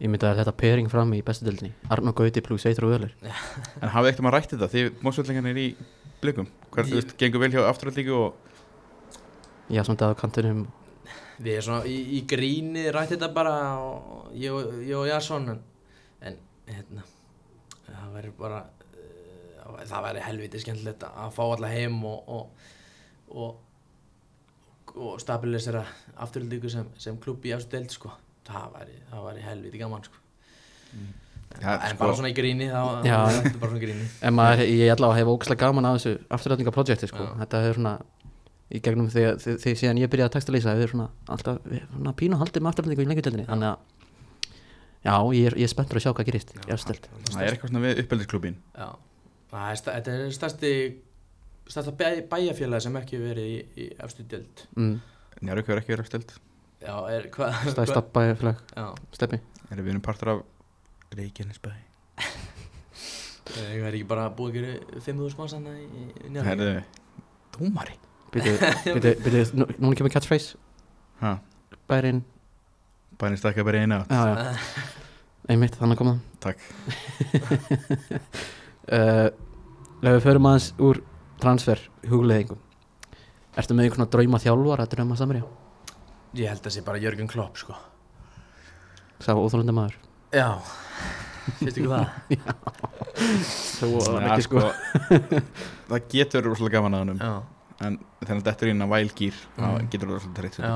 [0.00, 3.12] ég myndi að þetta pairing fram í bestu dildinni Arnó Gauti pluss Eitur og Völer
[3.82, 5.66] en hafið ekkert maður rætt þetta, því mósvöldingarnir í
[6.24, 10.64] blikum, þú Ég- gengur vel hjá afturöldingu og já samt að á kantinum
[11.42, 15.48] við erum svona í, í gríni rætt þetta bara og ég, og- ég og Jarsson
[15.52, 15.60] en,
[16.24, 16.36] en
[16.68, 17.04] hérna
[17.86, 22.66] það væri bara uh, það væri helviti skemmtilegt að fá alla heim og og,
[23.34, 23.62] og,
[24.94, 25.84] og stabilisera
[26.22, 28.10] afturöldingu sem, sem klubb í eftir deild sko.
[28.46, 30.20] Það væri, það væri helviti gaman sko.
[31.62, 33.18] Ja, en sko- bara svona í gríni þá Já.
[33.30, 34.06] þá er bara svona í gríni.
[34.22, 37.24] En maður, ég allavega hef ógæslega gaman af þessu afturrætningaprojekti sko.
[37.24, 37.34] Já.
[37.44, 37.94] þetta er svona
[38.74, 41.08] í gegnum því að því, því síðan ég byrjaði að texta lýsa við erum svona
[41.34, 43.78] alltaf við, svona pínu haldið með afturrætningu í lengjadöldinni þannig að
[45.04, 47.70] já, ég er, ég er spenntur að sjá hvað gerist í afturrætt það er eitthvað
[47.74, 48.88] svona við uppeldisklubin Já,
[49.52, 50.72] það er, sta- þetta er stærsti
[51.68, 54.66] stærsta bæ, bæjarfélag sem ekki verið í, í efstu deild.
[54.76, 54.98] Mm,
[55.44, 56.34] Njarvík hefur ekki verið afstæld
[56.84, 58.62] Já, er hvað stæðst að bæjarfélag.
[58.76, 58.86] Já,
[59.16, 60.42] stefni erum við erum partur af
[61.14, 61.70] Reykjanesbæ?
[63.54, 65.86] Ég er ekki bara búið að gera 5.000 manns hann í,
[66.26, 66.50] í Njarðvík?
[66.50, 66.74] Herðu,
[67.56, 67.96] dómari?
[69.54, 70.58] Nú, núna kemur catchphrase.
[71.20, 71.36] Ha,
[71.86, 72.24] bærin,
[73.20, 74.00] bærin stakka bara eina.
[74.10, 74.56] Já,
[75.52, 76.58] einmitt þannig kom það
[78.84, 79.30] Eh, uh,
[80.04, 80.98] ef við förum aðeins úr
[81.42, 82.58] transfer hugleðingum
[83.56, 85.44] ertu með einhvern drauma þjálfar að drauma samverja
[86.34, 87.74] Ég held að það sé bara Jörgen Klopp sko.
[89.22, 89.94] Sá óþólandi maður.
[90.34, 90.48] Já,
[91.60, 92.08] finnst ykkur það?
[93.46, 94.62] Svo Já, ekki sko
[95.90, 97.34] það getur verið rosalega gaman að hann Já,
[97.86, 99.86] en þegar þetta er inn að vælgýr þá Mm.
[99.92, 100.74] getur það rosalega treytt já,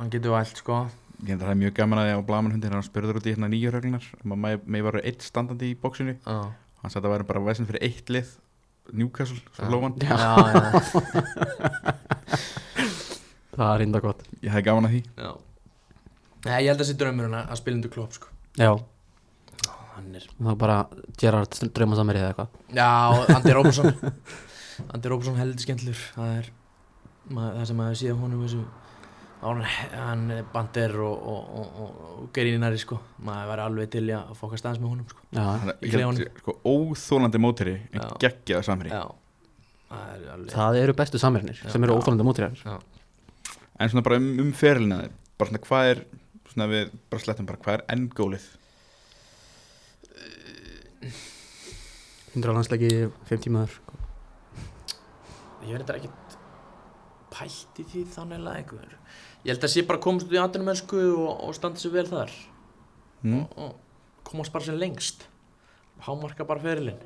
[0.00, 0.78] hann getur vælt sko.
[1.20, 3.32] Ég held að það er mjög gaman að því á blamanhundi hann spurður út í
[3.36, 6.40] hérna nýju reglunar um að mig var eitt standandi í bóksinu Já,
[6.80, 8.32] hann sagði að það væri bara væsinn fyrir eitt lið
[8.92, 9.70] Newcastle, svo Já.
[9.72, 10.16] lóan Já.
[10.16, 10.66] já, já,
[13.56, 15.30] það er reynda gott Ég hefði gaman að því já.
[16.46, 18.28] Nei, ég held að það sé draumurinn að að spila undir klopp sko.
[18.60, 18.70] Já,
[19.96, 20.76] Hann er það er bara
[21.18, 22.90] Gerard draumasamir eða eitthvað Já,
[23.36, 23.92] Andi Róbersson
[24.92, 26.50] Andi Róbersson heldur skemmtlur það er
[27.32, 28.62] það sem maður sé af honum þessu
[29.46, 29.62] hann,
[29.94, 32.98] hann bandir og, og, og, og, og gerinari sko.
[33.26, 35.24] Maður væri alveg til að fokka staðins með honum sko.
[35.36, 36.42] Já, er klefanum.
[36.42, 38.96] sko, óþólandi móteri en geggjaða samherji.
[38.96, 39.06] Já,
[39.90, 41.70] það er alveg það eru bestu samirnir Já.
[41.72, 42.76] sem eru óþólandi Já,
[43.76, 46.04] En svona bara um, um ferilina þér bara svona hvað er
[46.52, 48.46] svona við bara slettum bara hvað er endgólið?
[52.36, 52.90] 100 landsleiki,
[53.28, 53.76] 5 tímaður
[55.66, 56.36] ég verði þetta ekkert
[57.32, 58.96] pælt í því þannig að einhver
[59.46, 62.32] ég held að sé bara komast út í atvinnumensku og, og standa sér vel þar
[63.22, 63.40] mm.
[63.40, 65.28] og, og komast bara sem lengst
[66.06, 66.98] hámarka bara ferilinn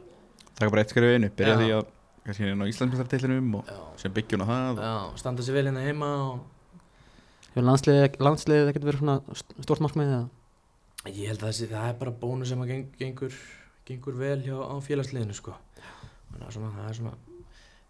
[0.57, 1.91] Það er bara eitt skrifið einu byrja því að
[2.25, 3.69] kannski inn á Íslandsmyndartillinum og
[4.01, 6.41] sem byggjum á það og, já, standa sér vel hérna heima og
[7.51, 10.27] Hefur landsliðið ekkert verið svona st- stórt markmið eða?
[11.11, 13.39] Ég held að þessi, það er bara bónus sem að geng, gengur,
[13.89, 15.57] gengur vel hjá á félagsliðinu sko.
[16.29, 17.15] Þannig að svona, það er svona,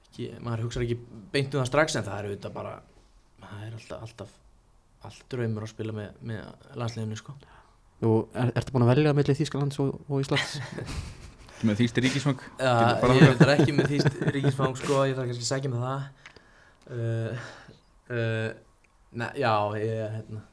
[0.06, 2.72] ekki, maður hugsaður ekki beint um það strax en það er auðvitað bara,
[3.42, 4.32] það er alltaf, alltaf,
[5.06, 7.36] allt draumur að spila með, með landsliðinu sko.
[8.00, 8.12] Þú
[8.42, 10.58] er, ertu búin að velja millir Þýskalands og, og Íslands?
[11.66, 15.30] með þýsti ríkisfang Já, Getur bara ég er ekki með þýst ríkisfang sko, ég þarf
[15.30, 16.00] kannski að segja með það.
[16.90, 17.48] Uh,
[18.16, 18.48] uh,
[19.20, 20.44] na, já, ég, hérna,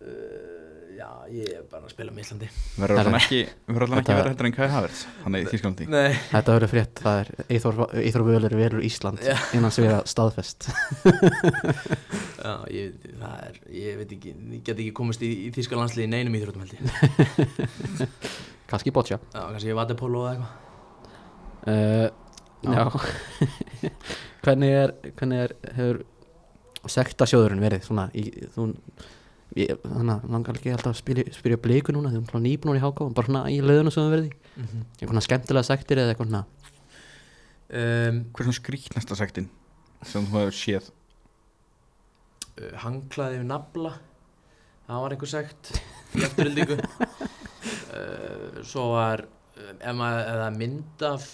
[0.00, 0.63] uh,
[0.94, 2.48] já, ég er bara að spila með Íslandi.
[2.78, 5.86] verður allan ekki verður allan ekki verið heldur en Kai Havertz hann er í Þýskalandi
[5.90, 6.14] Nei.
[6.30, 7.30] Þetta verður frétt, það er
[8.04, 9.34] Eithor Völer velur Ísland Já.
[9.56, 10.68] innan að staðfest
[12.44, 16.08] Já, ég, það er, ég veit ekki, ég get ekki komist í, í þýska landsliði
[16.08, 16.82] í neinum íþróttum held ég.
[18.70, 20.52] Kannski boccia Já, kannski ég vatapólu og eitthvað.
[21.72, 22.08] uh,
[22.64, 22.84] Já
[24.44, 26.02] Hvernig er, hvernig er hefur
[26.92, 28.66] sektasjóðurinn verið svona í, þú,
[29.58, 32.78] ég, þannig að langar ekki alltaf að spyrja, spyrja bliku núna þegar hún er nýbúin
[32.78, 34.32] í háká bara svona í löðuna sem það verið í.
[34.54, 34.82] Mm -hmm.
[35.00, 36.44] einhvern skemmtilega sektir eða eitthvað svona?
[37.64, 39.48] Um, hvað er svona skrýtnasta sektin
[40.04, 40.90] sem þú hefur séð?
[42.58, 43.94] Uh, Hanglaði við nafla,
[44.86, 45.72] það var einhver sekt
[46.14, 46.78] í eftirhildingu.
[47.94, 49.26] uh, svo var,
[49.56, 51.28] uh, ef maður, eða mynd af,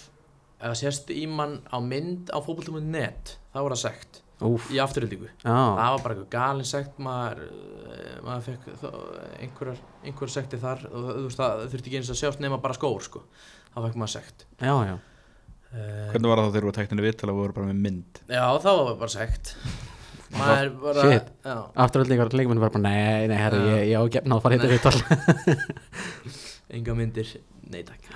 [0.60, 4.78] ef það sést í mann á mynd á fótboltum.net, það var það sekt Úf, í
[4.80, 5.26] afturhildingu.
[5.44, 7.42] já, það var bara eitthvað galin sekt maður,
[7.92, 8.68] eh, maður fekk
[9.44, 12.58] einhverjar, einhverjar sekti þar og það, þú veist, það þurfti ekki eins að sjást nema
[12.62, 13.22] bara skór sko.
[13.74, 17.04] þá fekk maður sekt já, já uh, hvernig var það þá þegar þú var tekninu
[17.06, 19.52] viðtala og voru bara með mynd já þá var bara sekt
[20.40, 21.30] maður bara Shit.
[21.44, 23.70] já, Afturöldingar leikmenn var bara nei, nei, herri, Já.
[23.76, 25.56] ég, ég á að gefna að fara hérna Nei.
[26.70, 27.32] við enga myndir
[27.70, 28.10] nei takk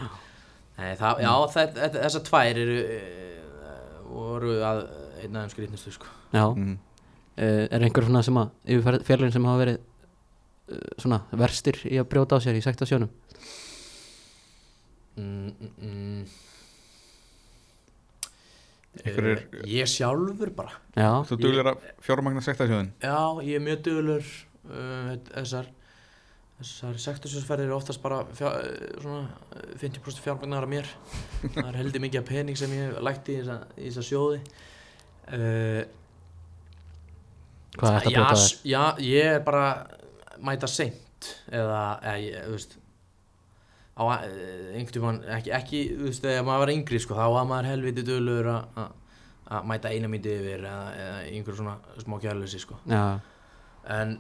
[0.75, 4.81] Nei, það, já það, þetta- þessar tvær eru uh, voru að
[5.23, 6.11] einn aðeins skrýtnustu sko.
[6.35, 6.79] Já, mm.
[7.37, 12.01] uh, er einhver svona sem að yfir fjarlinn sem hafa verið uh, svona verstir í
[12.01, 13.13] að brjóta á sér í sektasjónum
[15.17, 16.27] mm, mm, mm.
[19.05, 20.71] Einhverjir- Eh, ég sjálfur bara.
[20.95, 24.29] Já, þú duglir að fjármagna sektasjóðin Já, ég er mjög dugulur
[24.71, 25.67] uh, þessar
[26.61, 28.47] þessar sektorsjóðsferðir eru oftast bara fjá,
[29.03, 30.87] svona uh, 50% fjármagnar af mér.
[31.55, 32.95] Það er heldur mikið af pening sem ég
[33.43, 34.41] þessa, í þessa sjóði
[35.33, 35.83] uh,
[37.79, 38.57] hvað er þetta að brjóta þér?
[38.71, 39.67] já, ég er bara
[40.45, 42.77] mæta seint eða, eða þú veist
[43.95, 44.27] á uh,
[44.75, 48.07] einhvern tímann ekki, ekki, þú veist, þegar maður var yngri sko, þá var maður helviti
[48.07, 53.05] dugulur að mæta eina myndi yfir eða, eða einhver svona smá kjærleysi sko Já,
[53.97, 54.17] en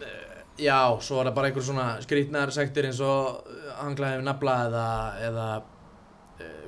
[0.00, 3.44] uh, já, svo var það bara einhver svona skrýtnar sektir eins og
[3.80, 4.88] hanglaði við nafla eða,
[5.28, 5.50] eða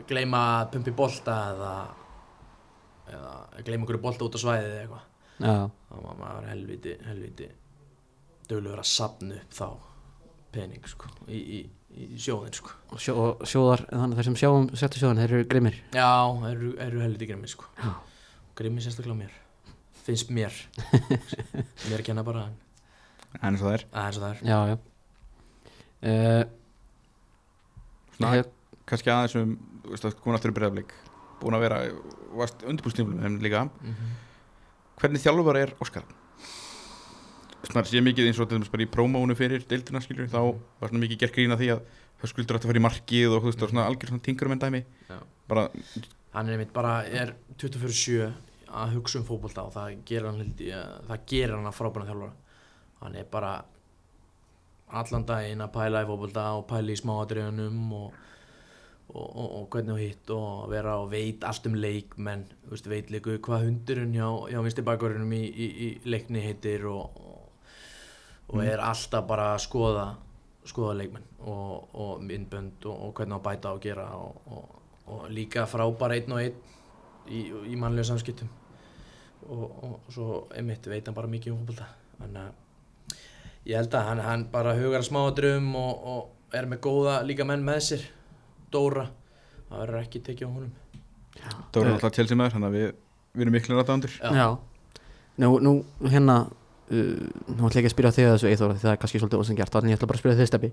[0.08, 1.72] gleyma pumpi bolta eða
[3.12, 5.06] eða gleyma einhverju bolta út á svæðið eða eitthvað.
[5.42, 5.54] Já,
[5.88, 7.48] þá var maður helviti, helviti
[8.50, 9.66] duglegur að safna upp þá
[10.52, 11.60] pening sko í, í,
[11.96, 12.74] í sjóðin sko.
[12.92, 15.78] Og sjó, og sjóðar þannig að þeir sem sjáum sektasjóðan, þeir eru grimmir.
[15.96, 16.10] Já,
[16.50, 17.70] eru, eru helviti grimmi sko.
[17.80, 17.92] Já.
[18.60, 19.38] grimmi sérstaklega mér
[20.02, 20.54] finnst mér.
[21.88, 22.56] Mér að kenna bara en
[23.40, 23.84] en eins og það er.
[23.92, 24.40] Það er svo er.
[24.48, 24.76] Já, já.
[26.02, 26.42] Uh,
[28.16, 28.50] Svona- hef,
[28.90, 30.92] kannski aðeins um þú veist að koma aftur í breyðablik
[31.42, 31.80] búin að vera
[32.32, 33.66] varst undirbúrstíflum með þeim líka.
[33.82, 34.12] Mm
[35.02, 36.04] hvernig þjálfur er Óskar?
[37.62, 40.40] Svona sé mikið eins og til dæmis bara í prómónu fyrir deildina skilur þá
[40.80, 41.82] var svona mikið gert grína því að
[42.22, 44.54] höskuldur átti að fara í markið og þú veist og svona algjör svona tingur um
[44.54, 44.82] enn dæmi.
[45.10, 45.18] Já.
[45.48, 45.68] bara
[46.32, 48.30] hann er einmitt bara er 24-7
[48.72, 52.08] að hugsa um fótbolta og það gerir hann held ég, það gerir hann að frábæna
[52.08, 52.58] þjálfara.
[53.02, 53.52] Hann er bara
[55.02, 58.22] allan daginn að pæla í fótbolta og pæla í smáadriðunum og,
[59.12, 62.90] og, og, og hvernig og hitt og vera og veit allt um leikmenn þú veist,
[62.90, 67.72] veit líka hvað hundurinn hjá, hjá vinstri bakverðinum í, í, í leikni heitir og, og,
[68.52, 70.06] og er alltaf bara að skoða
[70.68, 74.80] skoða leikmenn og, og myndbönd og, hvernig á bæta á að gera og, og,
[75.10, 76.58] og líka frábæra einn og einn
[77.26, 78.50] í, í mannlega samskiptum.
[79.42, 81.88] Og, og svo einmitt veit hann bara mikið um fólkvölda
[82.20, 83.16] þannig að
[83.66, 87.46] ég held að hann, hann bara hugar að smáadrum og, og er með góða líka
[87.48, 88.04] menn með sér
[88.72, 89.06] Dóra,
[89.68, 90.72] það verður ekki tekið á honum.
[91.42, 92.88] Það voru alltaf Chelsea maður, þannig að við,
[93.32, 94.32] við erum miklu rættaðandur Já.
[94.36, 94.48] Já,
[95.42, 95.72] Nú, nú
[96.12, 99.22] hérna uh, Nú ætla ég ekki að spyrja þig að þessu því það er kannski
[99.22, 100.72] svolítið ósengjart Þannig ég ætla bara að spyrja þig steppi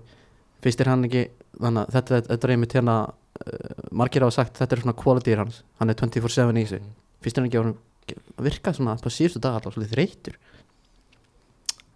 [0.60, 1.22] Fyrst er hann ekki,
[1.56, 5.36] þannig að þetta, þetta er einmitt hérna uh, Margir hafa sagt þetta er svona quality
[5.40, 5.62] hans.
[5.80, 6.90] Hann er 24-7 í þessu Mm.
[7.24, 7.70] Fyrst er hann ekki að
[8.10, 10.38] að virka svona på síðustu dag alltaf svolítið þreytur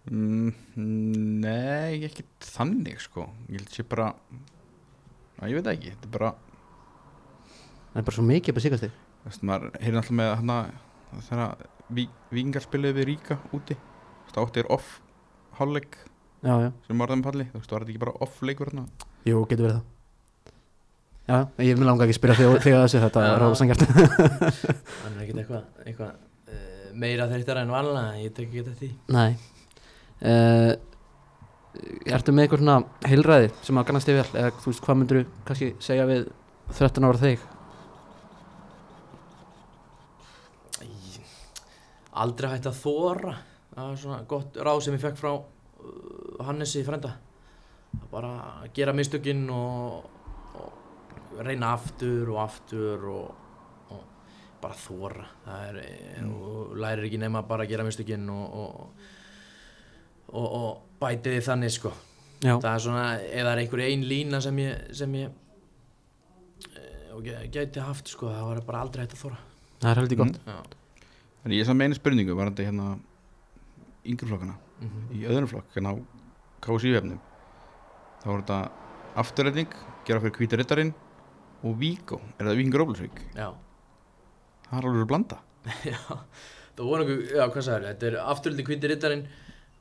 [0.09, 0.49] mm,
[1.43, 3.27] Nei, ekki þannig sko.
[3.49, 4.11] Ég held sé bara
[5.35, 6.33] Æ, ég veit ekki, þetta er bara
[7.91, 8.93] Það er bara svo mikið på síkast þig
[9.25, 10.57] þú veist, maður heyrði alltaf með hana
[11.25, 11.63] þegar
[11.97, 12.05] ví,
[12.35, 13.75] vikingar spilaði við Ríka úti.
[13.75, 14.93] Þú veist, átti er off
[15.59, 15.97] hálfleik
[16.45, 18.71] Já, já, sem var það með palli, þú veist, var þetta ekki bara off leikur
[18.71, 18.85] hérna
[19.25, 19.91] jú, getur verið það.
[21.25, 23.85] Já, ég vil langa ekki að spyrja þig, að þessu Þetta er ósengjart
[25.01, 26.09] hann er ekkert eitthvað eitthva,
[26.53, 28.91] uh, meira þreytara en vanlega ég tek ekki þetta því.
[29.15, 29.31] Nei.
[30.21, 30.75] Uh,
[32.05, 34.29] Ertu með eitthvað svona heilræði sem að kannast þig vel?
[34.41, 36.29] Eða þú veist hvað myndur þú kannski segja við
[36.77, 37.51] 13 ára þig?
[42.15, 43.35] Aldrei hægt að þóra
[43.75, 47.11] það var svona gott ráð sem ég fekk frá uh, Hannesi frænda.
[47.95, 48.31] Að bara
[48.75, 50.05] gera mistökin og,
[50.59, 53.43] og reyna aftur og aftur og,
[53.91, 54.01] og
[54.63, 55.79] bara þóra það er,
[56.21, 56.33] mm.
[56.35, 59.05] og lærir ekki bara að gera mistökin og, og,
[60.35, 61.91] og, og bæti því þannig sko.
[62.45, 65.29] Já, það er svona, ef það er einhver ein lína sem ég, sem ég
[66.75, 69.39] eh, og ge- gæti haft sko, það var bara aldrei hægt að þóra
[69.81, 70.39] það er heldur gott.
[70.45, 70.57] Já.
[71.45, 72.87] en ég er samt með einu spurningu var þetta hérna
[74.05, 74.55] yngri flokkana.
[74.83, 75.95] Mm í öðrum flokk, hérna á
[76.65, 77.19] KSI-vefnum
[78.21, 78.59] þá voru þetta
[79.21, 79.71] afturrætning,
[80.05, 80.91] gera fyrir hvíti rittarinn
[81.65, 83.47] og Víkó, er það Víkingur Óblusvík Já,
[84.67, 85.37] það er alveg að blanda.
[85.91, 85.97] Já,
[86.75, 89.23] það voru einhver, já, hvað sagður, þetta er afturöldi kvindir rittarinn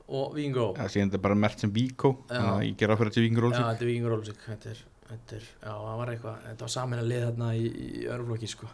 [0.09, 0.69] og Víkingur Ó.
[0.77, 2.17] það sé þetta er bara mert sem Víkó
[2.65, 6.41] ég gera fyrir þetta Víkingur Já, Óblusvík þetta er er, er, já, það var eitthvað,
[6.49, 8.71] þetta var samin að lið þarna í, í örflokki, sko.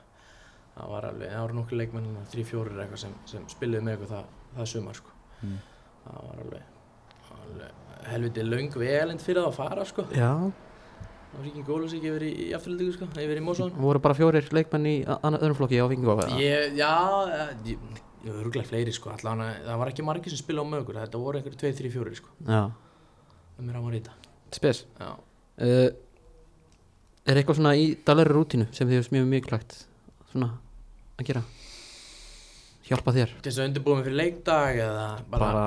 [0.77, 4.13] Það var alveg, það voru nokkur leikmenn, þrý, fjórir eitthvað sem, sem spiluðu með eitthvað
[4.15, 5.15] það, það sumar, sko.
[5.41, 5.57] Mm.
[6.05, 6.75] Það var alveg,
[7.37, 10.09] alveg helviti löng velend fyrir það að fara, sko.
[10.17, 10.35] Já,
[11.31, 13.75] Það var Víkingur Ólfsvík yfir í, í afturöldi, sko, yfir í Mósón.
[13.79, 16.91] voru bara fjórir leikmenn í öðrum flokki á Vingo Ég, já,
[17.31, 17.53] eh,
[18.25, 21.01] ég, var rúglega fleiri, sko, allavega, það var ekki margir sem spilaði á með okkur,
[21.05, 22.33] þetta voru einhverju tveir, þrý, fjórir, sko.
[22.47, 22.63] Já,
[23.57, 24.15] Það mér á að rýta.
[24.57, 24.85] spes.
[25.01, 25.11] Já.
[25.61, 25.91] uh,
[27.31, 29.75] Er eitthvað svona í dalari rútínu sem þið hefur mjög mikilvægt
[30.33, 30.47] svona
[31.21, 31.43] að gera?
[32.89, 33.35] Hjálpa þér?
[33.45, 35.67] Til þess að undirbúa mig fyrir leikdag eða bara, bara,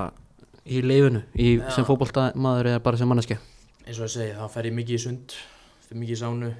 [0.66, 3.38] í leifinu í, sem fótbolta maður eða bara sem manneski
[3.86, 5.36] eins og ég segi, þá fer ég mikið í sund
[5.86, 6.50] fyrir mikið í sánu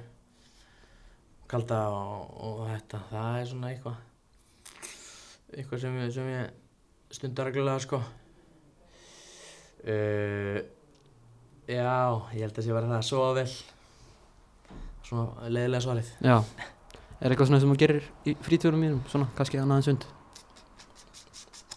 [1.51, 3.01] kalda og, og þetta.
[3.11, 3.99] Það er svona eitthvað
[5.55, 8.01] eitthvað sem ég, sem ég stundar reglulega sko.
[9.85, 10.57] Uh,
[11.69, 11.95] já,
[12.33, 13.51] ég held að sé vera það að sofa vel.
[15.05, 16.09] Svona leiðilega svarið.
[16.25, 16.37] Já,
[17.21, 19.03] er eitthvað svona sem þú gerir í frítíðunum mínum?
[19.11, 20.07] Svona, kannski annað en sund?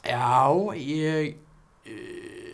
[0.08, 0.40] Já,
[0.80, 1.36] ég
[1.92, 2.48] uh,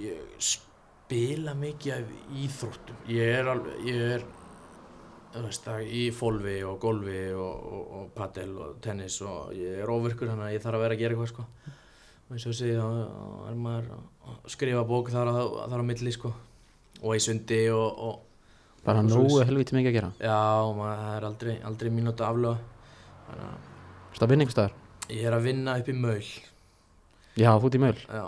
[0.00, 2.12] ég spila mikið af
[2.44, 3.00] íþróttum.
[3.10, 4.28] Ég er alveg ég er
[5.34, 10.30] veist, í fólfi og golfi og, og, og paddel og tennis og ég er ofirkur
[10.30, 11.44] þannig að ég þarf að vera að gera eitthvað sko.
[12.26, 12.86] og eins og sé þá
[13.50, 15.34] er maður að skrifa bók þar á,
[15.70, 16.32] þar á milli sko.
[17.00, 20.12] og í sundi og, og bara Og nógu helviti mikið að gera.
[20.18, 20.40] Já,
[20.76, 22.58] maður, það er aldrei, aldrei mínúta aflöga
[23.28, 23.66] þannig að
[24.10, 24.72] Þetta vinn einhver staðar?
[25.10, 26.28] Ég er að vinna upp í maul
[27.38, 27.94] Já, fút í möl.
[28.10, 28.24] Já,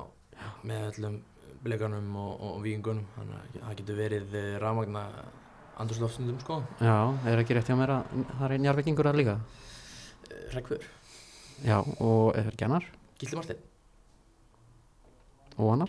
[0.63, 1.17] með öllum
[1.63, 4.55] bleganum og, og vikingunum þannig að það getur verið eh,
[5.73, 8.03] rafmagna andurslofstundum sko Já, er ekki rétt hjá mér að
[8.39, 9.37] það er njarvikingur að líka
[10.53, 10.83] Rekvör,
[11.65, 12.85] Já, og er ekki annar
[13.21, 13.61] Gilli Marteinn
[15.59, 15.89] og annar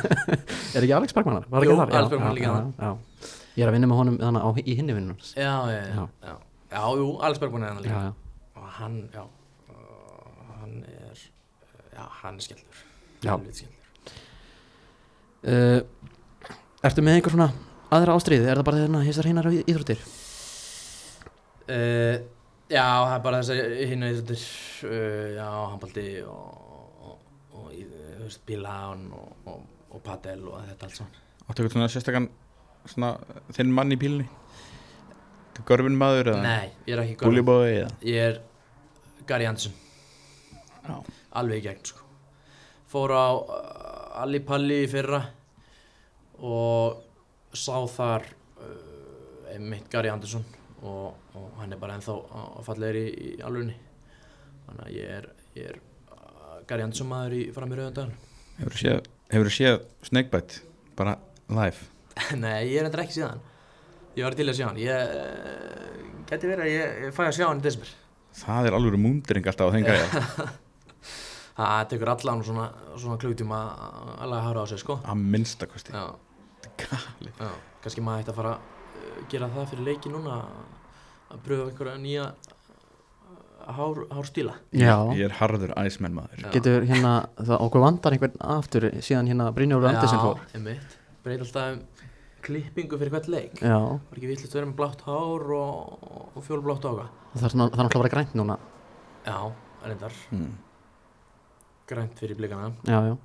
[0.76, 1.46] Er ekki Alex Bergmannar?
[1.50, 1.90] Var Jú, þar?
[1.90, 2.66] Já, Alex Bergmann já, líka þar.
[2.78, 2.96] já.
[3.56, 6.06] Ég er að vinna með honum á, í hinni vinnunum Já, já,
[6.70, 8.14] já, jú, Alex Bergmann er hann Já, líka
[8.56, 11.18] og hann, já uh, hann er
[11.96, 12.84] já, hann er skellur
[13.24, 13.32] Já.
[13.38, 13.72] Skellur.
[15.46, 15.80] uh,
[16.86, 17.48] Ertu með einhver svona
[17.94, 18.48] aðra ástriði?
[18.50, 20.00] Er það bara þérna þessar hinnar íþróttir?
[21.70, 22.16] uh,
[22.66, 24.40] Já, það er bara þessar hinna íþróttir
[24.88, 26.72] uh, já, handbalti og,
[27.06, 27.20] og,
[27.60, 29.62] og bílán og, og,
[29.94, 32.28] og padel og þetta allt saman áttu eitthvað svona sérstakann
[32.90, 33.12] svona
[33.54, 34.26] þinn mann í pílunni
[35.66, 37.14] Görfin maður eða Nei, ég er ekki
[37.80, 38.40] eða Ég er
[39.26, 39.72] Gary Anderson
[40.86, 40.98] Já.
[41.40, 42.02] Alveg í gegn sko
[42.90, 45.22] Fór á uh, Alli Palli í fyrra
[46.42, 47.05] Og
[47.54, 48.26] sá þar
[48.60, 50.44] uh, einmitt Gary Anderson
[50.82, 53.76] og, og hann er bara ennþá að fallegir í, í alvegni
[54.66, 55.76] Þannig að ég er, ég er
[56.10, 58.16] uh, Gary Anderson maður í fram í rauðan dagan
[58.56, 59.78] Hefur séð, hefur séð
[60.08, 60.64] Snakebite
[60.96, 61.18] bara
[61.52, 61.92] live?
[62.42, 63.42] Nei, ég er endur ekki síðan.
[64.16, 64.78] Ég var til að sjá hann.
[64.80, 67.90] Ég uh, geti verið að ég, ég fæ að sjá hann í desember.
[68.36, 70.06] Það er alveg múndring alltaf á þeim gæja.
[71.56, 72.64] Það tekur allan svona,
[73.00, 73.58] svona klugtíma
[74.16, 74.98] að laga hára á sig sko.
[75.08, 76.02] Að minnstakosti Já,
[76.80, 77.32] Gali.
[77.38, 77.50] já,
[77.84, 80.36] kannski maður ætti að fara að gera það fyrir leiki núna
[81.32, 86.44] að pröfa einhverja nýja uh, hár, hárstíla Já, Ég er harður æsmenn maður.
[86.44, 86.50] Já.
[86.54, 90.42] getur hérna, það, okkur vandar einhvern aftur síðan hérna Brynjólfur Andersen fór.
[90.44, 91.80] Já, einmitt Breyt alltaf um
[92.46, 93.56] klippingu fyrir hvert leik.
[93.58, 96.04] Já, Var ekki villist að vera með blátt hár og,
[96.36, 98.56] og fjólblátt ága það er það er náttúrulega bara grænt núna.
[99.26, 99.38] Já,
[99.82, 100.52] reyndar, mm.
[101.90, 102.70] grænt fyrir blikana.
[102.86, 103.16] Já, já,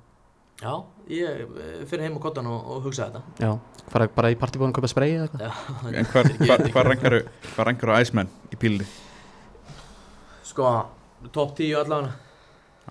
[0.62, 0.74] Já,
[1.10, 3.22] ég eh, fyrir heim á kottan og, og hugsa þetta.
[3.42, 3.50] Já
[3.90, 5.88] Fara bara í partibóðin að kaupa sprey eða eitthvað?
[5.90, 6.84] En hvað hva, hva
[7.48, 8.86] Hvað rankaru æsmenn í pílunni?
[10.46, 10.68] Sko,
[11.34, 12.14] top 10 allavega.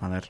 [0.02, 0.28] Hann er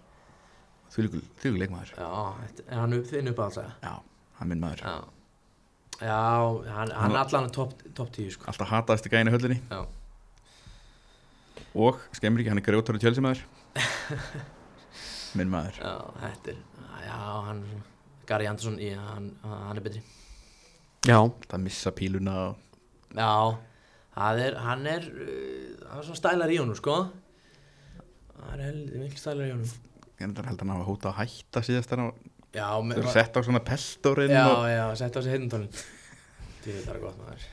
[0.95, 1.93] þvílíkur leikmaður.
[1.99, 3.93] Já, er hann upp, þinn upp alltaf Já,
[4.39, 4.87] hann minn maður.
[4.87, 6.23] Já, já
[6.79, 8.49] hann, hann allan top, top 10 sko.
[8.53, 9.59] Alltaf hataðist í gæinu höllinni.
[9.67, 9.83] Já.
[11.75, 13.47] Og skemmir ekki, hann er grjótari tjölsimaður
[15.39, 15.79] Minn maður.
[15.81, 15.93] Já,
[16.23, 16.61] þetta er
[17.03, 17.19] Já,
[17.49, 17.63] hann
[18.29, 20.03] Gary Anderson, já, hann, hann er betri.
[21.09, 21.19] Já,
[21.51, 22.35] Það missa píluna
[23.17, 23.33] Já,
[24.15, 26.99] það er, hann er uh, hann er svona stælar í honum, sko.
[28.37, 29.73] Það er heldur mikil stælar í honum.
[30.13, 33.37] Ég held að hann hafa hóta að hætta síðast þannig Já, að með, þeir sett
[33.37, 35.71] á svona peltorinn já, og já, sett á sig heitintólin
[36.63, 37.47] Því þetta er gott maður.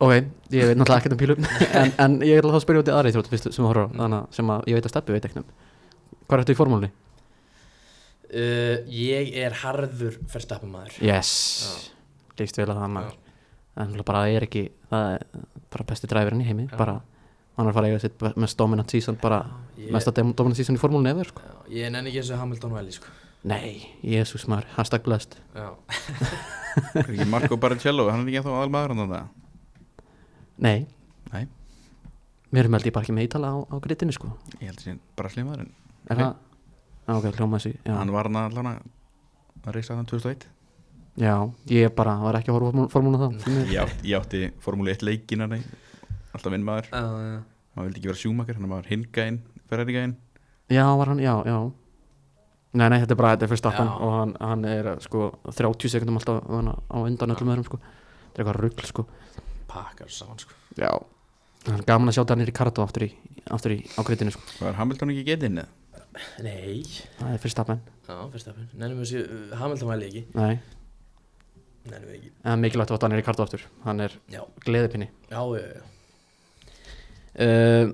[0.00, 0.12] Ok,
[0.56, 1.48] ég veit náttúrulega ekkert um pílum
[1.82, 3.92] en, en ég er alveg að spyrja út í aðri þrótt sem þú horfður á,
[4.00, 5.50] þannig að sem að ég veit að steppi veit ekki um
[6.30, 6.90] Hvað ertu í formúlunni?
[8.30, 11.30] uh, Ég er harður fyrstapamaður Yes,
[11.66, 11.72] Já.
[12.40, 13.16] líst vel að það maður.
[13.80, 15.24] En bara er ekki það er
[15.72, 16.76] bara besti dræfurinn í heimi Já.
[16.78, 16.96] bara,
[17.56, 19.42] hann er að fara að eiga sitt mest dominant season bara,
[19.78, 21.42] ég, mesta dem- dominant season í formúlunni efer sko.
[21.46, 23.06] já, ég nenni ekki þessu Hamilton Valley, sko.
[23.50, 25.36] Nei, jésús maður, hashtag blessed.
[25.56, 25.70] Já,
[26.94, 29.28] er ekki Marco Baricello, hann er ekki ennþá aðal maður hann það
[30.60, 30.86] Nei.
[31.32, 31.46] Nei.
[32.52, 34.28] Erum held ég bara ekki með ítala á, á grittinu sko.
[34.60, 35.70] Ég held að sé bara slímaður en
[36.08, 36.32] Er það?
[37.06, 37.92] Já, ok, hljóma þessi já.
[37.96, 40.48] hann var hann allan að reysa þann 2001
[41.20, 41.34] já,
[41.74, 43.04] ég bara var ekki að horfa á því
[43.50, 43.72] miður.
[43.74, 47.40] ég, átt, ég átti Formúli 1 leikin alltaf vinn maður, já, já.
[47.74, 50.16] Hann vildi ekki vera sjúmakar hann var hingæinn, ferrarigæinn
[50.70, 51.72] Já, var hann, já, já.
[52.70, 53.94] Nei, nei, þetta er bara, þetta er fyrst aftan Já.
[54.06, 57.80] og hann, hann er sko 30 sekundum alltaf hana, á undan öllum öðrum sko.
[57.80, 59.04] Þetta er eitthvað rugl sko.
[59.70, 60.54] Pakkar saman, sko.
[60.78, 60.92] Já.
[61.64, 63.10] Það er gaman að sjá Danir Ricardo aftur í,
[63.50, 64.44] aftur í á grittinu sko.
[64.60, 65.79] Var Hamilton ekki getinn eða?
[66.42, 66.80] Nei.
[67.20, 70.56] Það er fyrst aftan Já, fyrstapin Nennum við þessu uh, Hamilton Valley ekki Nei,
[71.86, 72.30] Nennum við ekki.
[72.50, 73.62] En mikilvægt að Danir Ricardo aftur.
[73.86, 75.06] Hann er Já, gleðipinni.
[75.30, 75.82] Já, já, já.
[77.40, 77.92] Uh,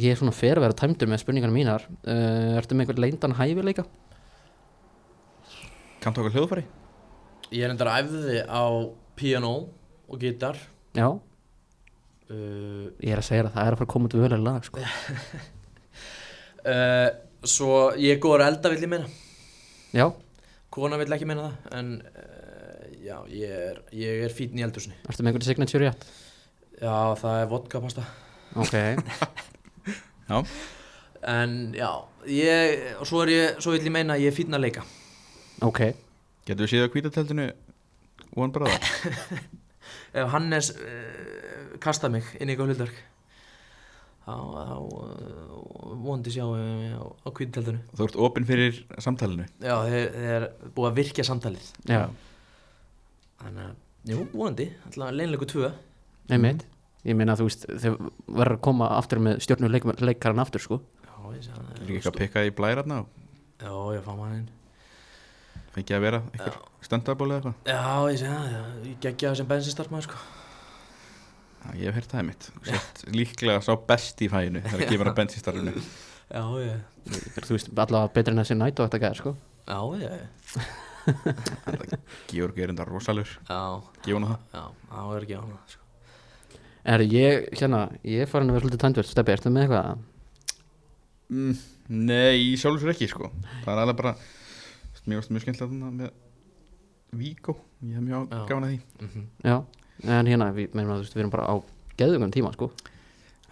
[0.00, 1.82] Ég er svona fer að vera tæmdur með spurningarna mínar.
[2.00, 3.84] Uh, Ertu með einhvern leindan hæfileika?
[6.02, 6.64] kanntu okkar hljóðfæri?
[7.52, 8.64] Ég er endar að æfði á
[9.20, 9.52] piano
[10.08, 10.56] og gítar.
[10.96, 14.42] Já, uh, ég er að segja að það er að fara að koma út völulega
[14.48, 14.82] lag sko
[16.68, 17.08] uh,
[17.42, 19.08] Svo ég er góður að elda vill ég meina.
[19.92, 20.06] Já,
[20.72, 24.96] Kona vill ekki meina það En uh, já, ég er, ég er fítn í eldursinni
[25.04, 26.06] ertu með einhvern signature rétt?
[26.78, 28.06] Já, það er vodka pasta.
[28.58, 28.78] Ok,
[30.30, 30.38] já,
[31.22, 31.90] En já,
[32.26, 34.86] ég, og svo er ég, svo vill ég meina að ég er fítn að leika.
[35.62, 35.84] Ok.
[36.42, 37.44] Getur við séð á kvítateltinu
[38.34, 38.82] One Brother
[40.18, 42.96] Ef Hannes uh, kasta mig inn í hlutverk
[44.26, 45.61] þá, þá uh,
[46.02, 49.46] vondi sjá uh, á, á kvítteldinu þú ert opinn fyrir samtalinu.
[49.62, 50.46] Já, þeir, þeir er
[50.76, 51.70] búið að virkja samtalið.
[51.90, 52.02] Já,
[53.42, 53.78] Þannig að,
[54.12, 55.72] jú, vonandi, alltaf leinleiku tvö.
[56.30, 56.66] Einmitt.
[57.02, 57.96] Ég meina þú veist, þau
[58.28, 60.78] verður að koma aftur með stjórnu leik, leikarinn aftur sko.
[61.02, 63.22] Já, ég sé er það ekki að pikka í blæratna og
[63.62, 64.48] Já, ég fá maður inn.
[65.72, 67.72] Fengi að vera eitthvað stöndabóli eða eitthvað?
[67.72, 70.22] Já, ég sé það, já, ég geggja það sem bensinstarfmaður sko
[71.62, 75.06] Já, ég hef heyrt það mitt Sett líklega sá best í fæinu þegar að gefa
[75.08, 75.74] hann bensinstarfinu
[76.32, 76.80] Já, ég,
[77.42, 79.32] Þú veist, allavega betri en þessi nætt og þetta gæðir sko.
[79.68, 80.12] Já, ég,
[82.32, 83.58] Georg er enda rosalur já,
[84.06, 84.38] hann það.
[84.54, 84.62] Já,
[84.92, 85.82] það er ekki á hana sko.
[86.92, 90.06] Er ég, hérna, ég er farin að vera svolítið tændvöld Steppi, ertu með eitthvað?
[91.32, 91.60] mm,
[91.92, 93.28] Nei, sér ekki sko.
[93.66, 94.14] Það er alveg bara
[95.02, 96.10] Mér varst mjög skemmtilegt þarna með
[97.18, 98.76] Víkó, ég hef mjög gafan að því.
[99.02, 99.24] Mhm.
[99.44, 99.56] Já,
[100.04, 101.54] en hérna, við, meina, veist, við erum bara á
[102.00, 102.70] geðugum tíma, sko.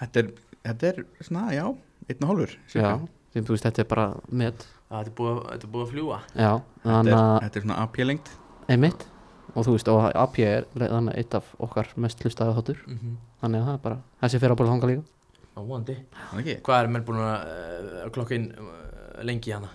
[0.01, 0.33] Þetta er,
[0.67, 1.65] þetta er svona, já,
[2.09, 2.91] einn og hálfur Já,
[3.35, 4.07] því, þú veist, þetta er bara
[4.43, 4.67] met.
[4.91, 7.67] Það er búið, þetta er búið að fljúa Já, Þetta þannig er, að, þetta er
[7.67, 8.31] svona AP-lengt
[8.71, 9.07] einmitt.
[9.51, 12.85] Og þú veist, og AP er þannig eitt af okkar mest hlustaði þáttur.
[12.87, 13.17] Mm -hmm.
[13.43, 15.03] þannig að það er bara, þessi fyrir að bóla þanga líka.
[15.51, 15.97] Á vondi
[16.31, 16.63] Þannig ekki?
[16.67, 19.71] Hvað er menn búin að uh, klokka inn uh, lengi hana?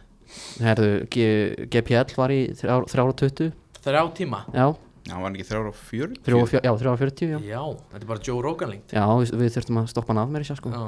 [0.63, 1.25] Herðu, G,
[1.69, 3.51] GPL var í 3.20
[3.85, 4.45] Þrjá tíma?
[4.55, 4.71] Já,
[5.05, 6.13] Já, var hann ekki þrjára og fjör?
[6.25, 7.39] 3.40 já, 3.40 já.
[7.45, 7.61] Já,
[7.91, 10.45] þetta er bara Joe Rogan lengt já, við, við þurftum að stoppa hann af mér
[10.45, 10.71] í sér sko.
[10.73, 10.85] Já.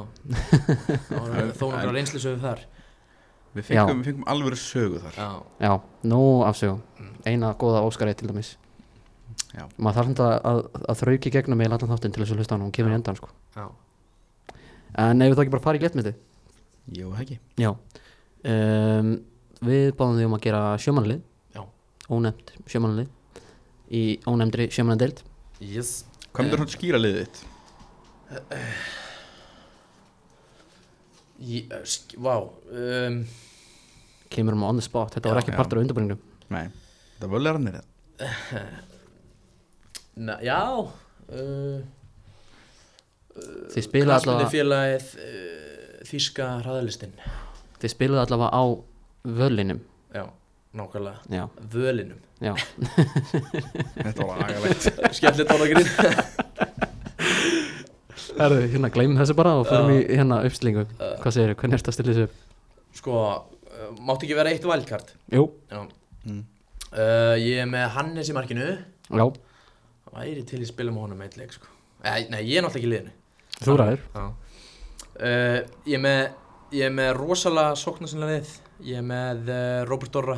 [1.59, 2.63] Þó nokkra reynslisöðu þar.
[3.57, 5.19] Við fengum, við fengum alveg sögu þar.
[5.21, 5.29] Já.
[5.67, 5.73] Já,
[6.09, 6.81] nú afsögum.
[7.29, 8.55] Eina góða Óskarið til dæmis.
[9.53, 9.65] Já.
[9.77, 12.55] Maður þarf samt að, að, að þrauki gegnum með allan þáttinn til þess að hlusta
[12.57, 13.29] hann og hún kemur í endan sko.
[13.57, 13.67] Já.
[14.97, 16.13] En ef við þá ekki bara fara í léttmyndi
[16.97, 17.37] Jú, það ekki.
[17.61, 17.69] Já.
[18.47, 19.09] Um,
[19.67, 21.21] Við báðum því um að gera sjömanlið
[21.55, 21.63] Já.
[22.13, 23.09] Ónefnt sjömanlið
[23.91, 25.21] Í ónefndri sjömanadeild
[25.63, 26.03] Yes.
[26.33, 27.37] Hvað myndir hann skýra liðið þitt?
[31.37, 33.19] Í, uh, sk- Vá um,
[34.33, 35.57] Kemur um on the spot, þetta var Já, ekki já.
[35.61, 36.19] partur af undirbúningnum.
[36.51, 36.65] Nei,
[37.15, 37.77] þetta völu er hann er
[40.17, 41.79] na, Já uh,
[43.37, 47.13] Þið spiluðu allavega félagið uh, Þíska hraðalistin
[47.81, 48.63] Þið spiluðu allavega á
[49.37, 49.81] völinum.
[50.15, 50.23] Já,
[50.75, 51.19] nákvæmlega.
[51.31, 52.19] Já, Völinum.
[52.43, 52.53] Já.
[54.05, 54.89] Þetta var agalegt.
[55.17, 55.87] Skemmtilegt ánagrín
[58.37, 59.97] Herðu, hérna gleymum þessu bara og förum Já.
[59.97, 62.35] í hérna uppslingu Hvað segir þið, hvernig ertu að stilla þessu upp?
[62.99, 65.07] Sko, uh, mátti ekki vera eitt wildcard?
[65.33, 65.79] Jú, Já.
[66.27, 66.43] Mm.
[66.91, 68.67] uh, Ég er með Hannes í markinu.
[69.09, 69.25] Já,
[70.07, 71.71] Það væri til í spila með honum eitt leik sko.
[72.05, 73.13] Nei, nei, ég er náttúrulega ekki í liðinu.
[73.63, 74.03] Þú ræður.
[74.13, 74.27] Já.
[75.17, 76.21] Uh, Ég er með
[76.77, 78.49] Ég er með rosalega sóknarsinlega lið.
[78.91, 80.37] Ég er með uh, Robert Dorra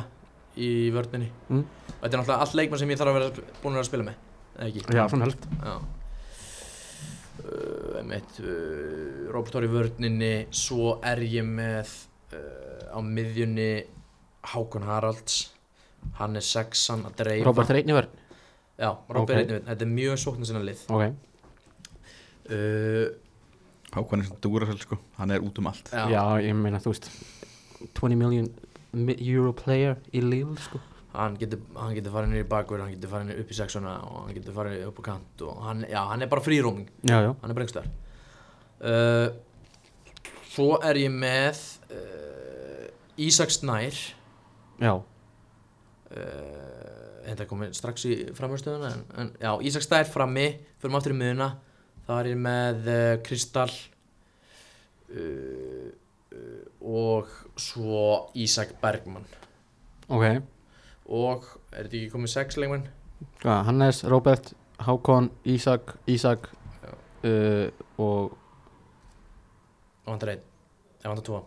[0.60, 1.30] í vörninni.
[1.50, 1.64] Mm.
[2.00, 4.06] Þetta er náttúrulega allt leikmann sem ég þarf að vera búin að vera að spila
[4.08, 4.26] með
[4.56, 4.84] Eða ekki?
[4.96, 5.74] Já, svona Já.
[7.40, 11.94] Uh, einmitt, uh, Robert Dorra í vörninni Svo er ég með
[12.36, 13.70] uh, á miðjunni
[14.52, 15.40] Hákon Haralds.
[16.20, 17.48] Hann er sexan að dreifa.
[17.48, 18.14] Robert Reitni verð
[18.80, 19.32] Já, Robert Ok.
[19.34, 20.84] er einnig Þetta er mjög sóknarsinlega lið.
[20.88, 21.02] Ok,
[22.50, 23.08] uh,
[23.90, 25.88] Hákvæðin sem Dúrasel sko, hann er út um allt.
[25.90, 27.08] Já, já, ég meina, þú veist
[27.98, 28.46] 20 million
[28.92, 30.80] mi- euro player í Lille, sko.
[31.14, 34.16] Hann getur, hann getur farið í bakverð, hann getur farið niður upp í sexuna og
[34.28, 36.44] hann getur farið upp á kant og hann, já, hann er bara
[37.18, 37.72] já, hann er bara einhver
[38.86, 39.28] uh,
[40.50, 41.58] Svo er ég með
[41.94, 42.86] uh,
[43.22, 43.94] Ísak Snær.
[44.82, 45.06] Já, uh,
[47.26, 50.46] Þetta komið strax í framhjörnstöðuna en, en já, Ísak Snær frammi,
[50.80, 51.50] fyrir aftur í miðuna
[52.06, 53.74] þá er ég með uh, Kristall
[55.14, 55.90] uh,
[56.80, 57.28] og
[57.60, 59.26] svo Ísak Bergmann.
[60.08, 60.24] Ok.
[61.10, 62.86] Og er þetta ekki komið sex leikmenn?
[63.42, 66.48] Hvað, Hannes, Robert, Hákon, Ísak, Ísak
[67.24, 67.68] uh,
[68.00, 68.36] og
[70.00, 70.44] Það vantar einn,
[71.02, 71.40] það vantar tvo.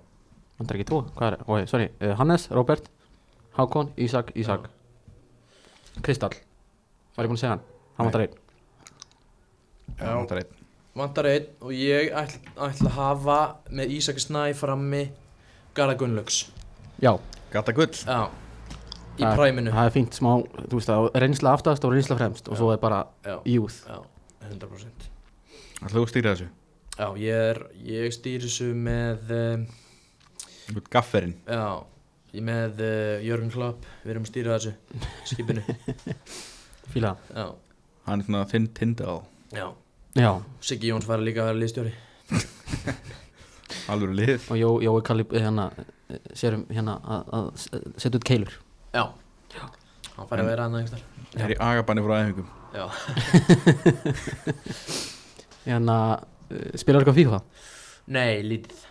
[0.60, 1.88] Vandar ekki tvo, hvað er, ok, sorry.
[2.00, 2.86] Uh, Hannes, Robert,
[3.58, 4.70] Hákon, Ísak, Ísak.
[6.06, 6.38] Kristall.
[7.18, 7.66] Var ég búinn að segja hann?
[7.98, 8.12] Hann Nei.
[8.12, 8.40] vandar einn.
[10.00, 10.54] Já,
[10.94, 11.50] Vantar einn.
[11.66, 13.38] Og ég ætla, ætla að hafa
[13.74, 15.04] með Ísak Snæ frammi
[15.76, 16.40] Garða Gunnlaugs.
[17.02, 17.14] Já,
[17.54, 17.90] Gata gull.
[18.06, 18.30] Já,
[19.18, 19.72] í Það- præminu.
[19.74, 20.32] það er fínt smá,
[20.70, 22.58] þú veist það Reynsla aftast og reynsla fremst og Já.
[22.60, 23.80] svo er bara Já, youth.
[23.88, 24.00] Já,
[24.50, 25.10] 100%
[25.84, 26.48] Ætlaðu að stýra þessu?
[26.98, 29.66] Já, ég er, ég stýri þessu með um,
[30.70, 31.34] Þú Gafferinn.
[31.48, 31.84] Já,
[32.34, 33.86] ég með uh, Jörgen Klopp.
[34.06, 34.74] Við erum að stýra þessu
[35.26, 35.64] skipinu.
[36.94, 37.16] Fíla.
[37.36, 37.50] Já,
[38.06, 39.22] Hann er svona þinn Tindal
[39.54, 39.68] já.
[40.16, 40.32] Já,
[40.62, 41.94] Siggi Jóns fara líka að vera liðstjóri
[43.92, 44.46] Alvöru lið.
[44.52, 47.48] Og Jó, Jói Kalli hérna eh, sérum hérna að, að
[47.98, 48.56] setja út keilur.
[48.94, 49.04] Já,
[50.14, 52.50] hann fara að vera hann einhvers þar Það er í agabanni frá æfingum.
[52.74, 52.86] Já,
[55.68, 57.40] hérna uh, spilar eitthvað FIFA?
[58.14, 58.84] Nei, lítið.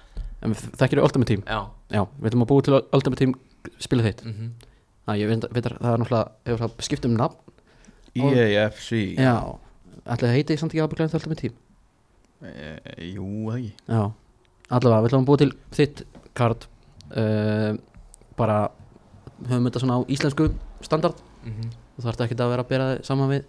[0.43, 1.45] En við þekkir Ultimate Team?
[1.47, 1.61] Já,
[1.95, 3.35] já, við ætlum að búa til Ultimate Team
[3.83, 4.25] spila þitt.
[4.27, 4.53] Mhm.
[5.03, 7.55] Það, ég veit, veit að það er náttúrulega hefur það skipt um nafn?
[8.13, 9.35] EAFC já,
[10.05, 11.55] ætlaði að heiti samt ekki aðbygglega Ultimate Team?
[12.43, 12.73] E,
[13.13, 13.73] Jú, það ekki.
[13.89, 14.03] Já,
[14.73, 16.05] allavega, við ætlum að búa til þitt
[16.39, 16.67] kart
[17.13, 17.73] uh,
[18.39, 18.59] bara
[19.49, 20.51] höfum þetta svona á íslensku
[20.83, 23.45] standard mhm þú þarf ekki að vera að bera þig saman við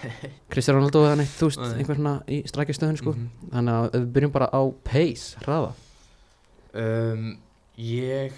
[0.52, 1.72] Kristján Ronaldo eða neitt, þú veist, Nei.
[1.80, 3.14] einhver svona í strækjastöðun sko.
[3.14, 3.48] Mhm.
[3.54, 5.72] þannig að við byrjum bara á pace, hraða
[6.84, 7.26] um,
[7.74, 8.36] Ég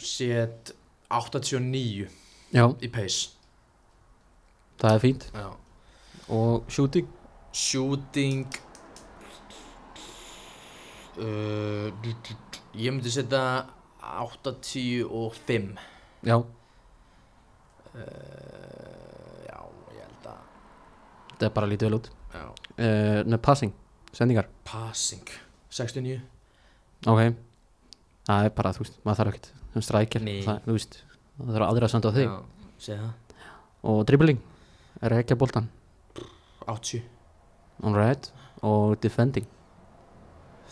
[0.00, 0.72] set
[1.12, 2.06] 89
[2.54, 3.32] já, í pace
[4.80, 5.48] það er fínt Já.
[6.32, 7.08] og shooting
[7.52, 8.46] Shooting
[11.20, 11.86] uh,
[12.74, 13.42] Ég myndi setja
[14.00, 15.78] 85
[16.26, 16.44] já, uh,
[19.46, 19.58] Já,
[19.94, 20.40] ég held að
[21.30, 22.10] Þetta er bara lítið vel út.
[22.80, 23.72] Uh, Nei, passing,
[24.12, 24.46] sendingar.
[24.68, 25.26] Passing.
[25.70, 26.20] 69
[27.08, 27.20] Ok.
[28.28, 29.48] Það er bara, þú veist, maður þarf ekkert.
[29.70, 30.40] Um strækir, Nei.
[30.44, 30.94] það, þú veist
[31.38, 32.28] það þarf aðra að senda á þig.
[32.28, 33.36] Já, það.
[33.90, 34.40] Og dribbling,
[35.00, 35.70] er ekki að boltan
[36.68, 37.00] 80
[37.88, 38.28] alright,
[38.66, 39.46] og defending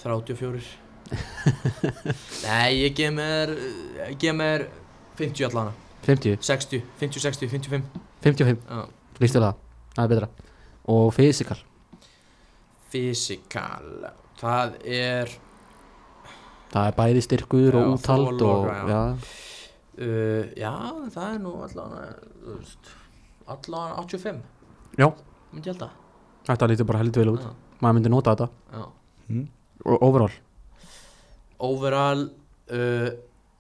[0.02, 0.62] 34
[2.44, 3.52] Nei, ég gef mér
[4.10, 4.66] ég gef mér
[5.18, 5.72] 50 allana
[6.06, 7.82] 50, 60, 50, 60, 55
[8.22, 8.84] 55 Já.
[9.22, 9.56] lístu það,
[9.96, 10.28] það er betra.
[10.88, 11.58] Og physical,
[12.88, 14.06] Physical
[14.38, 15.32] Það er
[16.72, 18.86] það er bæði styrkur Já, og úthald og- og, já.
[18.88, 19.02] já,
[19.98, 20.72] uh, Já,
[21.16, 21.92] það er nú allan
[23.48, 24.40] allan 85
[24.98, 25.08] Já.
[25.52, 25.90] Myndi ég held að
[26.48, 27.42] þetta lítur bara heldur vel út.
[27.44, 27.52] Já.
[27.82, 28.84] maður myndi nota þetta, Já.
[29.28, 29.46] mm.
[29.84, 30.34] Og overall?
[31.58, 32.24] Overall
[32.72, 33.10] uh,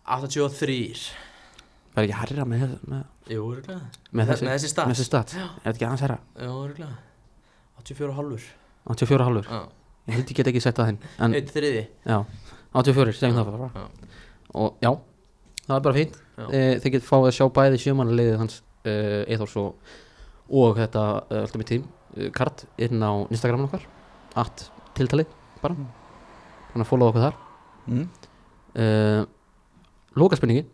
[0.08, 1.08] 83
[1.94, 3.80] það er ekki herra með, með, Jú, örgulega
[4.14, 4.86] með, þessi, með þessi stað.
[4.88, 6.94] með þessi stat er þetta ekki aðeins herra, Jú, örgulega
[7.82, 8.46] 84 halvur
[8.94, 9.60] 84 halvur Já,
[10.08, 12.18] ég held ég get ekki sett það hinn en, eitt þriði já,
[12.78, 13.68] 84, segjum það bara.
[13.74, 14.16] Já.
[14.62, 14.90] og já,
[15.66, 16.18] það er bara fínt.
[16.38, 16.46] Já.
[16.52, 18.94] e, þið getur fáið að sjá bæði sjömanaliðið hans e,
[19.34, 19.94] Eithors og,
[20.62, 23.86] og þetta e, alltaf mitt tím e, kart inn á Instagramin okkar
[24.38, 24.68] at
[24.98, 25.32] tiltalið
[25.62, 25.74] bara
[26.72, 27.36] þannig að follow okkur þar.
[27.88, 28.08] Mm.
[28.76, 28.86] e,
[30.20, 30.66] loka spurningin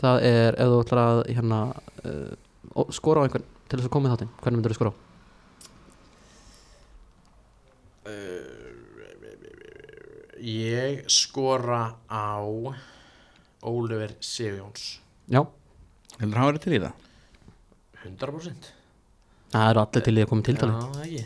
[0.00, 1.58] það er ef þú ætlar að hérna
[2.74, 4.96] ó- skora á einhvern til þess að koma í þáttinn hvernig myndur þú skora á?
[10.44, 12.36] Ég skora á
[13.64, 14.98] Oliver Sigjóns
[15.30, 15.40] já,
[16.20, 17.06] Heldur hann verið til í það?
[18.04, 18.68] 100%
[19.54, 21.22] það eru allir til í að koma í tiltalið Já, ekki.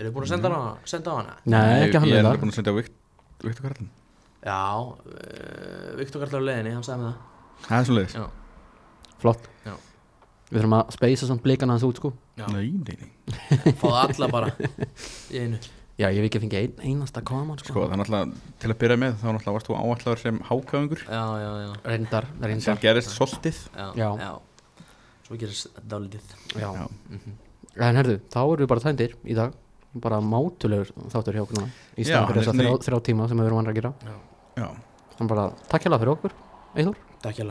[0.00, 1.34] Eru búin að senda, hana, senda á hana?
[1.50, 2.99] nei, ekki hann Ég er alveg búin að senda á Vikt-
[3.44, 3.90] Viktor Karlin
[4.40, 7.66] Já, uh, Viktor Karlar á leiðinni, hann sagði með það.
[7.66, 8.24] Það er svo leiðis Já,
[9.20, 9.48] flott.
[9.66, 9.74] Já.
[10.50, 12.12] við þurfum að speysa samt blikana hans út sko.
[12.40, 12.46] Já.
[12.54, 13.10] Nei, nei, nei.
[13.82, 15.60] Fáðu alla bara í einu.
[16.00, 17.74] Já, ég hef ekki fengið ein, einasta koma sko.
[17.74, 21.02] Sko, það er náttúrulega Til að byrja með Þá náttúrulega varst þú áallar sem hákaðungur
[21.04, 23.58] Já, já, já, Reyndar, Sem reyndar gerist soltið.
[23.76, 24.06] Já, Já.
[24.16, 24.30] já.
[25.26, 26.32] Svo gerist dálítið.
[26.56, 26.70] Já.
[26.72, 26.86] Já.
[27.84, 29.52] En herðu, þá erum við bara tændir í dag
[29.94, 31.72] Bara mátulegur þáttur hjá okkur núna.
[31.98, 33.92] Í staðan fyrir er þess að þrjá, þrjá tíma sem við erum vanlega að gera
[34.60, 34.68] Já.
[35.16, 36.38] Þannig bara, takk hérlega fyrir okkur.
[36.78, 37.44] Eithor Takk hjá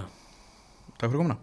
[1.00, 1.40] Takk fyrir komuna